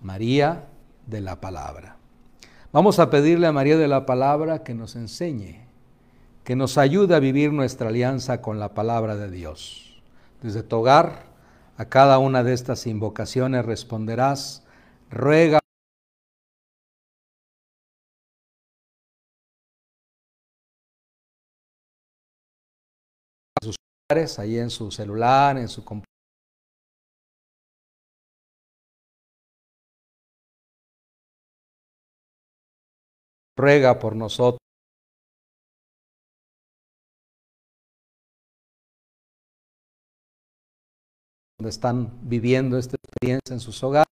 María 0.01 0.67
de 1.07 1.21
la 1.21 1.39
palabra. 1.39 1.95
Vamos 2.73 2.99
a 2.99 3.09
pedirle 3.09 3.47
a 3.47 3.53
María 3.53 3.77
de 3.77 3.87
la 3.87 4.05
palabra 4.05 4.63
que 4.63 4.73
nos 4.73 4.97
enseñe 4.97 5.64
que 6.45 6.55
nos 6.55 6.77
ayude 6.77 7.15
a 7.15 7.19
vivir 7.19 7.51
nuestra 7.51 7.89
alianza 7.89 8.39
con 8.41 8.59
la 8.59 8.75
palabra 8.75 9.15
de 9.15 9.31
Dios. 9.31 9.99
Desde 10.43 10.61
tu 10.61 10.77
hogar, 10.77 11.23
a 11.75 11.85
cada 11.85 12.19
una 12.19 12.43
de 12.43 12.53
estas 12.53 12.85
invocaciones 12.85 13.65
responderás, 13.65 14.63
ruega 15.09 15.59
sus 23.63 23.75
hogares, 24.07 24.37
ahí 24.37 24.59
en 24.59 24.69
su 24.69 24.91
celular, 24.91 25.57
en 25.57 25.67
su 25.67 25.83
computadora. 25.83 26.05
Ruega 33.57 33.97
por 33.97 34.15
nosotros. 34.15 34.64
Están 41.67 42.09
viviendo 42.21 42.77
esta 42.77 42.97
experiencia 42.97 43.53
en 43.53 43.59
sus 43.59 43.83
hogares. 43.83 44.05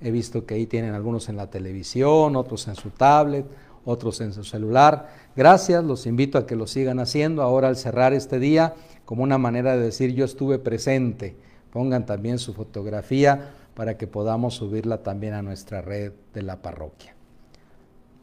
He 0.00 0.10
visto 0.10 0.44
que 0.44 0.54
ahí 0.54 0.66
tienen 0.66 0.94
algunos 0.94 1.28
en 1.28 1.36
la 1.36 1.48
televisión, 1.48 2.36
otros 2.36 2.68
en 2.68 2.76
su 2.76 2.90
tablet, 2.90 3.46
otros 3.84 4.20
en 4.20 4.32
su 4.32 4.44
celular. 4.44 5.08
Gracias, 5.34 5.82
los 5.84 6.06
invito 6.06 6.38
a 6.38 6.46
que 6.46 6.56
lo 6.56 6.66
sigan 6.66 6.98
haciendo 6.98 7.42
ahora 7.42 7.68
al 7.68 7.76
cerrar 7.76 8.12
este 8.12 8.38
día 8.38 8.74
como 9.04 9.22
una 9.22 9.38
manera 9.38 9.76
de 9.76 9.84
decir 9.84 10.12
yo 10.14 10.24
estuve 10.24 10.58
presente. 10.58 11.36
Pongan 11.72 12.04
también 12.04 12.38
su 12.38 12.52
fotografía 12.52 13.52
para 13.74 13.96
que 13.96 14.06
podamos 14.06 14.54
subirla 14.54 15.02
también 15.02 15.34
a 15.34 15.42
nuestra 15.42 15.80
red 15.80 16.12
de 16.34 16.42
la 16.42 16.60
parroquia. 16.60 17.14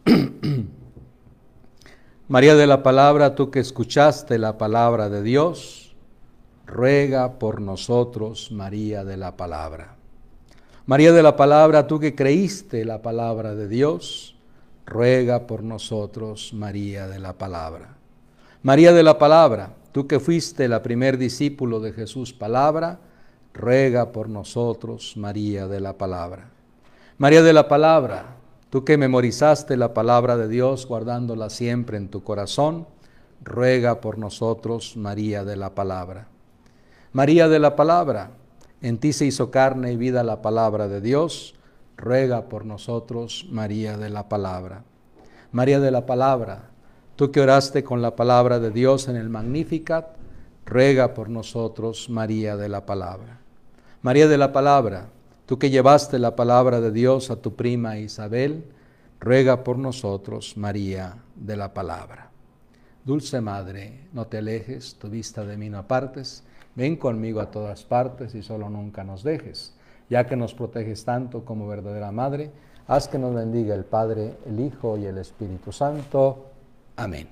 María 2.28 2.56
de 2.56 2.68
la 2.68 2.84
Palabra, 2.84 3.36
tú 3.36 3.52
que 3.52 3.60
escuchaste 3.60 4.38
la 4.38 4.58
palabra 4.58 5.10
de 5.10 5.22
Dios, 5.22 5.83
ruega 6.66 7.40
por 7.40 7.62
nosotros, 7.62 8.52
María 8.52 9.04
de 9.04 9.18
la 9.18 9.36
Palabra. 9.36 9.96
María 10.86 11.12
de 11.12 11.24
la 11.24 11.36
Palabra, 11.36 11.88
tú 11.88 12.00
que 12.00 12.16
creíste 12.16 12.84
la 12.86 13.02
palabra 13.02 13.56
de 13.56 13.68
Dios, 13.68 14.36
ruega 14.86 15.48
por 15.48 15.64
nosotros, 15.64 16.54
María 16.54 17.08
de 17.08 17.20
la 17.20 17.34
Palabra. 17.34 17.96
María 18.64 18.92
de 18.94 19.04
la 19.04 19.18
Palabra, 19.18 19.74
tú 19.92 20.08
que 20.08 20.20
fuiste 20.20 20.68
la 20.68 20.84
primer 20.84 21.18
discípulo 21.18 21.80
de 21.80 21.94
Jesús 21.94 22.34
Palabra, 22.34 23.00
ruega 23.54 24.12
por 24.12 24.30
nosotros, 24.30 25.16
María 25.16 25.68
de 25.68 25.80
la 25.80 25.94
Palabra. 25.98 26.50
María 27.18 27.44
de 27.44 27.54
la 27.54 27.68
Palabra, 27.68 28.36
tú 28.70 28.84
que 28.84 28.98
memorizaste 28.98 29.78
la 29.78 29.94
palabra 29.94 30.36
de 30.36 30.48
Dios 30.48 30.86
guardándola 30.88 31.50
siempre 31.50 31.98
en 31.98 32.10
tu 32.10 32.24
corazón, 32.24 32.88
ruega 33.44 34.02
por 34.02 34.18
nosotros, 34.18 34.98
María 34.98 35.46
de 35.46 35.56
la 35.56 35.76
Palabra. 35.76 36.33
María 37.14 37.48
de 37.48 37.60
la 37.60 37.76
palabra, 37.76 38.32
en 38.82 38.98
ti 38.98 39.14
se 39.14 39.26
hizo 39.28 39.52
carne 39.52 39.92
y 39.92 39.98
vida 39.98 40.24
la 40.24 40.42
palabra 40.42 40.88
de 40.88 41.00
Dios, 41.00 41.54
ruega 41.96 42.50
por 42.50 42.66
nosotros, 42.66 43.46
María 43.52 43.98
de 43.98 44.10
la 44.10 44.28
palabra. 44.30 44.84
María 45.52 45.80
de 45.80 45.92
la 45.92 46.08
palabra, 46.08 46.72
tú 47.16 47.32
que 47.32 47.40
oraste 47.40 47.84
con 47.84 48.02
la 48.02 48.16
palabra 48.16 48.60
de 48.60 48.72
Dios 48.72 49.10
en 49.10 49.16
el 49.16 49.30
Magnificat, 49.30 50.16
ruega 50.66 51.14
por 51.14 51.30
nosotros, 51.30 52.10
María 52.10 52.58
de 52.58 52.68
la 52.68 52.88
palabra. 52.88 53.38
María 54.02 54.28
de 54.28 54.40
la 54.40 54.52
palabra, 54.52 55.10
tú 55.46 55.60
que 55.60 55.70
llevaste 55.70 56.18
la 56.18 56.36
palabra 56.36 56.82
de 56.82 56.92
Dios 56.92 57.30
a 57.30 57.36
tu 57.36 57.56
prima 57.56 58.00
Isabel, 58.00 58.66
ruega 59.20 59.64
por 59.64 59.78
nosotros, 59.78 60.58
María 60.58 61.18
de 61.36 61.58
la 61.58 61.76
palabra. 61.76 62.32
Dulce 63.06 63.40
Madre, 63.40 64.08
no 64.14 64.26
te 64.26 64.40
alejes, 64.40 64.96
tu 64.96 65.10
vista 65.10 65.46
de 65.46 65.58
mí 65.58 65.70
no 65.70 65.78
apartes 65.78 66.44
Ven 66.76 66.96
conmigo 66.96 67.40
a 67.40 67.52
todas 67.52 67.84
partes 67.84 68.34
y 68.34 68.42
solo 68.42 68.70
nunca 68.70 69.04
nos 69.04 69.24
dejes. 69.24 69.74
Ya 70.10 70.26
que 70.26 70.36
nos 70.36 70.54
proteges 70.54 71.06
tanto 71.06 71.46
como 71.46 71.68
verdadera 71.68 72.12
Madre, 72.12 72.52
haz 72.88 73.08
que 73.08 73.20
nos 73.20 73.36
bendiga 73.36 73.76
el 73.76 73.86
Padre, 73.86 74.36
el 74.46 74.60
Hijo 74.60 74.98
y 74.98 75.06
el 75.06 75.18
Espíritu 75.18 75.72
Santo. 75.72 76.48
Amén. 76.96 77.28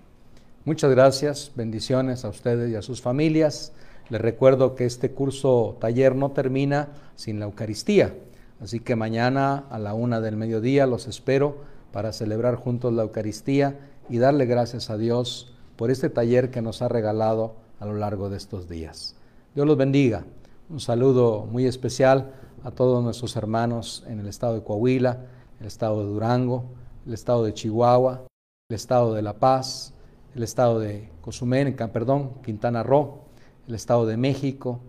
Muchas 0.64 0.92
gracias, 0.92 1.52
bendiciones 1.56 2.24
a 2.24 2.30
ustedes 2.30 2.70
y 2.70 2.76
a 2.76 2.84
sus 2.84 3.02
familias. 3.02 3.74
Les 4.10 4.22
recuerdo 4.22 4.76
que 4.76 4.86
este 4.86 5.12
curso 5.12 5.78
taller 5.80 6.16
no 6.16 6.32
termina 6.32 6.90
sin 7.16 7.40
la 7.40 7.46
Eucaristía, 7.46 8.14
así 8.62 8.80
que 8.80 8.96
mañana 8.96 9.66
a 9.72 9.80
la 9.80 9.96
una 9.96 10.22
del 10.22 10.38
mediodía 10.38 10.86
los 10.86 11.08
espero 11.08 11.58
para 11.92 12.14
celebrar 12.14 12.56
juntos 12.56 12.94
la 12.94 13.04
Eucaristía 13.04 13.80
y 14.08 14.20
darle 14.20 14.46
gracias 14.46 14.90
a 14.92 14.98
Dios 14.98 15.54
por 15.78 15.90
este 15.90 16.10
taller 16.10 16.52
que 16.52 16.62
nos 16.62 16.82
ha 16.82 16.90
regalado 16.90 17.56
a 17.80 17.86
lo 17.86 17.96
largo 17.96 18.30
de 18.30 18.38
estos 18.38 18.70
días. 18.70 19.16
Dios 19.54 19.68
los 19.68 19.76
bendiga. 19.76 20.24
Un 20.70 20.80
saludo 20.80 21.46
muy 21.46 21.66
especial 21.66 22.32
a 22.64 22.72
todos 22.72 23.04
nuestros 23.04 23.36
hermanos 23.36 24.06
en 24.08 24.22
el 24.22 24.28
estado 24.28 24.54
de 24.54 24.64
Coahuila, 24.64 25.26
el 25.60 25.68
estado 25.68 26.00
de 26.00 26.06
Durango, 26.06 26.64
el 27.06 27.14
estado 27.14 27.44
de 27.44 27.54
Chihuahua, 27.54 28.26
el 28.70 28.76
estado 28.76 29.14
de 29.14 29.22
La 29.22 29.34
Paz, 29.34 29.94
el 30.36 30.44
estado 30.44 30.80
de 30.80 31.10
Cozumel, 31.20 31.76
perdón, 31.76 32.36
Quintana 32.42 32.82
Roo, 32.82 33.26
el 33.68 33.76
estado 33.76 34.06
de 34.06 34.16
México, 34.16 34.80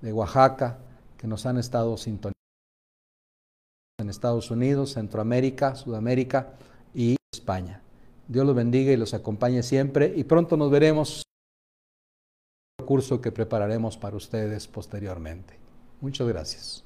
de 0.00 0.12
Oaxaca, 0.12 0.78
que 1.16 1.26
nos 1.26 1.44
han 1.46 1.58
estado 1.58 1.96
sintonizando 1.96 2.34
en 3.98 4.10
Estados 4.10 4.52
Unidos, 4.52 4.92
Centroamérica, 4.92 5.74
Sudamérica 5.74 6.52
y 6.94 7.16
España. 7.32 7.82
Dios 8.28 8.46
los 8.46 8.54
bendiga 8.54 8.92
y 8.92 8.96
los 8.96 9.12
acompañe 9.12 9.64
siempre 9.64 10.12
y 10.14 10.22
pronto 10.22 10.56
nos 10.56 10.70
veremos 10.70 11.24
curso 12.84 13.20
que 13.20 13.32
prepararemos 13.32 13.96
para 13.96 14.16
ustedes 14.16 14.66
posteriormente. 14.66 15.58
Muchas 16.00 16.26
gracias. 16.28 16.84